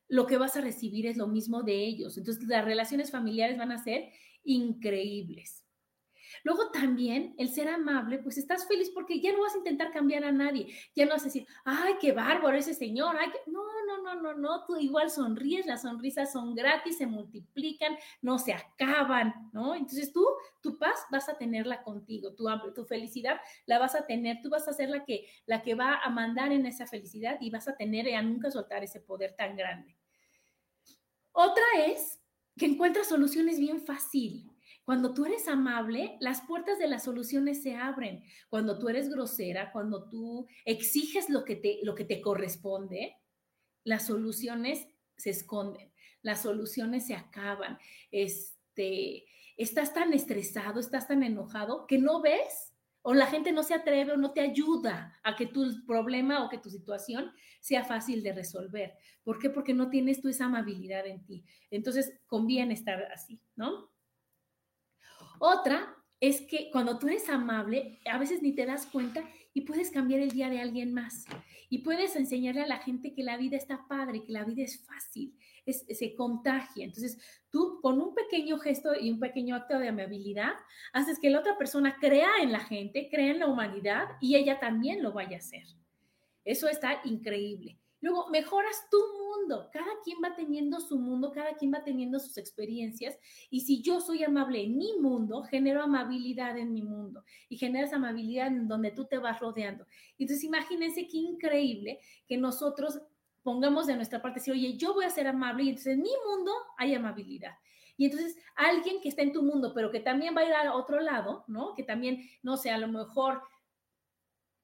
lo 0.08 0.26
que 0.26 0.38
vas 0.38 0.56
a 0.56 0.60
recibir 0.60 1.06
es 1.06 1.16
lo 1.16 1.26
mismo 1.26 1.62
de 1.62 1.84
ellos. 1.84 2.18
Entonces 2.18 2.44
las 2.46 2.64
relaciones 2.64 3.10
familiares 3.10 3.58
van 3.58 3.72
a 3.72 3.82
ser 3.82 4.10
increíbles. 4.44 5.64
Luego 6.44 6.70
también 6.70 7.34
el 7.38 7.48
ser 7.48 7.68
amable, 7.68 8.18
pues 8.18 8.38
estás 8.38 8.66
feliz 8.66 8.90
porque 8.90 9.20
ya 9.20 9.32
no 9.32 9.40
vas 9.40 9.54
a 9.54 9.58
intentar 9.58 9.90
cambiar 9.90 10.24
a 10.24 10.32
nadie, 10.32 10.74
ya 10.94 11.04
no 11.04 11.12
vas 11.12 11.22
a 11.22 11.26
decir, 11.26 11.46
ay, 11.64 11.94
qué 12.00 12.12
bárbaro 12.12 12.56
ese 12.56 12.74
señor, 12.74 13.16
ay, 13.18 13.30
no, 13.46 13.62
no, 13.86 14.02
no, 14.02 14.20
no, 14.20 14.34
no, 14.34 14.64
tú 14.66 14.76
igual 14.76 15.10
sonríes, 15.10 15.66
las 15.66 15.82
sonrisas 15.82 16.32
son 16.32 16.54
gratis, 16.54 16.98
se 16.98 17.06
multiplican, 17.06 17.96
no 18.22 18.38
se 18.38 18.52
acaban, 18.52 19.50
¿no? 19.52 19.74
Entonces 19.74 20.12
tú, 20.12 20.26
tu 20.60 20.78
paz 20.78 20.98
vas 21.10 21.28
a 21.28 21.36
tenerla 21.36 21.82
contigo, 21.82 22.34
tu, 22.34 22.46
tu 22.74 22.84
felicidad 22.84 23.40
la 23.66 23.78
vas 23.78 23.94
a 23.94 24.06
tener, 24.06 24.40
tú 24.42 24.50
vas 24.50 24.68
a 24.68 24.72
ser 24.72 24.90
la 24.90 25.04
que, 25.04 25.26
la 25.46 25.62
que 25.62 25.74
va 25.74 25.96
a 25.96 26.10
mandar 26.10 26.52
en 26.52 26.66
esa 26.66 26.86
felicidad 26.86 27.38
y 27.40 27.50
vas 27.50 27.68
a 27.68 27.76
tener 27.76 28.12
a 28.14 28.22
nunca 28.22 28.50
soltar 28.50 28.82
ese 28.82 29.00
poder 29.00 29.34
tan 29.36 29.56
grande. 29.56 29.96
Otra 31.32 31.64
es 31.86 32.20
que 32.58 32.66
encuentras 32.66 33.08
soluciones 33.08 33.58
bien 33.58 33.80
fácil. 33.80 34.50
Cuando 34.84 35.14
tú 35.14 35.24
eres 35.24 35.46
amable, 35.48 36.16
las 36.20 36.40
puertas 36.42 36.78
de 36.78 36.88
las 36.88 37.04
soluciones 37.04 37.62
se 37.62 37.76
abren. 37.76 38.24
Cuando 38.48 38.78
tú 38.78 38.88
eres 38.88 39.08
grosera, 39.08 39.70
cuando 39.72 40.08
tú 40.08 40.46
exiges 40.64 41.28
lo 41.28 41.44
que 41.44 41.56
te, 41.56 41.78
lo 41.82 41.94
que 41.94 42.04
te 42.04 42.20
corresponde, 42.20 43.16
las 43.84 44.06
soluciones 44.06 44.86
se 45.16 45.30
esconden. 45.30 45.90
las 46.22 46.42
soluciones 46.42 47.06
se 47.06 47.14
acaban, 47.14 47.78
este, 48.10 49.24
estás 49.56 49.94
tan 49.94 50.12
estresado, 50.12 50.78
estás 50.78 51.08
tan 51.08 51.22
enojado 51.22 51.86
que 51.86 51.96
no 51.96 52.20
ves 52.20 52.74
o 53.02 53.14
la 53.14 53.26
gente 53.26 53.52
no 53.52 53.62
se 53.62 53.74
atreve 53.74 54.12
o 54.12 54.16
no 54.16 54.32
te 54.32 54.42
ayuda 54.42 55.18
a 55.22 55.34
que 55.36 55.46
tu 55.46 55.84
problema 55.86 56.44
o 56.44 56.50
que 56.50 56.58
tu 56.58 56.68
situación 56.68 57.32
sea 57.60 57.84
fácil 57.84 58.22
de 58.22 58.34
resolver. 58.34 58.94
¿Por 59.22 59.38
qué? 59.38 59.48
Porque 59.48 59.72
no 59.72 59.88
tienes 59.88 60.20
tú 60.20 60.28
esa 60.28 60.46
amabilidad 60.46 61.06
en 61.06 61.24
ti. 61.24 61.44
Entonces, 61.70 62.12
conviene 62.26 62.74
estar 62.74 63.02
así, 63.12 63.40
¿no? 63.56 63.90
Otra 65.38 65.96
es 66.20 66.42
que 66.42 66.70
cuando 66.70 66.98
tú 66.98 67.08
eres 67.08 67.28
amable, 67.28 67.98
a 68.04 68.18
veces 68.18 68.42
ni 68.42 68.52
te 68.52 68.66
das 68.66 68.86
cuenta 68.86 69.24
y 69.54 69.62
puedes 69.62 69.90
cambiar 69.90 70.20
el 70.20 70.30
día 70.30 70.50
de 70.50 70.60
alguien 70.60 70.92
más. 70.92 71.24
Y 71.68 71.78
puedes 71.78 72.16
enseñarle 72.16 72.62
a 72.62 72.66
la 72.66 72.78
gente 72.78 73.14
que 73.14 73.22
la 73.22 73.36
vida 73.36 73.56
está 73.56 73.86
padre, 73.88 74.24
que 74.24 74.32
la 74.32 74.44
vida 74.44 74.62
es 74.62 74.84
fácil, 74.84 75.34
se 75.66 76.14
contagia. 76.14 76.84
Entonces, 76.84 77.18
tú 77.50 77.80
con 77.80 78.00
un 78.00 78.14
pequeño 78.14 78.58
gesto 78.58 78.90
y 79.00 79.10
un 79.10 79.20
pequeño 79.20 79.54
acto 79.54 79.78
de 79.78 79.88
amabilidad, 79.88 80.52
haces 80.92 81.18
que 81.18 81.30
la 81.30 81.40
otra 81.40 81.56
persona 81.56 81.96
crea 82.00 82.30
en 82.42 82.52
la 82.52 82.60
gente, 82.60 83.08
crea 83.10 83.32
en 83.32 83.38
la 83.38 83.46
humanidad 83.46 84.08
y 84.20 84.36
ella 84.36 84.58
también 84.58 85.02
lo 85.02 85.12
vaya 85.12 85.36
a 85.36 85.40
hacer. 85.40 85.64
Eso 86.44 86.68
está 86.68 87.00
increíble. 87.04 87.78
Luego, 88.00 88.28
mejoras 88.30 88.88
tu 88.90 88.98
mundo. 89.18 89.68
Cada 89.72 89.90
quien 90.02 90.18
va 90.24 90.34
teniendo 90.34 90.80
su 90.80 90.98
mundo, 90.98 91.32
cada 91.32 91.54
quien 91.54 91.72
va 91.72 91.84
teniendo 91.84 92.18
sus 92.18 92.38
experiencias. 92.38 93.18
Y 93.50 93.60
si 93.60 93.82
yo 93.82 94.00
soy 94.00 94.24
amable 94.24 94.62
en 94.62 94.78
mi 94.78 94.98
mundo, 94.98 95.42
genero 95.42 95.82
amabilidad 95.82 96.56
en 96.56 96.72
mi 96.72 96.82
mundo 96.82 97.24
y 97.48 97.58
generas 97.58 97.92
amabilidad 97.92 98.46
en 98.48 98.68
donde 98.68 98.90
tú 98.90 99.04
te 99.04 99.18
vas 99.18 99.38
rodeando. 99.40 99.86
Entonces, 100.18 100.44
imagínense 100.44 101.06
qué 101.06 101.18
increíble 101.18 102.00
que 102.26 102.38
nosotros 102.38 103.00
pongamos 103.42 103.86
de 103.86 103.96
nuestra 103.96 104.20
parte, 104.20 104.40
decir, 104.40 104.54
oye, 104.54 104.76
yo 104.76 104.94
voy 104.94 105.04
a 105.04 105.10
ser 105.10 105.26
amable 105.26 105.64
y 105.64 105.68
entonces 105.70 105.94
en 105.94 106.02
mi 106.02 106.12
mundo 106.26 106.52
hay 106.76 106.94
amabilidad. 106.94 107.54
Y 107.96 108.06
entonces 108.06 108.36
alguien 108.54 109.00
que 109.02 109.10
está 109.10 109.22
en 109.22 109.32
tu 109.32 109.42
mundo, 109.42 109.72
pero 109.74 109.90
que 109.90 110.00
también 110.00 110.34
va 110.34 110.40
a 110.40 110.46
ir 110.46 110.52
a 110.54 110.74
otro 110.74 111.00
lado, 111.00 111.44
¿no? 111.48 111.74
Que 111.74 111.82
también, 111.82 112.30
no 112.42 112.56
sé, 112.56 112.70
a 112.70 112.78
lo 112.78 112.88
mejor, 112.88 113.42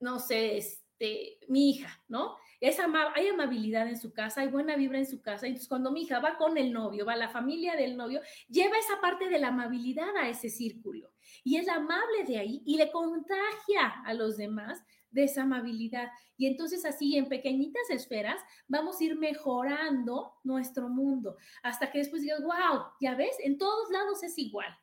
no 0.01 0.18
sé, 0.18 0.57
este, 0.57 1.38
mi 1.49 1.70
hija, 1.70 2.03
¿no? 2.09 2.37
Es 2.61 2.79
hay 3.14 3.29
amabilidad 3.29 3.88
en 3.88 3.99
su 3.99 4.12
casa, 4.12 4.40
hay 4.40 4.49
buena 4.49 4.77
vibra 4.77 4.99
en 4.99 5.07
su 5.07 5.21
casa. 5.21 5.47
Entonces, 5.47 5.69
cuando 5.69 5.90
mi 5.90 6.03
hija 6.03 6.21
va 6.21 6.37
con 6.37 6.57
el 6.57 6.73
novio, 6.73 7.05
va 7.05 7.16
la 7.16 7.29
familia 7.29 7.77
del 7.77 7.97
novio, 7.97 8.21
lleva 8.49 8.79
esa 8.79 9.01
parte 9.01 9.29
de 9.29 9.38
la 9.38 9.49
amabilidad 9.49 10.16
a 10.16 10.29
ese 10.29 10.49
círculo. 10.49 11.11
Y 11.45 11.57
es 11.57 11.69
amable 11.69 12.25
de 12.27 12.38
ahí 12.38 12.62
y 12.64 12.77
le 12.77 12.90
contagia 12.90 14.03
a 14.05 14.14
los 14.14 14.37
demás 14.37 14.83
de 15.11 15.25
esa 15.25 15.42
amabilidad. 15.42 16.11
Y 16.37 16.47
entonces 16.47 16.85
así 16.85 17.16
en 17.16 17.29
pequeñitas 17.29 17.90
esferas 17.90 18.40
vamos 18.69 19.01
a 19.01 19.05
ir 19.05 19.16
mejorando 19.16 20.35
nuestro 20.45 20.88
mundo 20.88 21.37
hasta 21.62 21.90
que 21.90 21.99
después 21.99 22.23
digas, 22.23 22.42
wow, 22.42 22.85
ya 23.01 23.14
ves, 23.14 23.37
en 23.40 23.59
todos 23.59 23.90
lados 23.90 24.23
es 24.23 24.38
igual. 24.38 24.77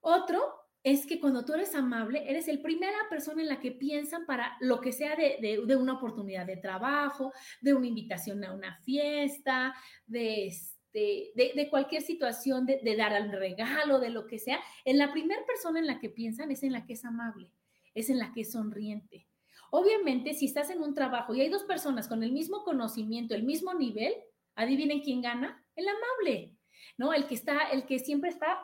Otro 0.00 0.61
es 0.82 1.06
que 1.06 1.20
cuando 1.20 1.44
tú 1.44 1.54
eres 1.54 1.74
amable, 1.74 2.28
eres 2.28 2.48
el 2.48 2.60
primera 2.60 2.98
persona 3.08 3.42
en 3.42 3.48
la 3.48 3.60
que 3.60 3.72
piensan 3.72 4.26
para 4.26 4.56
lo 4.60 4.80
que 4.80 4.92
sea 4.92 5.14
de, 5.16 5.76
una 5.76 5.94
oportunidad 5.94 6.46
de 6.46 6.56
trabajo, 6.56 7.32
de 7.60 7.74
una 7.74 7.86
invitación 7.86 8.44
a 8.44 8.52
una 8.52 8.76
fiesta, 8.78 9.74
de, 10.06 10.46
este, 10.46 11.32
de, 11.34 11.68
cualquier 11.70 12.02
situación, 12.02 12.66
de, 12.66 12.80
de, 12.82 12.96
dar 12.96 13.22
un 13.22 13.32
regalo, 13.32 14.00
de 14.00 14.10
lo 14.10 14.26
que 14.26 14.38
sea. 14.38 14.60
En 14.84 14.98
la 14.98 15.12
primera 15.12 15.44
persona 15.46 15.78
en 15.78 15.86
la 15.86 16.00
que 16.00 16.10
piensan 16.10 16.50
es 16.50 16.62
en 16.62 16.72
la 16.72 16.84
que 16.84 16.94
es 16.94 17.04
amable 17.04 17.52
es 17.94 18.10
en 18.10 18.18
la 18.18 18.32
que 18.32 18.42
es 18.42 18.52
sonriente. 18.52 19.26
Obviamente, 19.70 20.34
si 20.34 20.46
estás 20.46 20.70
en 20.70 20.82
un 20.82 20.94
trabajo 20.94 21.34
y 21.34 21.40
hay 21.40 21.48
dos 21.48 21.64
personas 21.64 22.08
con 22.08 22.22
el 22.22 22.32
mismo 22.32 22.62
conocimiento, 22.62 23.34
el 23.34 23.42
mismo 23.42 23.72
nivel, 23.74 24.14
adivinen 24.54 25.00
quién 25.00 25.22
gana, 25.22 25.64
el 25.76 25.86
amable, 25.88 26.56
¿no? 26.98 27.14
El 27.14 27.26
que 27.26 27.34
está, 27.34 27.70
el 27.70 27.86
que 27.86 27.98
siempre 27.98 28.28
está 28.28 28.60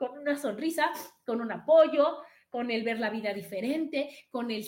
con 0.00 0.18
una 0.18 0.38
sonrisa, 0.38 0.90
con 1.26 1.42
un 1.42 1.52
apoyo, 1.52 2.22
con 2.48 2.70
el 2.70 2.84
ver 2.84 2.98
la 2.98 3.10
vida 3.10 3.34
diferente, 3.34 4.08
con 4.30 4.50
el, 4.50 4.64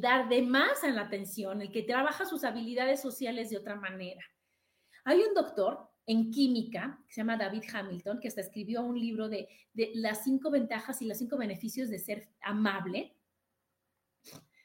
dar 0.00 0.30
de 0.30 0.40
más 0.40 0.82
en 0.84 0.96
la 0.96 1.02
atención, 1.02 1.60
el 1.60 1.70
que 1.70 1.82
trabaja 1.82 2.24
sus 2.24 2.44
habilidades 2.44 3.02
sociales 3.02 3.50
de 3.50 3.58
otra 3.58 3.76
manera. 3.76 4.24
Hay 5.04 5.20
un 5.20 5.34
doctor 5.34 5.86
en 6.06 6.30
química, 6.30 6.98
que 7.06 7.12
se 7.12 7.20
llama 7.20 7.36
David 7.36 7.64
Hamilton, 7.70 8.20
que 8.20 8.28
hasta 8.28 8.40
escribió 8.40 8.82
un 8.82 8.98
libro 8.98 9.28
de, 9.28 9.46
las 9.74 10.24
cinco 10.24 10.50
ventajas 10.50 11.02
y 11.02 11.06
los 11.06 11.18
cinco 11.18 11.36
beneficios 11.36 11.90
de 11.90 11.98
ser 11.98 12.26
amable. 12.40 13.18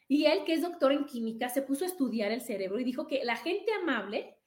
Y 0.08 0.28
él, 0.28 0.46
que 0.46 0.54
es 0.54 0.62
doctor 0.62 0.94
en 0.94 1.04
química, 1.04 1.50
se 1.50 1.62
puso 1.62 1.84
a 1.84 1.88
estudiar 1.88 2.32
el 2.32 2.40
cerebro 2.40 2.80
y 2.80 2.86
dijo 2.86 3.06
que 3.06 3.26
la 3.26 3.36
gente 3.36 3.70
amable 3.74 4.38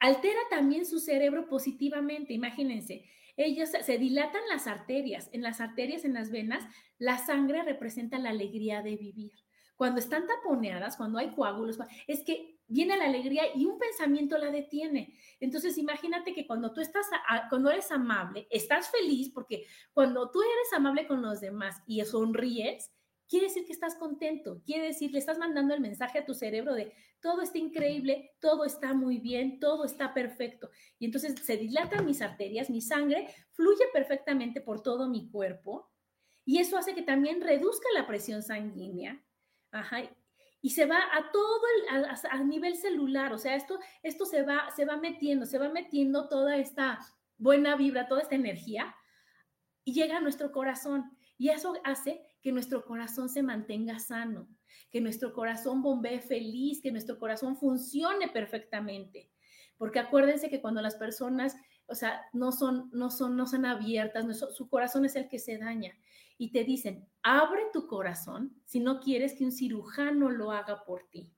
altera 0.00 0.40
también 0.50 0.84
su 0.84 0.98
cerebro 0.98 1.46
positivamente. 1.46 2.32
Imagínense, 2.32 3.04
ellos 3.44 3.70
se 3.70 3.98
dilatan 3.98 4.42
las 4.48 4.66
arterias. 4.66 5.30
En 5.32 5.42
las 5.42 5.60
arterias, 5.60 6.04
en 6.04 6.14
las 6.14 6.30
venas, 6.30 6.64
la 6.98 7.18
sangre 7.18 7.62
representa 7.62 8.18
la 8.18 8.30
alegría 8.30 8.82
de 8.82 8.96
vivir. 8.96 9.32
Cuando 9.76 9.98
están 9.98 10.26
taponeadas, 10.26 10.96
cuando 10.96 11.18
hay 11.18 11.30
coágulos, 11.30 11.78
es 12.06 12.22
que 12.22 12.60
viene 12.66 12.98
la 12.98 13.06
alegría 13.06 13.44
y 13.54 13.64
un 13.64 13.78
pensamiento 13.78 14.36
la 14.36 14.50
detiene. 14.50 15.18
Entonces, 15.40 15.78
imagínate 15.78 16.34
que 16.34 16.46
cuando 16.46 16.72
tú 16.72 16.82
estás, 16.82 17.06
cuando 17.48 17.70
eres 17.70 17.90
amable, 17.90 18.46
estás 18.50 18.90
feliz 18.90 19.30
porque 19.32 19.64
cuando 19.92 20.30
tú 20.30 20.42
eres 20.42 20.72
amable 20.74 21.06
con 21.06 21.22
los 21.22 21.40
demás 21.40 21.82
y 21.86 22.04
sonríes, 22.04 22.92
quiere 23.30 23.46
decir 23.46 23.64
que 23.64 23.72
estás 23.72 23.94
contento, 23.94 24.60
quiere 24.66 24.88
decir, 24.88 25.12
le 25.12 25.18
estás 25.18 25.38
mandando 25.38 25.72
el 25.72 25.80
mensaje 25.80 26.18
a 26.18 26.24
tu 26.26 26.34
cerebro 26.34 26.74
de 26.74 26.92
todo 27.20 27.42
está 27.42 27.58
increíble, 27.58 28.32
todo 28.40 28.64
está 28.64 28.92
muy 28.92 29.18
bien, 29.18 29.60
todo 29.60 29.84
está 29.84 30.12
perfecto. 30.12 30.70
Y 30.98 31.04
entonces 31.06 31.34
se 31.40 31.56
dilatan 31.56 32.04
mis 32.04 32.22
arterias, 32.22 32.70
mi 32.70 32.80
sangre 32.80 33.28
fluye 33.52 33.84
perfectamente 33.92 34.60
por 34.60 34.82
todo 34.82 35.08
mi 35.08 35.30
cuerpo 35.30 35.90
y 36.44 36.58
eso 36.58 36.76
hace 36.76 36.94
que 36.94 37.02
también 37.02 37.40
reduzca 37.40 37.86
la 37.94 38.06
presión 38.06 38.42
sanguínea. 38.42 39.22
Ajá, 39.70 40.02
y 40.60 40.70
se 40.70 40.86
va 40.86 40.98
a 40.98 41.30
todo 41.30 41.62
el, 41.88 42.04
a, 42.04 42.44
nivel 42.44 42.76
celular, 42.76 43.32
o 43.32 43.38
sea, 43.38 43.54
esto, 43.54 43.78
esto 44.02 44.26
se, 44.26 44.42
va, 44.42 44.68
se 44.74 44.84
va 44.84 44.96
metiendo, 44.96 45.46
se 45.46 45.58
va 45.58 45.68
metiendo 45.68 46.28
toda 46.28 46.56
esta 46.56 46.98
buena 47.38 47.76
vibra, 47.76 48.08
toda 48.08 48.22
esta 48.22 48.34
energía 48.34 48.94
y 49.84 49.94
llega 49.94 50.16
a 50.16 50.20
nuestro 50.20 50.50
corazón. 50.50 51.16
Y 51.38 51.48
eso 51.48 51.74
hace 51.84 52.22
que 52.42 52.52
nuestro 52.52 52.84
corazón 52.84 53.28
se 53.28 53.42
mantenga 53.42 53.98
sano, 53.98 54.48
que 54.90 55.00
nuestro 55.00 55.32
corazón 55.32 55.82
bombee 55.82 56.20
feliz, 56.20 56.80
que 56.80 56.92
nuestro 56.92 57.18
corazón 57.18 57.56
funcione 57.56 58.28
perfectamente. 58.28 59.30
Porque 59.76 59.98
acuérdense 59.98 60.50
que 60.50 60.60
cuando 60.60 60.82
las 60.82 60.96
personas, 60.96 61.56
o 61.86 61.94
sea, 61.94 62.22
no 62.32 62.52
son, 62.52 62.90
no 62.92 63.10
son, 63.10 63.36
no 63.36 63.46
son 63.46 63.64
abiertas, 63.66 64.26
su 64.54 64.68
corazón 64.68 65.04
es 65.04 65.16
el 65.16 65.28
que 65.28 65.38
se 65.38 65.58
daña 65.58 65.94
y 66.36 66.52
te 66.52 66.64
dicen, 66.64 67.06
abre 67.22 67.62
tu 67.72 67.86
corazón 67.86 68.54
si 68.64 68.80
no 68.80 69.00
quieres 69.00 69.34
que 69.34 69.44
un 69.44 69.52
cirujano 69.52 70.30
lo 70.30 70.52
haga 70.52 70.84
por 70.84 71.08
ti. 71.10 71.32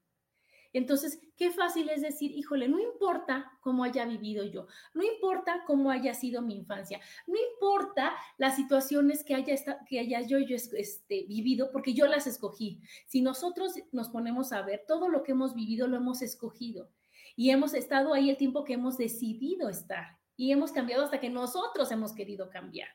Entonces, 0.73 1.21
qué 1.37 1.51
fácil 1.51 1.89
es 1.91 2.01
decir, 2.01 2.33
híjole, 2.33 2.69
no 2.69 2.79
importa 2.79 3.53
cómo 3.61 3.85
haya 3.85 4.07
vivido 4.07 4.45
yo, 4.45 4.67
no 4.95 5.03
importa 5.03 5.65
cómo 5.67 5.91
haya 5.91 6.15
sido 6.15 6.41
mi 6.41 6.57
infancia, 6.57 7.01
no 7.27 7.35
importa 7.53 8.15
las 8.39 8.57
situaciones 8.57 9.23
que 9.23 9.35
haya, 9.35 9.55
que 9.87 10.01
haya 10.01 10.23
yo, 10.23 10.39
yo 10.39 10.57
este, 10.57 11.25
vivido, 11.29 11.71
porque 11.73 11.93
yo 11.93 12.07
las 12.07 12.27
escogí. 12.27 12.81
Si 13.07 13.21
nosotros 13.21 13.75
nos 13.93 14.09
ponemos 14.09 14.53
a 14.53 14.63
ver, 14.63 14.85
todo 14.87 15.09
lo 15.09 15.23
que 15.23 15.33
hemos 15.33 15.55
vivido 15.55 15.87
lo 15.89 15.97
hemos 15.97 16.23
escogido 16.23 16.91
y 17.37 17.51
hemos 17.51 17.75
estado 17.75 18.15
ahí 18.15 18.31
el 18.31 18.37
tiempo 18.37 18.65
que 18.65 18.75
hemos 18.75 18.97
decidido 18.97 19.69
estar 19.69 20.19
y 20.37 20.53
hemos 20.53 20.73
cambiado 20.73 21.05
hasta 21.05 21.21
que 21.21 21.31
nosotros 21.31 21.91
hemos 21.93 22.13
querido 22.15 22.49
cambiar. 22.51 22.89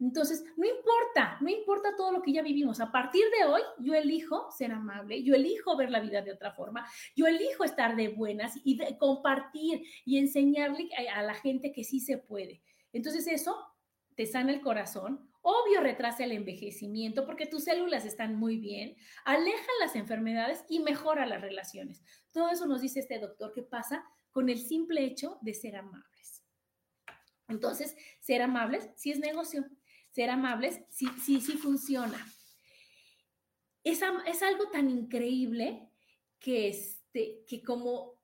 Entonces, 0.00 0.44
no 0.56 0.64
importa, 0.64 1.38
no 1.40 1.48
importa 1.48 1.96
todo 1.96 2.12
lo 2.12 2.22
que 2.22 2.32
ya 2.32 2.42
vivimos. 2.42 2.80
A 2.80 2.92
partir 2.92 3.24
de 3.36 3.46
hoy, 3.46 3.62
yo 3.80 3.94
elijo 3.94 4.50
ser 4.50 4.70
amable, 4.70 5.22
yo 5.24 5.34
elijo 5.34 5.76
ver 5.76 5.90
la 5.90 6.00
vida 6.00 6.22
de 6.22 6.32
otra 6.32 6.52
forma, 6.52 6.86
yo 7.16 7.26
elijo 7.26 7.64
estar 7.64 7.96
de 7.96 8.08
buenas 8.08 8.54
y 8.62 8.78
compartir 8.96 9.82
y 10.04 10.18
enseñarle 10.18 10.88
a, 11.14 11.22
la 11.22 11.34
gente 11.34 11.72
que 11.72 11.82
sí 11.82 11.98
se 11.98 12.18
puede. 12.18 12.62
Entonces, 12.92 13.26
eso 13.26 13.56
te 14.14 14.26
sana 14.26 14.52
el 14.52 14.60
corazón, 14.60 15.28
obvio 15.42 15.80
retrasa 15.80 16.24
el 16.24 16.32
envejecimiento 16.32 17.24
porque 17.26 17.46
tus 17.46 17.64
células 17.64 18.04
están 18.04 18.36
muy 18.36 18.56
bien, 18.56 18.96
aleja 19.24 19.68
las 19.80 19.96
enfermedades 19.96 20.64
y 20.68 20.80
mejora 20.80 21.26
las 21.26 21.40
relaciones. 21.40 22.04
Todo 22.32 22.50
eso 22.50 22.66
nos 22.66 22.82
dice 22.82 23.00
este 23.00 23.18
doctor 23.18 23.52
que 23.52 23.62
pasa 23.62 24.04
con 24.30 24.48
el 24.48 24.58
simple 24.58 25.04
hecho 25.04 25.38
de 25.40 25.54
ser 25.54 25.76
amables. 25.76 26.44
Entonces, 27.48 27.96
ser 28.20 28.42
amables 28.42 28.90
sí 28.94 29.10
es 29.10 29.18
negocio, 29.18 29.64
amables, 30.24 30.80
sí, 30.90 31.06
sí, 31.24 31.40
sí 31.40 31.52
funciona. 31.52 32.18
Es, 33.84 34.00
es 34.26 34.42
algo 34.42 34.68
tan 34.70 34.90
increíble 34.90 35.88
que, 36.38 36.68
este, 36.68 37.44
que 37.46 37.62
como, 37.62 38.20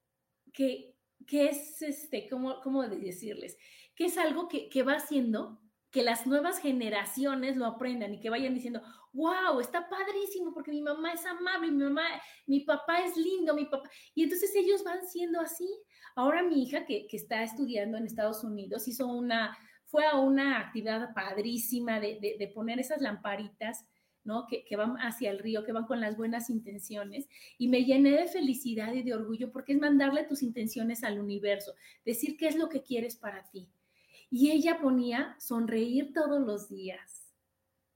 que, 0.53 0.97
que 1.27 1.49
es, 1.49 1.81
este, 1.83 2.29
como, 2.29 2.61
¿cómo 2.61 2.87
decirles? 2.89 3.57
Que 3.95 4.07
es 4.07 4.19
algo 4.19 4.49
que, 4.49 4.69
que 4.69 4.83
va 4.83 4.95
haciendo 4.95 5.61
que 5.95 6.03
las 6.03 6.27
nuevas 6.27 6.59
generaciones 6.59 7.57
lo 7.57 7.67
aprendan 7.67 8.13
y 8.13 8.19
que 8.19 8.29
vayan 8.29 8.53
diciendo, 8.53 8.83
wow, 9.13 9.61
está 9.61 9.89
padrísimo 9.89 10.53
porque 10.53 10.73
mi 10.73 10.83
mamá 10.83 11.13
es 11.13 11.25
amable, 11.25 11.71
mi 11.71 11.85
mamá, 11.85 12.03
mi 12.47 12.61
papá 12.61 12.99
es 13.05 13.17
lindo, 13.17 13.55
mi 13.55 13.67
papá. 13.67 13.89
Y 14.13 14.25
entonces 14.25 14.53
ellos 14.57 14.83
van 14.83 15.07
siendo 15.07 15.41
así. 15.41 15.69
Ahora 16.17 16.43
mi 16.43 16.65
hija 16.65 16.85
que, 16.85 17.07
que 17.07 17.17
está 17.17 17.45
estudiando 17.45 17.97
en 17.97 18.07
Estados 18.07 18.43
Unidos 18.43 18.89
hizo 18.89 19.07
una, 19.07 19.57
fue 19.95 20.07
a 20.07 20.19
una 20.19 20.59
actividad 20.59 21.15
padrísima 21.15 22.01
de, 22.01 22.37
de, 22.37 22.49
poner 22.49 22.81
esas 22.81 23.01
lamparitas 23.01 23.87
¿no? 24.25 24.49
Que, 24.49 24.65
que, 24.65 24.75
van 24.75 24.97
hacia 24.97 25.31
el 25.31 25.39
río, 25.39 25.63
que 25.63 25.71
van 25.71 25.87
con 25.87 26.01
las 26.01 26.17
buenas 26.17 26.51
intenciones. 26.51 27.29
Y 27.59 27.69
me 27.69 27.85
llené 27.85 28.11
de 28.11 28.27
felicidad 28.27 28.93
y 28.93 29.05
de 29.05 29.15
orgullo 29.15 29.53
porque 29.53 29.73
es 29.73 29.79
mandarle 29.79 30.25
tus 30.25 30.43
intenciones 30.43 31.05
al 31.05 31.21
universo, 31.21 31.77
decir 32.05 32.37
qué 32.37 32.49
es 32.49 32.57
lo 32.57 32.69
que 32.69 32.83
quieres 32.83 33.15
para 33.15 33.49
ti. 33.51 33.69
Y 34.31 34.51
ella 34.51 34.81
ponía 34.81 35.37
sonreír 35.39 36.13
todos 36.13 36.45
los 36.45 36.69
días, 36.69 37.33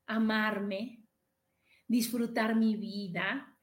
amarme, 0.07 1.03
disfrutar 1.88 2.55
mi 2.55 2.76
vida. 2.76 3.58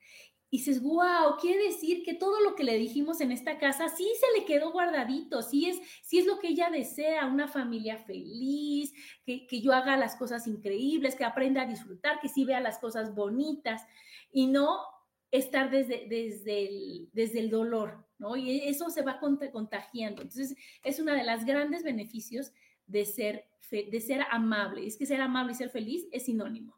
Y 0.49 0.57
dices, 0.57 0.81
wow, 0.81 1.37
quiere 1.41 1.65
decir 1.65 2.03
que 2.03 2.13
todo 2.13 2.39
lo 2.41 2.55
que 2.55 2.63
le 2.63 2.77
dijimos 2.77 3.19
en 3.19 3.31
esta 3.31 3.57
casa 3.57 3.89
sí 3.89 4.07
se 4.19 4.39
le 4.39 4.45
quedó 4.45 4.71
guardadito, 4.71 5.41
sí 5.41 5.67
es, 5.67 5.79
sí 6.03 6.19
es 6.19 6.25
lo 6.25 6.39
que 6.39 6.49
ella 6.49 6.69
desea, 6.69 7.25
una 7.25 7.47
familia 7.47 7.97
feliz, 7.97 8.93
que, 9.25 9.47
que 9.47 9.61
yo 9.61 9.73
haga 9.73 9.97
las 9.97 10.15
cosas 10.15 10.47
increíbles, 10.47 11.15
que 11.15 11.25
aprenda 11.25 11.63
a 11.63 11.67
disfrutar, 11.67 12.19
que 12.21 12.29
sí 12.29 12.45
vea 12.45 12.59
las 12.61 12.79
cosas 12.79 13.13
bonitas 13.15 13.81
y 14.31 14.47
no 14.47 14.79
estar 15.31 15.69
desde, 15.69 16.07
desde, 16.07 16.67
el, 16.67 17.09
desde 17.13 17.39
el 17.39 17.49
dolor, 17.49 18.05
¿no? 18.17 18.35
Y 18.35 18.61
eso 18.61 18.89
se 18.89 19.01
va 19.01 19.19
contagiando. 19.19 20.21
Entonces, 20.21 20.55
es 20.83 20.99
uno 20.99 21.13
de 21.13 21.23
los 21.23 21.45
grandes 21.45 21.83
beneficios 21.83 22.53
de 22.87 23.05
ser, 23.05 23.45
de 23.71 24.01
ser 24.01 24.25
amable. 24.31 24.85
Es 24.85 24.97
que 24.97 25.05
ser 25.05 25.21
amable 25.21 25.53
y 25.53 25.55
ser 25.55 25.69
feliz 25.69 26.07
es 26.11 26.25
sinónimo. 26.25 26.77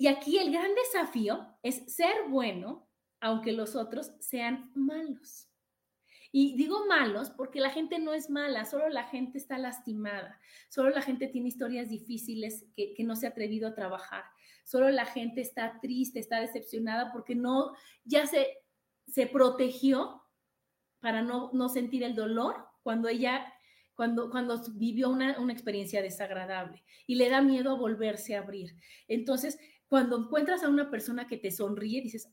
Y 0.00 0.06
aquí 0.06 0.38
el 0.38 0.50
gran 0.50 0.70
desafío 0.74 1.46
es 1.62 1.94
ser 1.94 2.14
bueno, 2.30 2.88
aunque 3.20 3.52
los 3.52 3.76
otros 3.76 4.10
sean 4.18 4.72
malos. 4.74 5.50
Y 6.32 6.56
digo 6.56 6.86
malos 6.86 7.28
porque 7.28 7.60
la 7.60 7.68
gente 7.68 7.98
no 7.98 8.14
es 8.14 8.30
mala, 8.30 8.64
solo 8.64 8.88
la 8.88 9.04
gente 9.04 9.36
está 9.36 9.58
lastimada, 9.58 10.40
solo 10.70 10.88
la 10.88 11.02
gente 11.02 11.28
tiene 11.28 11.48
historias 11.48 11.90
difíciles 11.90 12.64
que, 12.74 12.94
que, 12.94 13.04
no 13.04 13.14
se 13.14 13.26
ha 13.26 13.30
atrevido 13.30 13.68
a 13.68 13.74
trabajar, 13.74 14.24
solo 14.64 14.88
la 14.88 15.04
gente 15.04 15.42
está 15.42 15.78
triste, 15.82 16.18
está 16.18 16.40
decepcionada 16.40 17.12
porque 17.12 17.34
no, 17.34 17.74
ya 18.02 18.26
se, 18.26 18.56
se 19.06 19.26
protegió 19.26 20.22
para 21.00 21.20
no, 21.20 21.50
no 21.52 21.68
sentir 21.68 22.04
el 22.04 22.14
dolor 22.14 22.56
cuando 22.82 23.06
ella 23.06 23.52
cuando, 23.94 24.30
cuando 24.30 24.62
vivió 24.76 25.10
una, 25.10 25.38
una, 25.38 25.52
experiencia 25.52 26.00
desagradable 26.00 26.82
y 27.06 27.16
le 27.16 27.28
da 27.28 27.42
miedo 27.42 27.72
a 27.72 27.78
volverse 27.78 28.34
a 28.34 28.38
abrir. 28.38 28.74
Entonces, 29.08 29.58
cuando 29.90 30.16
encuentras 30.16 30.62
a 30.62 30.68
una 30.68 30.88
persona 30.88 31.26
que 31.26 31.36
te 31.36 31.50
sonríe, 31.50 32.00
dices, 32.00 32.30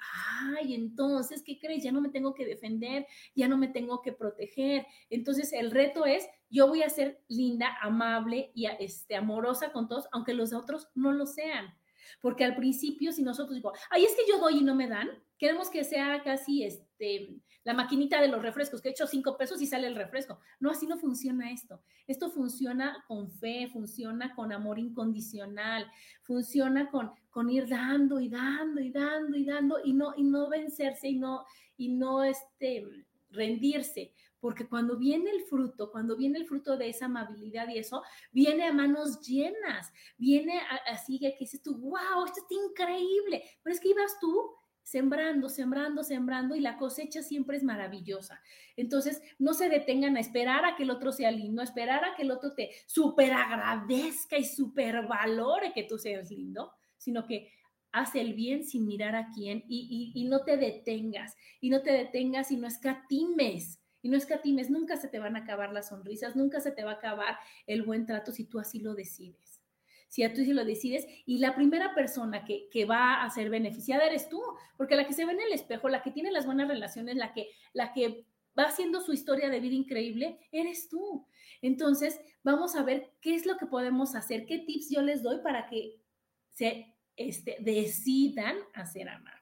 ay, 0.60 0.76
entonces, 0.76 1.42
¿qué 1.42 1.58
crees? 1.58 1.84
Ya 1.84 1.92
no 1.92 2.02
me 2.02 2.10
tengo 2.10 2.36
que 2.36 2.46
defender, 2.46 3.08
ya 3.34 3.48
no 3.48 3.58
me 3.58 3.68
tengo 3.68 4.04
que 4.04 4.14
proteger. 4.14 4.86
Entonces, 5.10 5.52
el 5.54 5.72
reto 5.72 6.06
es, 6.06 6.28
yo 6.52 6.68
voy 6.68 6.84
a 6.84 6.90
ser 6.90 7.24
linda, 7.28 7.76
amable 7.82 8.52
y 8.54 8.68
este, 8.68 9.16
amorosa 9.16 9.72
con 9.72 9.88
todos, 9.88 10.08
aunque 10.12 10.36
los 10.36 10.54
otros 10.54 10.90
no 10.94 11.12
lo 11.12 11.26
sean. 11.26 11.74
Porque 12.22 12.44
al 12.44 12.56
principio, 12.56 13.12
si 13.12 13.24
nosotros 13.24 13.56
digo, 13.56 13.74
ay, 13.90 14.06
es 14.06 14.14
que 14.14 14.30
yo 14.30 14.38
doy 14.38 14.60
y 14.60 14.64
no 14.64 14.76
me 14.76 14.88
dan, 14.88 15.10
queremos 15.40 15.72
que 15.72 15.84
sea 15.84 16.22
casi 16.24 16.64
este, 16.64 17.40
la 17.68 17.74
maquinita 17.74 18.22
de 18.22 18.30
los 18.30 18.42
refrescos, 18.42 18.82
que 18.82 18.88
he 18.88 18.92
hecho 18.92 19.08
cinco 19.08 19.36
pesos 19.36 19.62
y 19.62 19.68
sale 19.68 19.88
el 19.88 19.96
refresco. 19.98 20.40
No, 20.62 20.72
así 20.72 20.88
no 20.88 20.98
funciona 20.98 21.52
esto. 21.52 21.82
Esto 22.08 22.32
funciona 22.32 23.04
con 23.10 23.30
fe, 23.30 23.68
funciona 23.68 24.34
con 24.34 24.54
amor 24.54 24.80
incondicional, 24.80 25.86
funciona 26.24 26.90
con, 26.90 27.12
con 27.30 27.50
ir 27.50 27.68
dando 27.68 28.22
y 28.22 28.30
dando 28.30 28.80
y 28.80 28.90
dando 28.90 29.36
y 29.36 29.44
dando 29.44 29.80
y 29.84 29.92
no, 29.92 30.14
y 30.16 30.24
no 30.24 30.48
vencerse 30.48 31.10
y 31.10 31.18
no, 31.18 31.44
y 31.76 31.90
no 31.90 32.24
este, 32.24 32.88
rendirse. 33.32 34.14
Porque 34.40 34.70
cuando 34.70 34.96
viene 34.96 35.30
el 35.30 35.42
fruto, 35.42 35.92
cuando 35.92 36.16
viene 36.16 36.38
el 36.38 36.48
fruto 36.48 36.78
de 36.78 36.88
esa 36.88 37.08
amabilidad 37.08 37.68
y 37.68 37.80
eso, 37.80 38.02
viene 38.32 38.64
a 38.64 38.72
manos 38.72 39.20
llenas, 39.20 39.92
viene 40.18 40.62
así 40.90 41.20
que 41.20 41.36
dices 41.38 41.62
tú, 41.62 41.78
wow, 41.78 42.24
esto 42.26 42.40
está 42.40 42.56
increíble, 42.66 43.44
pero 43.62 43.76
es 43.76 43.82
que 43.82 43.90
ibas 43.90 44.18
tú 44.22 44.56
sembrando, 44.88 45.50
sembrando, 45.50 46.02
sembrando 46.02 46.56
y 46.56 46.62
la 46.62 46.78
cosecha 46.78 47.22
siempre 47.22 47.58
es 47.58 47.64
maravillosa. 47.64 48.42
Entonces, 48.78 49.22
no 49.38 49.54
se 49.54 49.68
detengan 49.68 50.16
a 50.16 50.22
esperar 50.22 50.64
a 50.64 50.78
que 50.78 50.84
el 50.84 50.92
otro 50.92 51.12
sea 51.12 51.30
lindo, 51.30 51.60
a 51.60 51.66
esperar 51.66 52.06
a 52.06 52.16
que 52.16 52.22
el 52.22 52.32
otro 52.32 52.54
te 52.54 52.72
super 52.86 53.34
agradezca 53.34 54.38
y 54.38 54.46
super 54.46 55.06
valore 55.06 55.74
que 55.74 55.84
tú 55.84 55.98
seas 55.98 56.32
lindo, 56.32 56.72
sino 56.96 57.26
que 57.26 57.52
haz 57.92 58.16
el 58.16 58.34
bien 58.34 58.64
sin 58.64 58.86
mirar 58.86 59.18
a 59.18 59.28
quién 59.36 59.66
y, 59.68 60.14
y, 60.16 60.22
y 60.22 60.24
no 60.24 60.46
te 60.46 60.56
detengas, 60.56 61.36
y 61.60 61.70
no 61.70 61.82
te 61.82 61.92
detengas 61.92 62.52
y 62.52 62.56
no 62.56 62.66
escatimes. 62.66 63.82
Y 64.02 64.10
no 64.10 64.16
escatimes, 64.16 64.70
nunca 64.70 64.96
se 64.96 65.10
te 65.10 65.20
van 65.20 65.36
a 65.36 65.40
acabar 65.40 65.74
las 65.74 65.90
sonrisas, 65.90 66.38
nunca 66.38 66.62
se 66.62 66.72
te 66.72 66.86
va 66.86 66.92
a 66.92 66.96
acabar 66.96 67.38
el 67.66 67.84
buen 67.84 68.06
trato 68.06 68.32
si 68.32 68.46
tú 68.46 68.60
así 68.60 68.80
lo 68.80 68.94
decides 68.94 69.57
si 70.08 70.24
a 70.24 70.34
tú 70.34 70.44
sí 70.44 70.54
lo 70.54 70.66
decides, 70.66 71.06
y 71.26 71.40
la 71.40 71.56
primera 71.56 71.94
persona 71.94 72.46
que, 72.46 72.70
que, 72.70 72.86
va 72.86 73.24
a 73.24 73.30
ser 73.30 73.50
beneficiada 73.50 74.06
eres 74.06 74.30
tú, 74.30 74.42
porque 74.78 74.96
la 74.96 75.06
que 75.06 75.14
se 75.14 75.26
ve 75.26 75.34
en 75.34 75.42
el 75.42 75.54
espejo, 75.54 75.90
la 75.90 76.02
que 76.02 76.12
tiene 76.12 76.32
las 76.32 76.46
buenas 76.46 76.68
relaciones, 76.68 77.16
la 77.16 77.34
que, 77.34 77.50
la 77.74 77.94
que 77.94 78.26
va 78.58 78.64
haciendo 78.64 79.02
su 79.02 79.14
historia 79.14 79.50
de 79.50 79.60
vida 79.60 79.76
increíble, 79.76 80.40
eres 80.52 80.90
tú. 80.90 81.28
Entonces, 81.62 82.20
vamos 82.44 82.76
a 82.76 82.84
ver 82.84 83.12
qué 83.22 83.36
es 83.36 83.46
lo 83.46 83.58
que 83.58 83.66
podemos 83.66 84.16
hacer, 84.16 84.46
qué 84.46 84.60
tips 84.60 84.90
yo 84.90 85.02
les 85.02 85.22
doy 85.24 85.40
para 85.42 85.68
que 85.68 86.02
se 86.54 86.96
este, 87.16 87.58
decidan 87.60 88.58
a 88.74 88.86
ser 88.86 89.10
amables. 89.10 89.38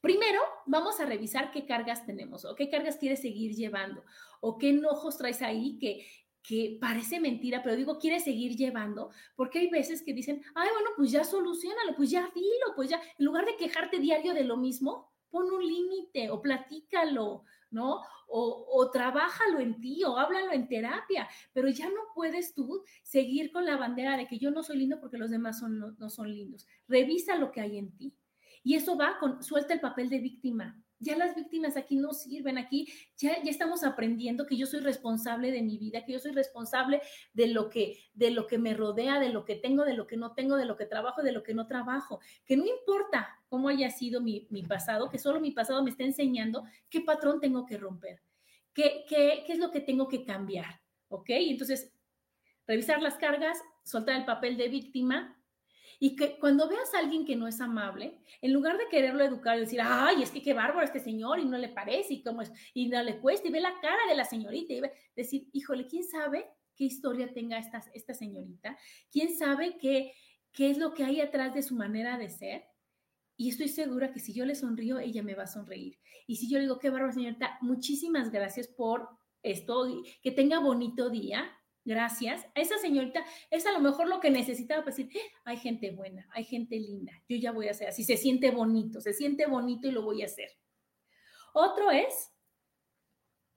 Primero, 0.00 0.40
vamos 0.66 1.00
a 1.00 1.06
revisar 1.06 1.50
qué 1.50 1.66
cargas 1.66 2.06
tenemos 2.06 2.44
o 2.44 2.54
qué 2.54 2.70
cargas 2.70 2.96
quieres 2.96 3.20
seguir 3.20 3.54
llevando 3.54 4.04
o 4.40 4.56
qué 4.58 4.70
enojos 4.70 5.18
traes 5.18 5.42
ahí 5.42 5.78
que, 5.78 6.06
que 6.46 6.78
parece 6.80 7.18
mentira, 7.18 7.60
pero 7.62 7.74
digo, 7.74 7.98
quiere 7.98 8.20
seguir 8.20 8.56
llevando, 8.56 9.10
porque 9.34 9.58
hay 9.58 9.68
veces 9.68 10.02
que 10.02 10.14
dicen, 10.14 10.42
ay, 10.54 10.68
bueno, 10.72 10.90
pues 10.96 11.10
ya 11.10 11.24
solucionalo, 11.24 11.96
pues 11.96 12.10
ya 12.10 12.30
dilo, 12.32 12.74
pues 12.76 12.88
ya, 12.88 13.00
en 13.18 13.24
lugar 13.24 13.44
de 13.46 13.56
quejarte 13.56 13.98
diario 13.98 14.32
de 14.32 14.44
lo 14.44 14.56
mismo, 14.56 15.10
pon 15.28 15.50
un 15.50 15.66
límite 15.66 16.30
o 16.30 16.40
platícalo, 16.40 17.42
¿no? 17.70 18.00
O, 18.28 18.66
o 18.72 18.90
trabájalo 18.92 19.58
en 19.58 19.80
ti 19.80 20.04
o 20.04 20.18
háblalo 20.18 20.52
en 20.52 20.68
terapia, 20.68 21.28
pero 21.52 21.68
ya 21.68 21.88
no 21.88 22.00
puedes 22.14 22.54
tú 22.54 22.84
seguir 23.02 23.50
con 23.50 23.66
la 23.66 23.76
bandera 23.76 24.16
de 24.16 24.28
que 24.28 24.38
yo 24.38 24.52
no 24.52 24.62
soy 24.62 24.78
lindo 24.78 25.00
porque 25.00 25.18
los 25.18 25.30
demás 25.30 25.58
son, 25.58 25.78
no, 25.80 25.96
no 25.98 26.08
son 26.10 26.30
lindos. 26.32 26.66
Revisa 26.86 27.36
lo 27.36 27.50
que 27.50 27.60
hay 27.60 27.78
en 27.78 27.96
ti. 27.96 28.14
Y 28.62 28.74
eso 28.74 28.96
va 28.96 29.18
con, 29.18 29.42
suelta 29.42 29.74
el 29.74 29.80
papel 29.80 30.08
de 30.08 30.18
víctima, 30.18 30.80
ya 30.98 31.16
las 31.16 31.34
víctimas 31.34 31.76
aquí 31.76 31.96
no 31.96 32.12
sirven, 32.12 32.58
aquí 32.58 32.88
ya, 33.16 33.42
ya 33.42 33.50
estamos 33.50 33.84
aprendiendo 33.84 34.46
que 34.46 34.56
yo 34.56 34.66
soy 34.66 34.80
responsable 34.80 35.50
de 35.50 35.62
mi 35.62 35.78
vida, 35.78 36.04
que 36.04 36.12
yo 36.12 36.18
soy 36.18 36.32
responsable 36.32 37.02
de 37.34 37.48
lo 37.48 37.68
que, 37.68 37.98
de 38.14 38.30
lo 38.30 38.46
que 38.46 38.58
me 38.58 38.74
rodea, 38.74 39.20
de 39.20 39.28
lo 39.28 39.44
que 39.44 39.56
tengo, 39.56 39.84
de 39.84 39.94
lo 39.94 40.06
que 40.06 40.16
no 40.16 40.32
tengo, 40.32 40.56
de 40.56 40.64
lo 40.64 40.76
que 40.76 40.86
trabajo, 40.86 41.22
de 41.22 41.32
lo 41.32 41.42
que 41.42 41.54
no 41.54 41.66
trabajo, 41.66 42.20
que 42.44 42.56
no 42.56 42.64
importa 42.64 43.28
cómo 43.48 43.68
haya 43.68 43.90
sido 43.90 44.20
mi, 44.20 44.46
mi 44.50 44.62
pasado, 44.62 45.10
que 45.10 45.18
solo 45.18 45.40
mi 45.40 45.50
pasado 45.50 45.82
me 45.82 45.90
está 45.90 46.04
enseñando 46.04 46.64
qué 46.88 47.00
patrón 47.00 47.40
tengo 47.40 47.66
que 47.66 47.76
romper, 47.76 48.22
qué, 48.72 49.04
qué, 49.08 49.44
qué 49.46 49.52
es 49.52 49.58
lo 49.58 49.70
que 49.70 49.80
tengo 49.80 50.08
que 50.08 50.24
cambiar, 50.24 50.80
¿ok? 51.08 51.28
Entonces, 51.28 51.92
revisar 52.66 53.02
las 53.02 53.16
cargas, 53.16 53.58
soltar 53.84 54.16
el 54.16 54.24
papel 54.24 54.56
de 54.56 54.68
víctima, 54.68 55.35
y 55.98 56.16
que 56.16 56.38
cuando 56.38 56.68
veas 56.68 56.92
a 56.94 56.98
alguien 56.98 57.24
que 57.24 57.36
no 57.36 57.46
es 57.48 57.60
amable, 57.60 58.18
en 58.40 58.52
lugar 58.52 58.76
de 58.78 58.88
quererlo 58.90 59.24
educar 59.24 59.56
y 59.56 59.60
decir, 59.60 59.80
ay, 59.82 60.22
es 60.22 60.30
que 60.30 60.42
qué 60.42 60.52
bárbaro 60.52 60.84
este 60.84 61.00
señor 61.00 61.38
y 61.38 61.44
no 61.44 61.58
le 61.58 61.68
parece 61.68 62.14
y 62.14 62.22
cómo 62.22 62.42
es, 62.42 62.52
y 62.74 62.88
no 62.88 63.02
le 63.02 63.18
cuesta, 63.18 63.48
y 63.48 63.52
ve 63.52 63.60
la 63.60 63.80
cara 63.80 64.06
de 64.08 64.14
la 64.14 64.24
señorita 64.24 64.72
y 64.72 64.80
ve, 64.80 64.92
decir, 65.14 65.48
híjole, 65.52 65.86
¿quién 65.86 66.04
sabe 66.04 66.46
qué 66.74 66.84
historia 66.84 67.32
tenga 67.32 67.58
esta, 67.58 67.82
esta 67.94 68.14
señorita? 68.14 68.76
¿Quién 69.10 69.36
sabe 69.36 69.78
qué, 69.78 70.12
qué 70.52 70.70
es 70.70 70.78
lo 70.78 70.92
que 70.92 71.04
hay 71.04 71.20
atrás 71.20 71.54
de 71.54 71.62
su 71.62 71.74
manera 71.74 72.18
de 72.18 72.28
ser? 72.28 72.64
Y 73.38 73.50
estoy 73.50 73.68
segura 73.68 74.12
que 74.12 74.20
si 74.20 74.32
yo 74.32 74.46
le 74.46 74.54
sonrío, 74.54 74.98
ella 74.98 75.22
me 75.22 75.34
va 75.34 75.44
a 75.44 75.46
sonreír. 75.46 75.98
Y 76.26 76.36
si 76.36 76.48
yo 76.48 76.58
le 76.58 76.64
digo, 76.64 76.78
qué 76.78 76.90
bárbaro, 76.90 77.12
señorita, 77.12 77.58
muchísimas 77.60 78.30
gracias 78.30 78.66
por 78.66 79.08
esto, 79.42 80.02
que 80.22 80.32
tenga 80.32 80.58
bonito 80.58 81.08
día, 81.10 81.55
gracias, 81.86 82.44
a 82.54 82.60
esa 82.60 82.76
señorita 82.78 83.24
es 83.50 83.64
a 83.64 83.72
lo 83.72 83.80
mejor 83.80 84.08
lo 84.08 84.20
que 84.20 84.30
necesitaba 84.30 84.84
para 84.84 84.94
decir, 84.94 85.16
eh, 85.16 85.32
hay 85.44 85.56
gente 85.56 85.92
buena, 85.92 86.28
hay 86.32 86.44
gente 86.44 86.76
linda, 86.78 87.12
yo 87.28 87.36
ya 87.36 87.52
voy 87.52 87.68
a 87.68 87.70
hacer 87.70 87.88
así, 87.88 88.04
se 88.04 88.16
siente 88.16 88.50
bonito, 88.50 89.00
se 89.00 89.14
siente 89.14 89.46
bonito 89.46 89.88
y 89.88 89.92
lo 89.92 90.02
voy 90.02 90.22
a 90.22 90.26
hacer. 90.26 90.50
Otro 91.54 91.90
es 91.90 92.32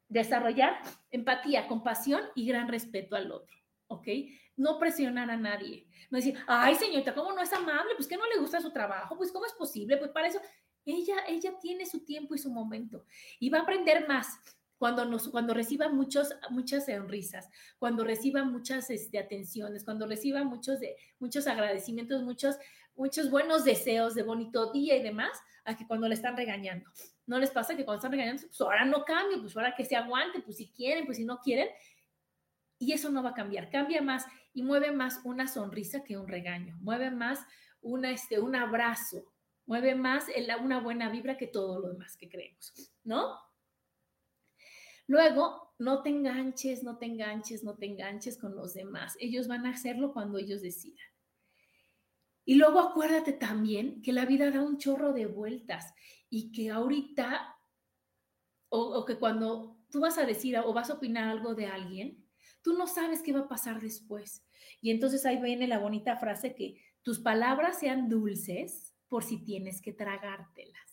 desarrollar 0.08 0.80
empatía, 1.12 1.68
compasión 1.68 2.22
y 2.36 2.48
gran 2.48 2.68
respeto 2.68 3.16
al 3.16 3.32
otro, 3.32 3.58
¿ok? 3.88 4.08
No 4.56 4.78
presionar 4.80 5.30
a 5.32 5.38
nadie, 5.38 5.88
no 6.12 6.18
decir, 6.18 6.38
ay 6.48 6.76
señorita, 6.76 7.16
¿cómo 7.16 7.34
no 7.34 7.42
es 7.42 7.52
amable? 7.52 7.96
Pues 7.96 8.08
que 8.08 8.18
no 8.18 8.28
le 8.28 8.40
gusta 8.40 8.62
su 8.62 8.72
trabajo, 8.72 9.18
pues 9.18 9.32
¿cómo 9.32 9.46
es 9.46 9.54
posible? 9.54 9.98
Pues 9.98 10.12
para 10.12 10.28
eso, 10.28 10.40
ella, 10.86 11.16
ella 11.28 11.54
tiene 11.60 11.88
su 11.88 12.06
tiempo 12.06 12.36
y 12.36 12.38
su 12.38 12.52
momento 12.52 13.06
y 13.40 13.50
va 13.50 13.60
a 13.60 13.62
aprender 13.62 14.08
más 14.08 14.40
cuando, 14.80 15.04
nos, 15.04 15.28
cuando 15.28 15.54
reciba 15.54 15.90
muchos, 15.90 16.34
muchas 16.50 16.86
sonrisas, 16.86 17.50
cuando 17.78 18.06
reciba 18.06 18.46
muchas 18.46 18.90
este, 18.90 19.20
atenciones, 19.20 19.84
cuando 19.84 20.08
reciba 20.08 20.46
muchos, 20.46 20.80
de, 20.80 20.96
muchos 21.20 21.48
agradecimientos, 21.48 22.24
muchos, 22.24 22.58
muchos 22.96 23.30
buenos 23.30 23.66
deseos 23.66 24.16
de 24.16 24.24
bonito 24.24 24.72
día 24.72 24.96
y 24.96 25.04
demás, 25.04 25.38
a 25.66 25.76
que 25.76 25.86
cuando 25.86 26.08
le 26.08 26.16
están 26.16 26.38
regañando. 26.38 26.90
¿No 27.28 27.38
les 27.40 27.52
pasa 27.52 27.76
que 27.76 27.84
cuando 27.84 28.00
están 28.00 28.14
regañando, 28.14 28.42
pues 28.48 28.62
ahora 28.62 28.86
no 28.86 29.04
cambie, 29.04 29.38
pues 29.38 29.56
ahora 29.58 29.76
que 29.76 29.84
se 29.84 29.98
aguante, 29.98 30.40
pues 30.40 30.56
si 30.56 30.72
quieren, 30.72 31.06
pues 31.06 31.18
si 31.18 31.26
no 31.26 31.40
quieren? 31.42 31.68
Y 32.80 32.94
eso 32.94 33.12
no 33.12 33.22
va 33.22 33.32
a 33.32 33.36
cambiar, 33.36 33.70
cambia 33.70 34.02
más 34.02 34.26
y 34.54 34.64
mueve 34.64 34.94
más 34.94 35.20
una 35.26 35.50
sonrisa 35.50 36.06
que 36.06 36.18
un 36.18 36.30
regaño, 36.30 36.78
mueve 36.80 37.12
más 37.12 37.46
una, 37.82 38.12
este, 38.12 38.40
un 38.40 38.56
abrazo, 38.56 39.26
mueve 39.66 39.94
más 39.94 40.28
una 40.64 40.80
buena 40.80 41.10
vibra 41.10 41.36
que 41.36 41.48
todo 41.48 41.82
lo 41.82 41.90
demás 41.90 42.16
que 42.16 42.30
creemos, 42.30 42.74
¿no? 43.04 43.49
Luego, 45.10 45.74
no 45.80 46.04
te 46.04 46.10
enganches, 46.10 46.84
no 46.84 47.00
te 47.00 47.08
enganches, 47.08 47.64
no 47.64 47.76
te 47.76 47.88
enganches 47.88 48.38
con 48.38 48.56
los 48.56 48.76
demás. 48.76 49.18
Ellos 49.20 49.48
van 49.48 49.66
a 49.66 49.72
hacerlo 49.72 50.14
cuando 50.14 50.38
ellos 50.38 50.62
decidan. 50.62 51.08
Y 52.46 52.56
luego 52.56 52.80
acuérdate 52.80 53.34
también 53.34 54.04
que 54.04 54.14
la 54.14 54.28
vida 54.28 54.52
da 54.52 54.62
un 54.62 54.78
chorro 54.78 55.12
de 55.12 55.26
vueltas 55.26 55.96
y 56.30 56.52
que 56.52 56.70
ahorita, 56.70 57.58
o, 58.70 59.04
que 59.04 59.18
cuando 59.18 59.80
tú 59.90 60.02
vas 60.02 60.20
a 60.20 60.28
decir 60.28 60.56
o 60.60 60.74
vas 60.74 60.92
a 60.92 60.94
opinar 60.94 61.28
algo 61.28 61.56
de 61.56 61.66
alguien, 61.66 62.24
tú 62.62 62.74
no 62.74 62.86
sabes 62.86 63.24
qué 63.24 63.34
va 63.34 63.40
a 63.40 63.50
pasar 63.50 63.82
después. 63.82 64.46
Y 64.80 64.92
entonces 64.92 65.26
ahí 65.26 65.42
viene 65.42 65.68
la 65.68 65.80
bonita 65.80 66.18
frase 66.18 66.54
que 66.54 66.80
tus 67.02 67.18
palabras 67.18 67.80
sean 67.80 68.10
dulces 68.10 68.94
por 69.08 69.24
si 69.24 69.44
tienes 69.44 69.82
que 69.82 69.92
tragártelas. 69.92 70.89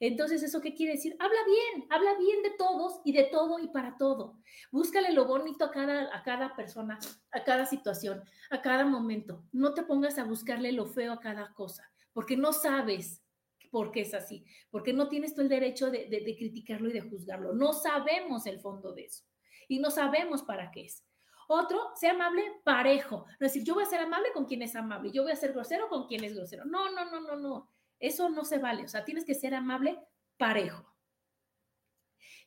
Entonces, 0.00 0.42
¿eso 0.42 0.60
qué 0.60 0.74
quiere 0.74 0.92
decir? 0.92 1.16
Habla 1.18 1.38
bien, 1.46 1.86
habla 1.90 2.18
bien 2.18 2.42
de 2.42 2.50
todos 2.50 3.00
y 3.04 3.12
de 3.12 3.24
todo 3.24 3.58
y 3.58 3.68
para 3.68 3.96
todo. 3.96 4.38
Búscale 4.70 5.12
lo 5.12 5.26
bonito 5.26 5.64
a 5.64 5.70
cada, 5.70 6.14
a 6.14 6.22
cada 6.22 6.54
persona, 6.54 6.98
a 7.32 7.44
cada 7.44 7.66
situación, 7.66 8.22
a 8.50 8.60
cada 8.60 8.84
momento. 8.84 9.44
No 9.52 9.74
te 9.74 9.82
pongas 9.82 10.18
a 10.18 10.24
buscarle 10.24 10.72
lo 10.72 10.86
feo 10.86 11.12
a 11.12 11.20
cada 11.20 11.52
cosa, 11.54 11.90
porque 12.12 12.36
no 12.36 12.52
sabes 12.52 13.22
por 13.70 13.90
qué 13.90 14.02
es 14.02 14.14
así, 14.14 14.44
porque 14.70 14.92
no 14.92 15.08
tienes 15.08 15.34
tú 15.34 15.40
el 15.40 15.48
derecho 15.48 15.90
de, 15.90 16.08
de 16.08 16.36
criticarlo 16.36 16.88
y 16.88 16.92
de 16.92 17.00
juzgarlo. 17.00 17.54
No 17.54 17.72
sabemos 17.72 18.46
el 18.46 18.60
fondo 18.60 18.92
de 18.92 19.04
eso 19.04 19.24
y 19.68 19.78
no 19.78 19.90
sabemos 19.90 20.42
para 20.42 20.70
qué 20.70 20.84
es. 20.86 21.04
Otro, 21.48 21.92
sea 21.94 22.12
amable 22.12 22.42
parejo. 22.64 23.26
Es 23.32 23.38
decir, 23.38 23.64
yo 23.64 23.74
voy 23.74 23.84
a 23.84 23.86
ser 23.86 24.00
amable 24.00 24.32
con 24.32 24.46
quien 24.46 24.62
es 24.62 24.74
amable, 24.74 25.12
yo 25.12 25.22
voy 25.22 25.32
a 25.32 25.36
ser 25.36 25.52
grosero 25.52 25.88
con 25.88 26.06
quien 26.06 26.24
es 26.24 26.34
grosero. 26.34 26.64
No, 26.64 26.90
no, 26.90 27.04
no, 27.10 27.20
no, 27.20 27.36
no. 27.36 27.70
Eso 27.98 28.28
no 28.28 28.44
se 28.44 28.58
vale. 28.58 28.84
O 28.84 28.88
sea, 28.88 29.04
tienes 29.04 29.24
que 29.24 29.34
ser 29.34 29.54
amable 29.54 29.98
parejo. 30.36 30.94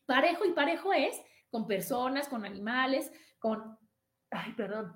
Parejo 0.05 0.45
y 0.45 0.53
parejo 0.53 0.93
es 0.93 1.19
con 1.49 1.67
personas, 1.67 2.27
con 2.27 2.45
animales, 2.45 3.11
con, 3.39 3.77
ay, 4.31 4.53
perdón, 4.53 4.93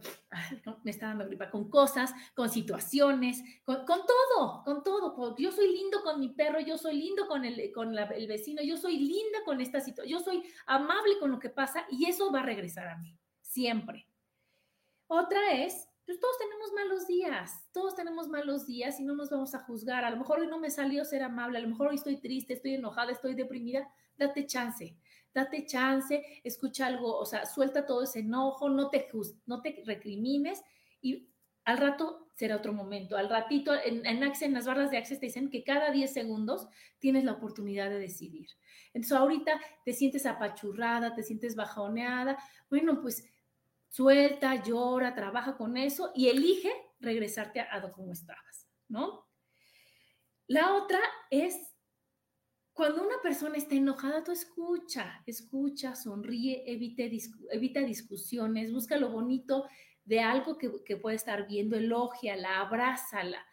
me 0.84 0.91
está 0.91 1.08
dando 1.08 1.26
gripa, 1.26 1.49
con 1.49 1.70
cosas, 1.70 2.14
con 2.36 2.49
situaciones, 2.49 3.43
con, 3.64 3.86
todo, 3.86 4.64
con 4.64 4.84
todo. 4.84 5.36
Yo 5.38 5.51
soy 5.51 5.74
lindo 5.74 6.01
con 6.04 6.20
mi 6.20 6.30
perro, 6.30 6.60
yo 6.60 6.78
soy 6.78 6.95
lindo 6.97 7.28
con, 7.28 7.45
el, 7.45 7.72
con 7.72 7.97
el 7.97 8.28
vecino, 8.28 8.62
yo 8.62 8.78
soy 8.78 8.97
linda 8.97 9.39
con 9.45 9.62
esta 9.62 9.80
situación, 9.80 10.20
yo 10.20 10.24
soy 10.24 10.43
amable 10.66 11.20
con 11.20 11.32
lo 11.32 11.39
que 11.39 11.49
pasa 11.49 11.86
y 11.89 12.06
eso 12.06 12.32
va 12.32 12.39
a 12.39 12.43
regresar 12.43 12.88
a 12.88 12.97
mí, 12.97 13.18
siempre. 13.41 14.08
Otra 15.08 15.51
es 15.51 15.88
todos 16.06 16.38
tenemos 16.38 16.72
malos 16.74 17.08
días, 17.08 17.68
todos 17.72 17.95
tenemos 17.95 18.28
malos 18.28 18.66
días 18.66 18.99
y 18.99 19.04
no 19.04 19.16
nos 19.16 19.30
vamos 19.30 19.56
a 19.56 19.60
juzgar. 19.60 20.04
A 20.04 20.10
lo 20.10 20.18
mejor 20.18 20.39
hoy 20.39 20.47
no 20.47 20.60
me 20.60 20.70
salió 20.70 21.06
ser 21.06 21.24
amable, 21.24 21.58
a 21.58 21.62
lo 21.62 21.70
mejor 21.70 21.88
hoy 21.88 21.95
estoy 21.95 22.18
triste, 22.18 22.54
estoy 22.54 22.76
enojada, 22.76 23.12
estoy 23.12 23.36
deprimida. 23.36 23.89
Date 24.18 24.45
chance, 24.45 24.97
date 25.34 25.66
chance, 25.66 26.24
escucha 26.43 26.88
algo, 26.88 27.18
o 27.18 27.26
sea, 27.26 27.45
suelta 27.45 27.86
todo 27.86 28.04
ese 28.04 28.20
enojo, 28.20 28.70
no 28.70 28.89
te, 28.89 29.08
no 29.45 29.62
te 29.62 29.82
recrimines 29.86 30.62
y 31.01 31.30
al 31.66 31.78
rato 31.78 32.30
será 32.36 32.58
otro 32.58 32.74
momento. 32.74 33.16
Al 33.16 33.30
ratito, 33.30 33.74
en, 33.74 34.06
en, 34.06 34.24
en 34.24 34.54
las 34.54 34.66
barras 34.66 34.91
de 34.91 34.97
Access 34.97 35.20
te 35.20 35.28
dicen 35.28 35.49
que 35.49 35.64
cada 35.64 35.91
10 35.91 36.12
segundos 36.12 36.68
tienes 36.99 37.24
la 37.24 37.34
oportunidad 37.34 37.89
de 37.89 37.99
decidir. 37.99 38.47
Entonces 38.93 39.18
ahorita 39.18 39.60
te 39.86 39.93
sientes 39.93 40.26
apachurrada, 40.26 41.16
te 41.16 41.24
sientes 41.24 41.56
bajoneada. 41.56 42.38
Bueno, 42.70 43.01
pues 43.01 43.24
suelta, 43.94 44.64
llora, 44.64 45.14
trabaja 45.14 45.56
con 45.56 45.78
eso 45.78 46.12
y 46.16 46.28
elige 46.28 46.72
regresarte 47.00 47.60
a, 47.60 47.76
a 47.76 47.94
estabas, 48.12 48.68
¿no? 48.88 49.30
La 50.48 50.74
otra 50.74 51.00
es 51.30 51.56
cuando 52.74 53.04
una 53.04 53.22
persona 53.22 53.56
está 53.56 53.76
enojada, 53.76 54.24
tú 54.24 54.32
escucha, 54.32 55.22
escucha, 55.28 55.96
sonríe, 55.96 56.64
evita 56.66 57.82
discusiones, 57.82 58.74
busca 58.74 58.98
lo 58.98 59.12
bonito 59.12 59.68
de 60.06 60.22
algo 60.22 60.58
que, 60.58 60.72
que 60.84 60.98
puede 60.98 61.16
estar 61.16 61.48
viendo, 61.48 61.78
elógiala, 61.78 62.62
abrázala. 62.62 63.46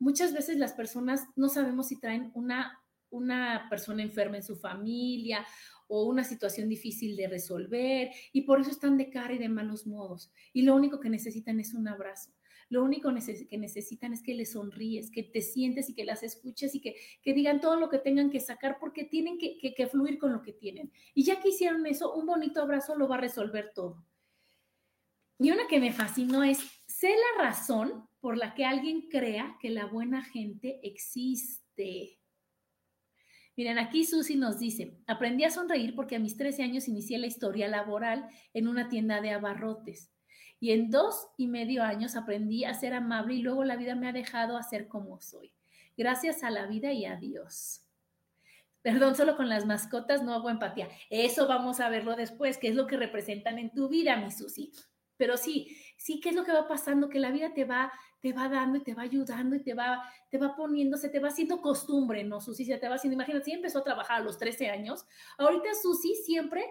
Muchas 0.00 0.32
veces 0.32 0.56
las 0.56 0.72
personas 0.72 1.24
no 1.36 1.48
sabemos 1.48 1.86
si 1.86 2.00
traen 2.00 2.32
una, 2.34 2.82
una 3.10 3.68
persona 3.70 4.02
enferma 4.02 4.38
en 4.38 4.42
su 4.42 4.56
familia 4.56 5.46
o 5.86 6.04
una 6.04 6.24
situación 6.24 6.68
difícil 6.68 7.16
de 7.16 7.28
resolver 7.28 8.10
y 8.32 8.42
por 8.42 8.60
eso 8.60 8.70
están 8.70 8.96
de 8.96 9.10
cara 9.10 9.34
y 9.34 9.38
de 9.38 9.48
malos 9.48 9.86
modos. 9.86 10.32
Y 10.52 10.62
lo 10.62 10.74
único 10.74 11.00
que 11.00 11.10
necesitan 11.10 11.60
es 11.60 11.74
un 11.74 11.88
abrazo. 11.88 12.32
Lo 12.70 12.82
único 12.82 13.12
que 13.48 13.58
necesitan 13.58 14.12
es 14.12 14.22
que 14.22 14.34
les 14.34 14.52
sonríes, 14.52 15.10
que 15.10 15.22
te 15.22 15.42
sientes 15.42 15.88
y 15.90 15.94
que 15.94 16.04
las 16.04 16.22
escuches 16.22 16.74
y 16.74 16.80
que, 16.80 16.96
que 17.22 17.34
digan 17.34 17.60
todo 17.60 17.78
lo 17.78 17.88
que 17.88 17.98
tengan 17.98 18.30
que 18.30 18.40
sacar 18.40 18.78
porque 18.80 19.04
tienen 19.04 19.38
que, 19.38 19.58
que, 19.58 19.74
que 19.74 19.86
fluir 19.86 20.18
con 20.18 20.32
lo 20.32 20.42
que 20.42 20.52
tienen. 20.52 20.90
Y 21.14 21.24
ya 21.24 21.40
que 21.40 21.50
hicieron 21.50 21.86
eso, 21.86 22.14
un 22.14 22.26
bonito 22.26 22.62
abrazo 22.62 22.96
lo 22.96 23.06
va 23.06 23.16
a 23.16 23.20
resolver 23.20 23.72
todo. 23.74 24.04
Y 25.38 25.50
una 25.50 25.66
que 25.68 25.80
me 25.80 25.92
fascinó 25.92 26.42
es, 26.42 26.58
sé 26.86 27.10
la 27.10 27.44
razón 27.44 28.08
por 28.20 28.38
la 28.38 28.54
que 28.54 28.64
alguien 28.64 29.08
crea 29.10 29.56
que 29.60 29.70
la 29.70 29.86
buena 29.86 30.24
gente 30.24 30.80
existe. 30.82 32.18
Miren, 33.56 33.78
aquí 33.78 34.04
Susi 34.04 34.36
nos 34.36 34.58
dice, 34.58 34.98
aprendí 35.06 35.44
a 35.44 35.50
sonreír 35.50 35.94
porque 35.94 36.16
a 36.16 36.18
mis 36.18 36.36
13 36.36 36.64
años 36.64 36.88
inicié 36.88 37.18
la 37.18 37.26
historia 37.26 37.68
laboral 37.68 38.26
en 38.52 38.66
una 38.66 38.88
tienda 38.88 39.20
de 39.20 39.30
abarrotes. 39.30 40.10
Y 40.58 40.72
en 40.72 40.90
dos 40.90 41.28
y 41.36 41.46
medio 41.46 41.82
años 41.82 42.16
aprendí 42.16 42.64
a 42.64 42.74
ser 42.74 42.94
amable 42.94 43.34
y 43.34 43.42
luego 43.42 43.64
la 43.64 43.76
vida 43.76 43.94
me 43.94 44.08
ha 44.08 44.12
dejado 44.12 44.56
a 44.56 44.62
ser 44.62 44.88
como 44.88 45.20
soy. 45.20 45.52
Gracias 45.96 46.42
a 46.42 46.50
la 46.50 46.66
vida 46.66 46.92
y 46.92 47.04
a 47.04 47.16
Dios. 47.16 47.82
Perdón, 48.82 49.14
solo 49.14 49.36
con 49.36 49.48
las 49.48 49.66
mascotas 49.66 50.22
no 50.22 50.34
hago 50.34 50.50
empatía. 50.50 50.88
Eso 51.08 51.46
vamos 51.46 51.80
a 51.80 51.88
verlo 51.88 52.16
después, 52.16 52.58
qué 52.58 52.68
es 52.68 52.74
lo 52.74 52.86
que 52.86 52.96
representan 52.96 53.58
en 53.58 53.72
tu 53.72 53.88
vida, 53.88 54.16
mi 54.16 54.30
Susi. 54.30 54.72
Pero 55.16 55.36
sí, 55.36 55.76
sí, 55.96 56.20
¿qué 56.20 56.30
es 56.30 56.34
lo 56.34 56.44
que 56.44 56.52
va 56.52 56.68
pasando? 56.68 57.08
Que 57.08 57.18
la 57.18 57.30
vida 57.30 57.54
te 57.54 57.64
va 57.64 57.92
te 58.24 58.32
va 58.32 58.48
dando 58.48 58.78
y 58.78 58.82
te 58.82 58.94
va 58.94 59.02
ayudando 59.02 59.54
y 59.54 59.62
te 59.62 59.74
va, 59.74 60.02
te 60.30 60.38
va 60.38 60.56
poniendo, 60.56 60.96
se 60.96 61.10
te 61.10 61.18
va 61.18 61.28
haciendo 61.28 61.60
costumbre, 61.60 62.24
¿no, 62.24 62.40
Susi? 62.40 62.64
Se 62.64 62.78
te 62.78 62.88
va 62.88 62.94
haciendo, 62.94 63.16
imagínate, 63.16 63.44
si 63.44 63.52
empezó 63.52 63.80
a 63.80 63.84
trabajar 63.84 64.22
a 64.22 64.24
los 64.24 64.38
13 64.38 64.70
años, 64.70 65.04
ahorita 65.36 65.68
Susi 65.74 66.14
siempre, 66.14 66.64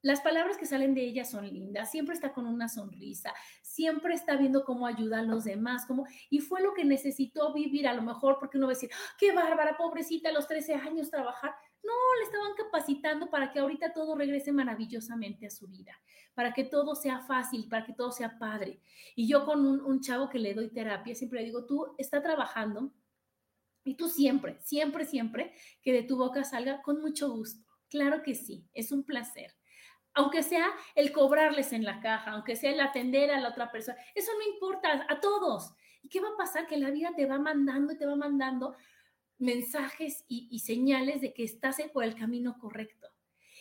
las 0.00 0.22
palabras 0.22 0.56
que 0.56 0.66
salen 0.66 0.92
de 0.92 1.02
ella 1.02 1.24
son 1.24 1.48
lindas, 1.48 1.92
siempre 1.92 2.16
está 2.16 2.32
con 2.32 2.46
una 2.46 2.68
sonrisa, 2.68 3.32
siempre 3.62 4.14
está 4.14 4.34
viendo 4.34 4.64
cómo 4.64 4.88
ayuda 4.88 5.20
a 5.20 5.22
los 5.22 5.44
demás, 5.44 5.86
cómo, 5.86 6.04
y 6.30 6.40
fue 6.40 6.60
lo 6.60 6.74
que 6.74 6.84
necesitó 6.84 7.52
vivir 7.52 7.86
a 7.86 7.94
lo 7.94 8.02
mejor, 8.02 8.38
porque 8.40 8.58
uno 8.58 8.66
va 8.66 8.72
a 8.72 8.74
decir, 8.74 8.90
¡Ah, 8.92 9.14
qué 9.16 9.30
bárbara, 9.30 9.76
pobrecita, 9.76 10.30
a 10.30 10.32
los 10.32 10.48
13 10.48 10.74
años 10.74 11.10
trabajar. 11.10 11.54
No, 11.82 11.92
le 12.18 12.24
estaban 12.24 12.54
capacitando 12.56 13.28
para 13.28 13.50
que 13.50 13.58
ahorita 13.58 13.92
todo 13.92 14.14
regrese 14.14 14.52
maravillosamente 14.52 15.46
a 15.46 15.50
su 15.50 15.66
vida, 15.66 16.00
para 16.34 16.52
que 16.52 16.64
todo 16.64 16.94
sea 16.94 17.20
fácil, 17.20 17.68
para 17.68 17.84
que 17.84 17.92
todo 17.92 18.12
sea 18.12 18.38
padre. 18.38 18.80
Y 19.16 19.26
yo 19.26 19.44
con 19.44 19.66
un, 19.66 20.00
chavo 20.00 20.28
que 20.28 20.38
le 20.38 20.54
doy 20.54 20.70
terapia, 20.70 21.14
siempre 21.14 21.40
le 21.40 21.46
digo, 21.46 21.66
tú 21.66 21.94
está 21.98 22.22
trabajando 22.22 22.92
y 23.84 23.94
tú 23.94 24.08
siempre, 24.08 24.58
siempre, 24.60 25.04
siempre 25.04 25.54
que 25.82 25.92
de 25.92 26.04
tu 26.04 26.16
boca 26.16 26.44
salga 26.44 26.82
con 26.82 27.00
mucho 27.00 27.30
gusto. 27.30 27.68
Claro 27.88 28.22
que 28.22 28.34
sí, 28.34 28.68
es 28.74 28.92
un 28.92 29.02
placer. 29.02 29.52
Aunque 30.14 30.42
sea 30.42 30.68
el 30.94 31.10
cobrarles 31.10 31.72
en 31.72 31.84
la 31.84 32.00
caja, 32.00 32.32
aunque 32.32 32.54
sea 32.54 32.70
el 32.70 32.80
atender 32.80 33.30
a 33.30 33.40
la 33.40 33.48
otra 33.48 33.72
persona, 33.72 33.98
eso 34.14 34.30
no 34.38 34.52
importa 34.52 35.06
a 35.08 35.20
todos. 35.20 35.74
¿Y 36.02 36.08
qué 36.08 36.20
va 36.20 36.28
a 36.28 36.36
pasar? 36.36 36.66
Que 36.66 36.76
la 36.76 36.90
vida 36.90 37.12
te 37.16 37.26
va 37.26 37.38
mandando 37.38 37.92
y 37.92 37.98
te 37.98 38.06
va 38.06 38.16
mandando 38.16 38.74
mensajes 39.42 40.24
y, 40.28 40.58
señales 40.60 41.20
de 41.20 41.34
que 41.34 41.44
estás 41.44 41.76
por 41.92 42.04
el 42.04 42.14
camino 42.14 42.56
correcto. 42.58 43.08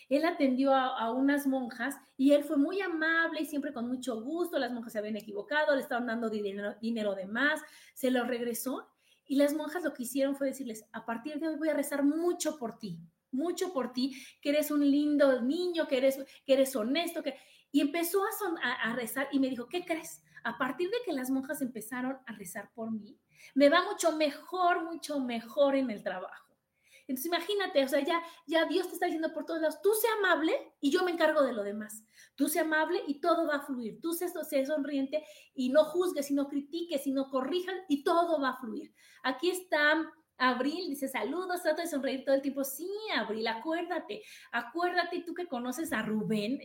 Él 0.10 0.26
atendió 0.26 0.76
a, 0.76 1.12
unas 1.12 1.48
monjas 1.48 1.96
y 2.18 2.34
él 2.34 2.44
fue 2.44 2.58
muy 2.58 2.82
amable 2.82 3.42
y 3.42 3.46
siempre 3.46 3.74
con 3.74 3.88
mucho 3.88 4.22
gusto. 4.22 4.60
Las 4.60 4.72
monjas 4.72 4.94
se 4.94 5.00
habían 5.00 5.18
equivocado, 5.18 5.76
le 5.76 5.82
estaban 5.82 6.06
dando 6.06 6.30
dinero, 6.30 6.76
dinero 6.82 7.16
de 7.16 7.26
más, 7.26 7.62
se 7.94 8.12
lo 8.12 8.26
regresó 8.26 8.88
y 9.26 9.36
las 9.36 9.54
monjas 9.54 9.84
lo 9.84 9.94
que 9.94 10.04
hicieron 10.04 10.36
fue 10.36 10.48
decirles, 10.48 10.86
a 10.92 11.06
partir 11.06 11.40
de 11.40 11.48
hoy 11.48 11.56
voy 11.56 11.70
a 11.70 11.74
rezar 11.74 12.04
mucho 12.04 12.58
por 12.58 12.78
ti, 12.78 13.00
mucho 13.32 13.72
por 13.72 13.94
ti, 13.94 14.14
que 14.42 14.50
eres 14.50 14.72
un 14.72 14.82
lindo 14.82 15.42
niño, 15.42 15.88
que 15.88 15.98
eres, 15.98 16.20
que 16.46 16.54
eres 16.54 16.76
honesto. 16.76 17.24
Que... 17.24 17.36
Y 17.72 17.82
empezó 17.82 18.22
a 18.62 18.94
rezar 18.94 19.30
y 19.32 19.40
me 19.40 19.50
dijo, 19.50 19.68
¿qué 19.68 19.86
crees? 19.86 20.24
A 20.44 20.58
partir 20.58 20.90
de 20.90 20.98
que 21.06 21.14
las 21.14 21.30
monjas 21.30 21.62
empezaron 21.62 22.18
a 22.26 22.34
rezar 22.34 22.72
por 22.74 22.92
mí, 22.92 23.20
me 23.56 23.70
va 23.70 23.84
mucho 23.84 24.12
mejor, 24.16 24.84
mucho 24.84 25.20
mejor 25.20 25.76
en 25.76 25.90
el 25.92 26.04
trabajo. 26.04 26.52
Entonces 27.08 27.26
imagínate, 27.26 27.84
o 27.84 27.88
sea, 27.88 28.00
ya, 28.00 28.22
ya 28.48 28.66
Dios 28.66 28.88
te 28.88 28.94
está 28.94 29.06
diciendo 29.06 29.34
por 29.34 29.46
todos 29.46 29.62
lados, 29.62 29.82
tú 29.82 29.90
sé 29.94 30.08
amable 30.20 30.54
y 30.80 30.92
yo 30.92 31.04
me 31.04 31.12
encargo 31.12 31.44
de 31.44 31.54
lo 31.54 31.64
demás. 31.64 32.06
Tú 32.36 32.48
sé 32.48 32.60
amable 32.60 33.02
y 33.06 33.20
todo 33.20 33.48
va 33.48 33.56
a 33.56 33.62
fluir. 33.62 34.00
Tú 34.02 34.14
sé, 34.14 34.30
sé 34.30 34.66
sonriente 34.66 35.24
y 35.54 35.70
no 35.70 35.84
juzgues 35.84 36.32
y 36.32 36.34
no 36.34 36.48
critiques 36.48 37.06
y 37.08 37.12
no 37.12 37.30
corrijas 37.30 37.76
y 37.90 38.04
todo 38.04 38.40
va 38.40 38.50
a 38.50 38.58
fluir. 38.58 38.94
Aquí 39.24 39.50
está 39.50 40.10
Abril 40.38 40.90
dice 40.90 41.08
saludos, 41.08 41.62
trata 41.62 41.84
de 41.84 41.88
sonreír 41.88 42.26
todo 42.26 42.34
el 42.34 42.42
tiempo. 42.42 42.64
Sí, 42.64 42.90
Abril, 43.16 43.46
acuérdate, 43.48 44.24
acuérdate 44.52 45.22
tú 45.22 45.36
que 45.36 45.48
conoces 45.48 45.94
a 45.94 46.02
Rubén. 46.02 46.60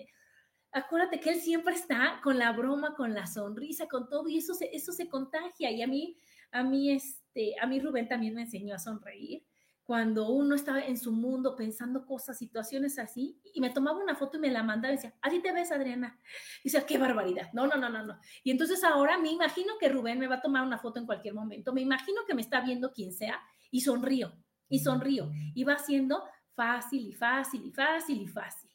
Acuérdate 0.72 1.20
que 1.20 1.30
él 1.30 1.40
siempre 1.40 1.74
está 1.74 2.20
con 2.22 2.38
la 2.38 2.52
broma, 2.52 2.94
con 2.94 3.14
la 3.14 3.26
sonrisa, 3.26 3.88
con 3.88 4.08
todo 4.08 4.28
y 4.28 4.38
eso 4.38 4.54
se, 4.54 4.74
eso 4.74 4.92
se 4.92 5.08
contagia. 5.08 5.70
Y 5.70 5.82
a 5.82 5.86
mí, 5.86 6.16
a 6.52 6.62
mí, 6.62 6.90
este, 6.90 7.54
a 7.60 7.66
mí 7.66 7.80
Rubén 7.80 8.08
también 8.08 8.34
me 8.34 8.42
enseñó 8.42 8.74
a 8.74 8.78
sonreír 8.78 9.44
cuando 9.86 10.30
uno 10.30 10.56
estaba 10.56 10.80
en 10.80 10.98
su 10.98 11.12
mundo 11.12 11.54
pensando 11.54 12.04
cosas, 12.04 12.36
situaciones 12.36 12.98
así, 12.98 13.40
y 13.54 13.60
me 13.60 13.70
tomaba 13.70 14.02
una 14.02 14.16
foto 14.16 14.36
y 14.36 14.40
me 14.40 14.50
la 14.50 14.64
mandaba 14.64 14.92
y 14.92 14.96
decía, 14.96 15.14
así 15.22 15.38
te 15.38 15.52
ves, 15.52 15.70
Adriana. 15.70 16.18
Y 16.64 16.64
decía, 16.64 16.84
qué 16.84 16.98
barbaridad. 16.98 17.52
No, 17.52 17.68
no, 17.68 17.76
no, 17.76 17.88
no, 17.88 18.04
no. 18.04 18.18
Y 18.42 18.50
entonces 18.50 18.82
ahora 18.82 19.16
me 19.16 19.30
imagino 19.30 19.74
que 19.78 19.88
Rubén 19.88 20.18
me 20.18 20.26
va 20.26 20.36
a 20.36 20.40
tomar 20.40 20.66
una 20.66 20.78
foto 20.78 20.98
en 20.98 21.06
cualquier 21.06 21.34
momento. 21.34 21.72
Me 21.72 21.82
imagino 21.82 22.22
que 22.26 22.34
me 22.34 22.42
está 22.42 22.62
viendo 22.62 22.92
quien 22.92 23.12
sea 23.12 23.40
y 23.70 23.80
sonrío, 23.82 24.32
y 24.68 24.80
sonrío. 24.80 25.30
Y 25.54 25.62
va 25.62 25.78
siendo 25.78 26.24
fácil 26.56 27.06
y 27.06 27.12
fácil 27.12 27.64
y 27.64 27.70
fácil 27.70 28.22
y 28.22 28.26
fácil. 28.26 28.70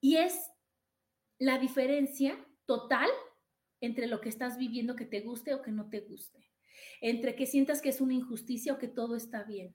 Y 0.00 0.16
es 0.16 0.50
la 1.40 1.58
diferencia 1.58 2.38
total 2.66 3.10
entre 3.80 4.06
lo 4.06 4.20
que 4.20 4.28
estás 4.28 4.56
viviendo 4.56 4.94
que 4.94 5.06
te 5.06 5.22
guste 5.22 5.54
o 5.54 5.62
que 5.62 5.72
no 5.72 5.90
te 5.90 6.00
guste. 6.00 6.48
Entre 7.00 7.34
que 7.34 7.46
sientas 7.46 7.82
que 7.82 7.88
es 7.88 8.00
una 8.00 8.14
injusticia 8.14 8.74
o 8.74 8.78
que 8.78 8.86
todo 8.86 9.16
está 9.16 9.42
bien 9.42 9.74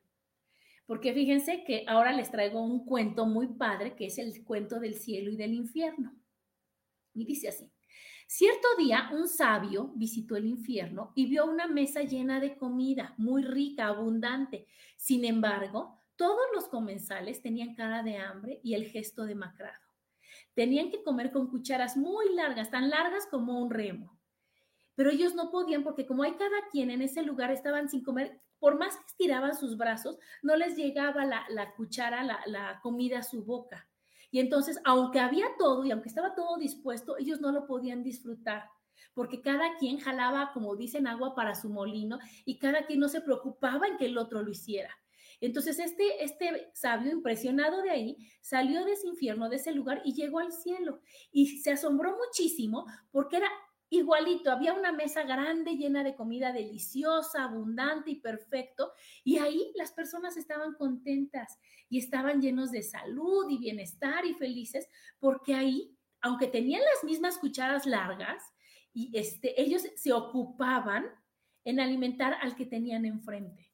porque 0.85 1.13
fíjense 1.13 1.63
que 1.63 1.83
ahora 1.87 2.11
les 2.11 2.29
traigo 2.29 2.61
un 2.61 2.85
cuento 2.85 3.25
muy 3.25 3.47
padre, 3.47 3.95
que 3.95 4.05
es 4.05 4.17
el 4.17 4.43
cuento 4.43 4.79
del 4.79 4.95
cielo 4.95 5.31
y 5.31 5.35
del 5.35 5.53
infierno. 5.53 6.13
Y 7.13 7.25
dice 7.25 7.47
así, 7.47 7.71
cierto 8.27 8.67
día 8.77 9.09
un 9.13 9.27
sabio 9.27 9.91
visitó 9.95 10.35
el 10.35 10.45
infierno 10.45 11.11
y 11.15 11.25
vio 11.27 11.45
una 11.45 11.67
mesa 11.67 12.03
llena 12.03 12.39
de 12.39 12.55
comida, 12.57 13.15
muy 13.17 13.43
rica, 13.43 13.87
abundante. 13.87 14.67
Sin 14.95 15.25
embargo, 15.25 16.03
todos 16.15 16.45
los 16.53 16.67
comensales 16.67 17.41
tenían 17.41 17.73
cara 17.73 18.03
de 18.03 18.17
hambre 18.17 18.59
y 18.63 18.75
el 18.75 18.85
gesto 18.85 19.25
demacrado. 19.25 19.84
Tenían 20.55 20.89
que 20.89 21.03
comer 21.03 21.31
con 21.31 21.47
cucharas 21.47 21.95
muy 21.95 22.33
largas, 22.33 22.71
tan 22.71 22.89
largas 22.89 23.27
como 23.29 23.59
un 23.59 23.69
remo. 23.69 24.17
Pero 24.95 25.11
ellos 25.11 25.35
no 25.35 25.51
podían 25.51 25.83
porque 25.83 26.07
como 26.07 26.23
hay 26.23 26.33
cada 26.33 26.67
quien 26.71 26.89
en 26.89 27.03
ese 27.03 27.21
lugar 27.21 27.51
estaban 27.51 27.89
sin 27.89 28.03
comer 28.03 28.41
por 28.57 28.79
más 28.79 28.95
que 28.95 29.05
estiraban 29.05 29.55
sus 29.55 29.77
brazos, 29.77 30.17
no 30.41 30.55
les 30.55 30.75
llegaba 30.75 31.25
la, 31.25 31.73
cuchara, 31.75 32.23
la, 32.23 32.39
la 32.47 32.79
comida 32.81 33.19
a 33.19 33.23
su 33.23 33.43
boca. 33.43 33.87
Y 34.31 34.39
entonces, 34.39 34.79
aunque 34.85 35.19
había 35.19 35.45
todo 35.59 35.85
y 35.85 35.91
aunque 35.91 36.09
estaba 36.09 36.33
todo 36.33 36.57
dispuesto, 36.57 37.17
ellos 37.17 37.41
no 37.41 37.51
lo 37.51 37.67
podían 37.67 38.01
disfrutar 38.01 38.69
porque 39.15 39.41
cada 39.41 39.77
quien 39.77 39.97
jalaba, 39.97 40.51
como 40.53 40.75
dicen, 40.75 41.07
agua 41.07 41.33
para 41.33 41.55
su 41.55 41.69
molino 41.69 42.19
y 42.43 42.59
cada 42.59 42.85
quien 42.85 42.99
no 42.99 43.07
se 43.07 43.21
preocupaba 43.21 43.87
en 43.87 43.97
que 43.97 44.05
el 44.05 44.17
otro 44.17 44.43
lo 44.43 44.51
hiciera. 44.51 44.93
Entonces, 45.45 45.79
este, 45.79 46.23
este 46.23 46.71
sabio, 46.73 47.11
impresionado 47.11 47.81
de 47.81 47.91
ahí, 47.91 48.17
salió 48.41 48.83
de 48.85 48.93
ese 48.93 49.07
infierno, 49.07 49.49
de 49.49 49.57
ese 49.57 49.71
lugar 49.71 50.01
y 50.03 50.13
llegó 50.13 50.39
al 50.39 50.51
cielo. 50.51 51.01
Y 51.31 51.59
se 51.59 51.71
asombró 51.71 52.17
muchísimo 52.17 52.85
porque 53.11 53.37
era 53.37 53.49
igualito, 53.89 54.51
había 54.51 54.73
una 54.73 54.91
mesa 54.91 55.23
grande 55.23 55.75
llena 55.75 56.03
de 56.03 56.15
comida 56.15 56.51
deliciosa, 56.51 57.43
abundante 57.43 58.11
y 58.11 58.19
perfecto, 58.19 58.91
y 59.23 59.37
ahí 59.37 59.71
las 59.75 59.91
personas 59.91 60.37
estaban 60.37 60.73
contentas 60.73 61.59
y 61.87 61.99
estaban 61.99 62.41
llenos 62.41 62.71
de 62.71 62.81
salud 62.81 63.49
y 63.49 63.57
bienestar 63.57 64.25
y 64.25 64.33
felices, 64.33 64.87
porque 65.19 65.53
ahí, 65.53 65.95
aunque 66.21 66.47
tenían 66.47 66.81
las 66.81 67.03
mismas 67.03 67.37
cucharas 67.37 67.85
largas, 67.85 68.43
y 68.93 69.11
este, 69.13 69.61
ellos 69.61 69.83
se 69.95 70.13
ocupaban 70.13 71.05
en 71.65 71.79
alimentar 71.79 72.35
al 72.41 72.55
que 72.55 72.65
tenían 72.65 73.05
enfrente. 73.05 73.64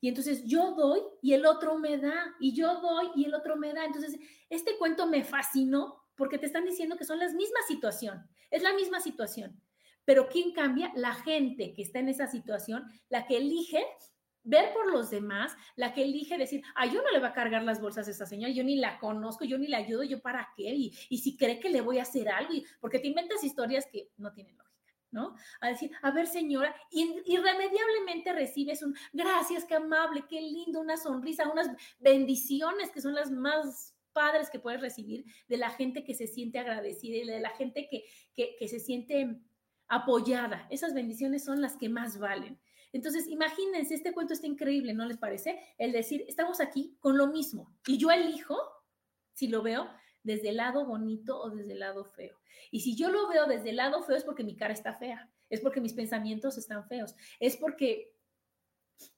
Y 0.00 0.08
entonces 0.08 0.44
yo 0.44 0.72
doy 0.72 1.00
y 1.22 1.32
el 1.32 1.46
otro 1.46 1.78
me 1.78 1.98
da, 1.98 2.34
y 2.38 2.54
yo 2.54 2.80
doy 2.80 3.10
y 3.16 3.24
el 3.24 3.34
otro 3.34 3.56
me 3.56 3.72
da. 3.72 3.84
Entonces, 3.84 4.18
este 4.50 4.76
cuento 4.76 5.06
me 5.06 5.24
fascinó 5.24 6.04
porque 6.16 6.38
te 6.38 6.46
están 6.46 6.64
diciendo 6.64 6.96
que 6.96 7.04
son 7.04 7.18
las 7.18 7.34
mismas 7.34 7.66
situación, 7.66 8.26
es 8.50 8.62
la 8.62 8.74
misma 8.74 9.00
situación. 9.00 9.60
Pero 10.04 10.28
¿quién 10.28 10.52
cambia? 10.52 10.92
La 10.94 11.14
gente 11.14 11.74
que 11.74 11.82
está 11.82 11.98
en 11.98 12.08
esa 12.08 12.26
situación, 12.26 12.84
la 13.08 13.26
que 13.26 13.38
elige 13.38 13.84
ver 14.46 14.72
por 14.72 14.90
los 14.90 15.10
demás, 15.10 15.56
la 15.74 15.92
que 15.92 16.04
elige 16.04 16.38
decir, 16.38 16.62
ah, 16.76 16.86
yo 16.86 17.02
no 17.02 17.10
le 17.10 17.18
va 17.18 17.28
a 17.28 17.32
cargar 17.32 17.64
las 17.64 17.80
bolsas 17.80 18.06
a 18.06 18.12
esa 18.12 18.26
señora, 18.26 18.52
yo 18.52 18.62
ni 18.62 18.76
la 18.76 18.98
conozco, 19.00 19.44
yo 19.44 19.58
ni 19.58 19.66
la 19.66 19.78
ayudo, 19.78 20.04
yo 20.04 20.20
para 20.20 20.48
qué, 20.56 20.72
y, 20.72 20.92
si 21.18 21.36
cree 21.36 21.58
que 21.58 21.68
le 21.68 21.80
voy 21.80 21.98
a 21.98 22.02
hacer 22.02 22.28
algo, 22.28 22.54
y, 22.54 22.64
porque 22.80 23.00
te 23.00 23.08
inventas 23.08 23.42
historias 23.42 23.86
que 23.90 24.08
no 24.16 24.32
tienen 24.32 24.56
lógica. 24.56 24.65
¿No? 25.10 25.34
A 25.60 25.68
decir, 25.68 25.90
a 26.02 26.10
ver 26.10 26.26
señora, 26.26 26.74
irremediablemente 26.90 28.32
recibes 28.32 28.82
un, 28.82 28.96
gracias, 29.12 29.64
qué 29.64 29.74
amable, 29.74 30.24
qué 30.28 30.40
lindo, 30.40 30.80
una 30.80 30.96
sonrisa, 30.96 31.48
unas 31.50 31.68
bendiciones 31.98 32.90
que 32.90 33.00
son 33.00 33.14
las 33.14 33.30
más 33.30 33.94
padres 34.16 34.48
que 34.48 34.58
puedes 34.58 34.80
recibir 34.80 35.26
de 35.46 35.58
la 35.58 35.68
gente 35.68 36.02
que 36.02 36.14
se 36.14 36.26
siente 36.26 36.58
agradecida 36.58 37.18
y 37.18 37.26
de 37.26 37.38
la 37.38 37.50
gente 37.50 37.86
que, 37.86 38.04
que, 38.34 38.66
se 38.66 38.80
siente 38.80 39.42
apoyada. 39.88 40.66
Esas 40.70 40.94
bendiciones 40.94 41.44
son 41.44 41.60
las 41.60 41.76
que 41.76 41.90
más 41.90 42.18
valen. 42.18 42.58
Entonces, 42.92 43.28
imagínense, 43.28 43.94
este 43.94 44.14
cuento 44.14 44.32
está 44.32 44.46
increíble, 44.46 44.94
¿no 44.94 45.04
les 45.04 45.18
parece? 45.18 45.60
El 45.76 45.92
decir, 45.92 46.24
estamos 46.28 46.60
aquí 46.60 46.96
con 46.98 47.18
lo 47.18 47.26
mismo 47.26 47.76
y 47.86 47.98
yo 47.98 48.10
elijo, 48.10 48.56
si 49.34 49.48
lo 49.48 49.62
veo, 49.62 49.86
desde 50.26 50.50
el 50.50 50.56
lado 50.56 50.84
bonito 50.84 51.40
o 51.40 51.50
desde 51.50 51.72
el 51.72 51.78
lado 51.78 52.04
feo. 52.04 52.36
Y 52.70 52.80
si 52.80 52.96
yo 52.96 53.10
lo 53.10 53.28
veo 53.28 53.46
desde 53.46 53.70
el 53.70 53.76
lado 53.76 54.02
feo 54.02 54.16
es 54.16 54.24
porque 54.24 54.44
mi 54.44 54.56
cara 54.56 54.74
está 54.74 54.94
fea, 54.94 55.30
es 55.48 55.60
porque 55.60 55.80
mis 55.80 55.94
pensamientos 55.94 56.58
están 56.58 56.86
feos, 56.88 57.14
es 57.38 57.56
porque 57.56 58.12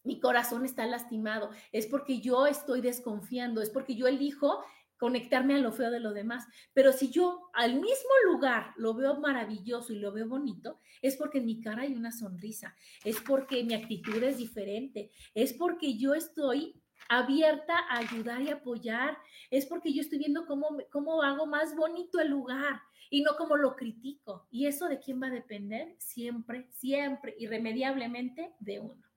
mi 0.04 0.20
corazón 0.20 0.64
está 0.64 0.86
lastimado, 0.86 1.50
es 1.72 1.86
porque 1.86 2.20
yo 2.20 2.46
estoy 2.46 2.80
desconfiando, 2.82 3.62
es 3.62 3.70
porque 3.70 3.94
yo 3.94 4.06
elijo 4.06 4.62
conectarme 4.98 5.54
a 5.54 5.58
lo 5.58 5.72
feo 5.72 5.90
de 5.90 6.00
lo 6.00 6.12
demás. 6.12 6.44
Pero 6.74 6.92
si 6.92 7.10
yo 7.10 7.48
al 7.54 7.74
mismo 7.74 8.10
lugar 8.26 8.74
lo 8.76 8.94
veo 8.94 9.18
maravilloso 9.18 9.92
y 9.92 9.98
lo 9.98 10.12
veo 10.12 10.28
bonito, 10.28 10.80
es 11.00 11.16
porque 11.16 11.38
en 11.38 11.46
mi 11.46 11.60
cara 11.60 11.82
hay 11.82 11.94
una 11.94 12.12
sonrisa, 12.12 12.74
es 13.04 13.20
porque 13.20 13.64
mi 13.64 13.74
actitud 13.74 14.22
es 14.22 14.36
diferente, 14.36 15.10
es 15.34 15.54
porque 15.54 15.96
yo 15.96 16.14
estoy 16.14 16.77
abierta 17.08 17.78
a 17.88 17.98
ayudar 17.98 18.42
y 18.42 18.50
apoyar, 18.50 19.18
es 19.50 19.66
porque 19.66 19.92
yo 19.92 20.00
estoy 20.00 20.18
viendo 20.18 20.46
cómo, 20.46 20.76
cómo 20.90 21.22
hago 21.22 21.46
más 21.46 21.74
bonito 21.76 22.20
el 22.20 22.28
lugar 22.28 22.80
y 23.10 23.22
no 23.22 23.36
cómo 23.36 23.56
lo 23.56 23.76
critico. 23.76 24.46
¿Y 24.50 24.66
eso 24.66 24.88
de 24.88 25.00
quién 25.00 25.20
va 25.22 25.28
a 25.28 25.30
depender? 25.30 25.96
Siempre, 25.98 26.68
siempre, 26.72 27.34
irremediablemente 27.38 28.54
de 28.60 28.80
uno. 28.80 29.08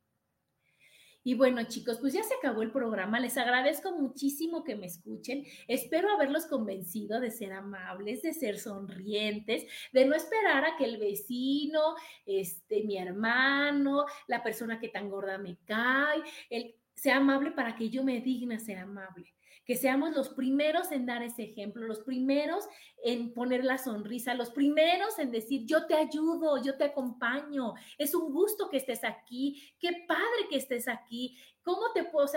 Y 1.23 1.35
bueno, 1.35 1.63
chicos, 1.67 1.99
pues 1.99 2.13
ya 2.13 2.23
se 2.23 2.33
acabó 2.33 2.63
el 2.63 2.71
programa. 2.71 3.19
Les 3.19 3.37
agradezco 3.37 3.91
muchísimo 3.91 4.63
que 4.63 4.75
me 4.75 4.87
escuchen. 4.87 5.45
Espero 5.67 6.09
haberlos 6.09 6.47
convencido 6.47 7.19
de 7.19 7.29
ser 7.29 7.53
amables, 7.53 8.23
de 8.23 8.33
ser 8.33 8.57
sonrientes, 8.57 9.67
de 9.93 10.05
no 10.05 10.15
esperar 10.15 10.65
a 10.65 10.77
que 10.77 10.85
el 10.85 10.97
vecino, 10.97 11.95
este, 12.25 12.83
mi 12.83 12.97
hermano, 12.97 14.05
la 14.27 14.41
persona 14.41 14.79
que 14.79 14.89
tan 14.89 15.09
gorda 15.09 15.37
me 15.37 15.57
cae, 15.63 16.23
el, 16.49 16.75
sea 17.01 17.17
amable 17.17 17.51
para 17.51 17.75
que 17.75 17.89
yo 17.89 18.03
me 18.03 18.21
digne 18.21 18.59
ser 18.59 18.77
amable 18.77 19.33
que 19.65 19.75
seamos 19.75 20.15
los 20.15 20.29
primeros 20.29 20.91
en 20.91 21.05
dar 21.05 21.23
ese 21.23 21.43
ejemplo, 21.43 21.85
los 21.85 21.99
primeros 21.99 22.65
en 23.03 23.33
poner 23.33 23.63
la 23.63 23.77
sonrisa, 23.77 24.33
los 24.33 24.49
primeros 24.49 25.19
en 25.19 25.31
decir, 25.31 25.65
yo 25.65 25.85
te 25.85 25.95
ayudo, 25.95 26.61
yo 26.63 26.77
te 26.77 26.85
acompaño, 26.85 27.73
es 27.97 28.15
un 28.15 28.33
gusto 28.33 28.69
que 28.69 28.77
estés 28.77 29.03
aquí, 29.03 29.73
qué 29.79 30.03
padre 30.07 30.47
que 30.49 30.57
estés 30.57 30.87
aquí, 30.87 31.37
cómo 31.63 31.93
te 31.93 32.03
puedo, 32.03 32.25
o 32.25 32.29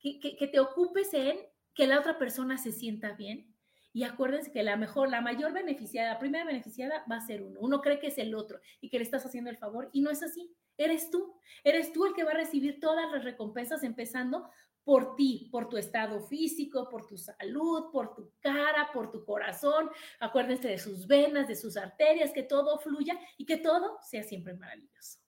que, 0.00 0.18
que, 0.18 0.46
te 0.46 0.58
ocupes 0.58 1.12
en 1.12 1.38
que 1.74 1.86
la 1.86 1.98
otra 1.98 2.18
persona 2.18 2.56
se 2.56 2.72
sienta 2.72 3.12
bien. 3.12 3.54
Y 3.92 4.04
acuérdense 4.04 4.52
que 4.52 4.62
la 4.62 4.76
mejor, 4.76 5.10
la 5.10 5.20
mayor 5.20 5.52
beneficiada, 5.52 6.14
la 6.14 6.18
primera 6.18 6.44
beneficiada 6.44 7.04
va 7.10 7.16
a 7.16 7.26
ser 7.26 7.42
uno. 7.42 7.58
Uno 7.60 7.80
cree 7.80 7.98
que 7.98 8.08
es 8.08 8.18
el 8.18 8.34
otro 8.34 8.60
y 8.80 8.88
que 8.88 8.98
le 8.98 9.04
estás 9.04 9.26
haciendo 9.26 9.50
el 9.50 9.56
favor 9.56 9.90
y 9.92 10.00
no 10.00 10.10
es 10.10 10.22
así. 10.22 10.54
Eres 10.76 11.10
tú. 11.10 11.34
Eres 11.64 11.92
tú 11.92 12.06
el 12.06 12.14
que 12.14 12.24
va 12.24 12.30
a 12.30 12.34
recibir 12.34 12.78
todas 12.80 13.10
las 13.10 13.24
recompensas 13.24 13.82
empezando 13.82 14.48
por 14.84 15.14
ti, 15.14 15.48
por 15.52 15.68
tu 15.68 15.76
estado 15.76 16.20
físico, 16.22 16.88
por 16.88 17.06
tu 17.06 17.16
salud, 17.18 17.90
por 17.92 18.14
tu 18.14 18.32
cara, 18.40 18.90
por 18.92 19.10
tu 19.10 19.24
corazón. 19.24 19.90
Acuérdense 20.20 20.68
de 20.68 20.78
sus 20.78 21.06
venas, 21.06 21.48
de 21.48 21.56
sus 21.56 21.76
arterias, 21.76 22.32
que 22.32 22.42
todo 22.42 22.78
fluya 22.78 23.18
y 23.36 23.44
que 23.44 23.56
todo 23.56 23.98
sea 24.02 24.22
siempre 24.22 24.54
maravilloso. 24.54 25.18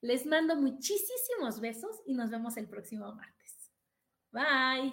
Les 0.00 0.26
mando 0.26 0.56
muchísimos 0.56 1.60
besos 1.60 2.02
y 2.06 2.14
nos 2.14 2.30
vemos 2.30 2.56
el 2.56 2.68
próximo 2.68 3.12
martes. 3.14 3.72
Bye. 4.30 4.92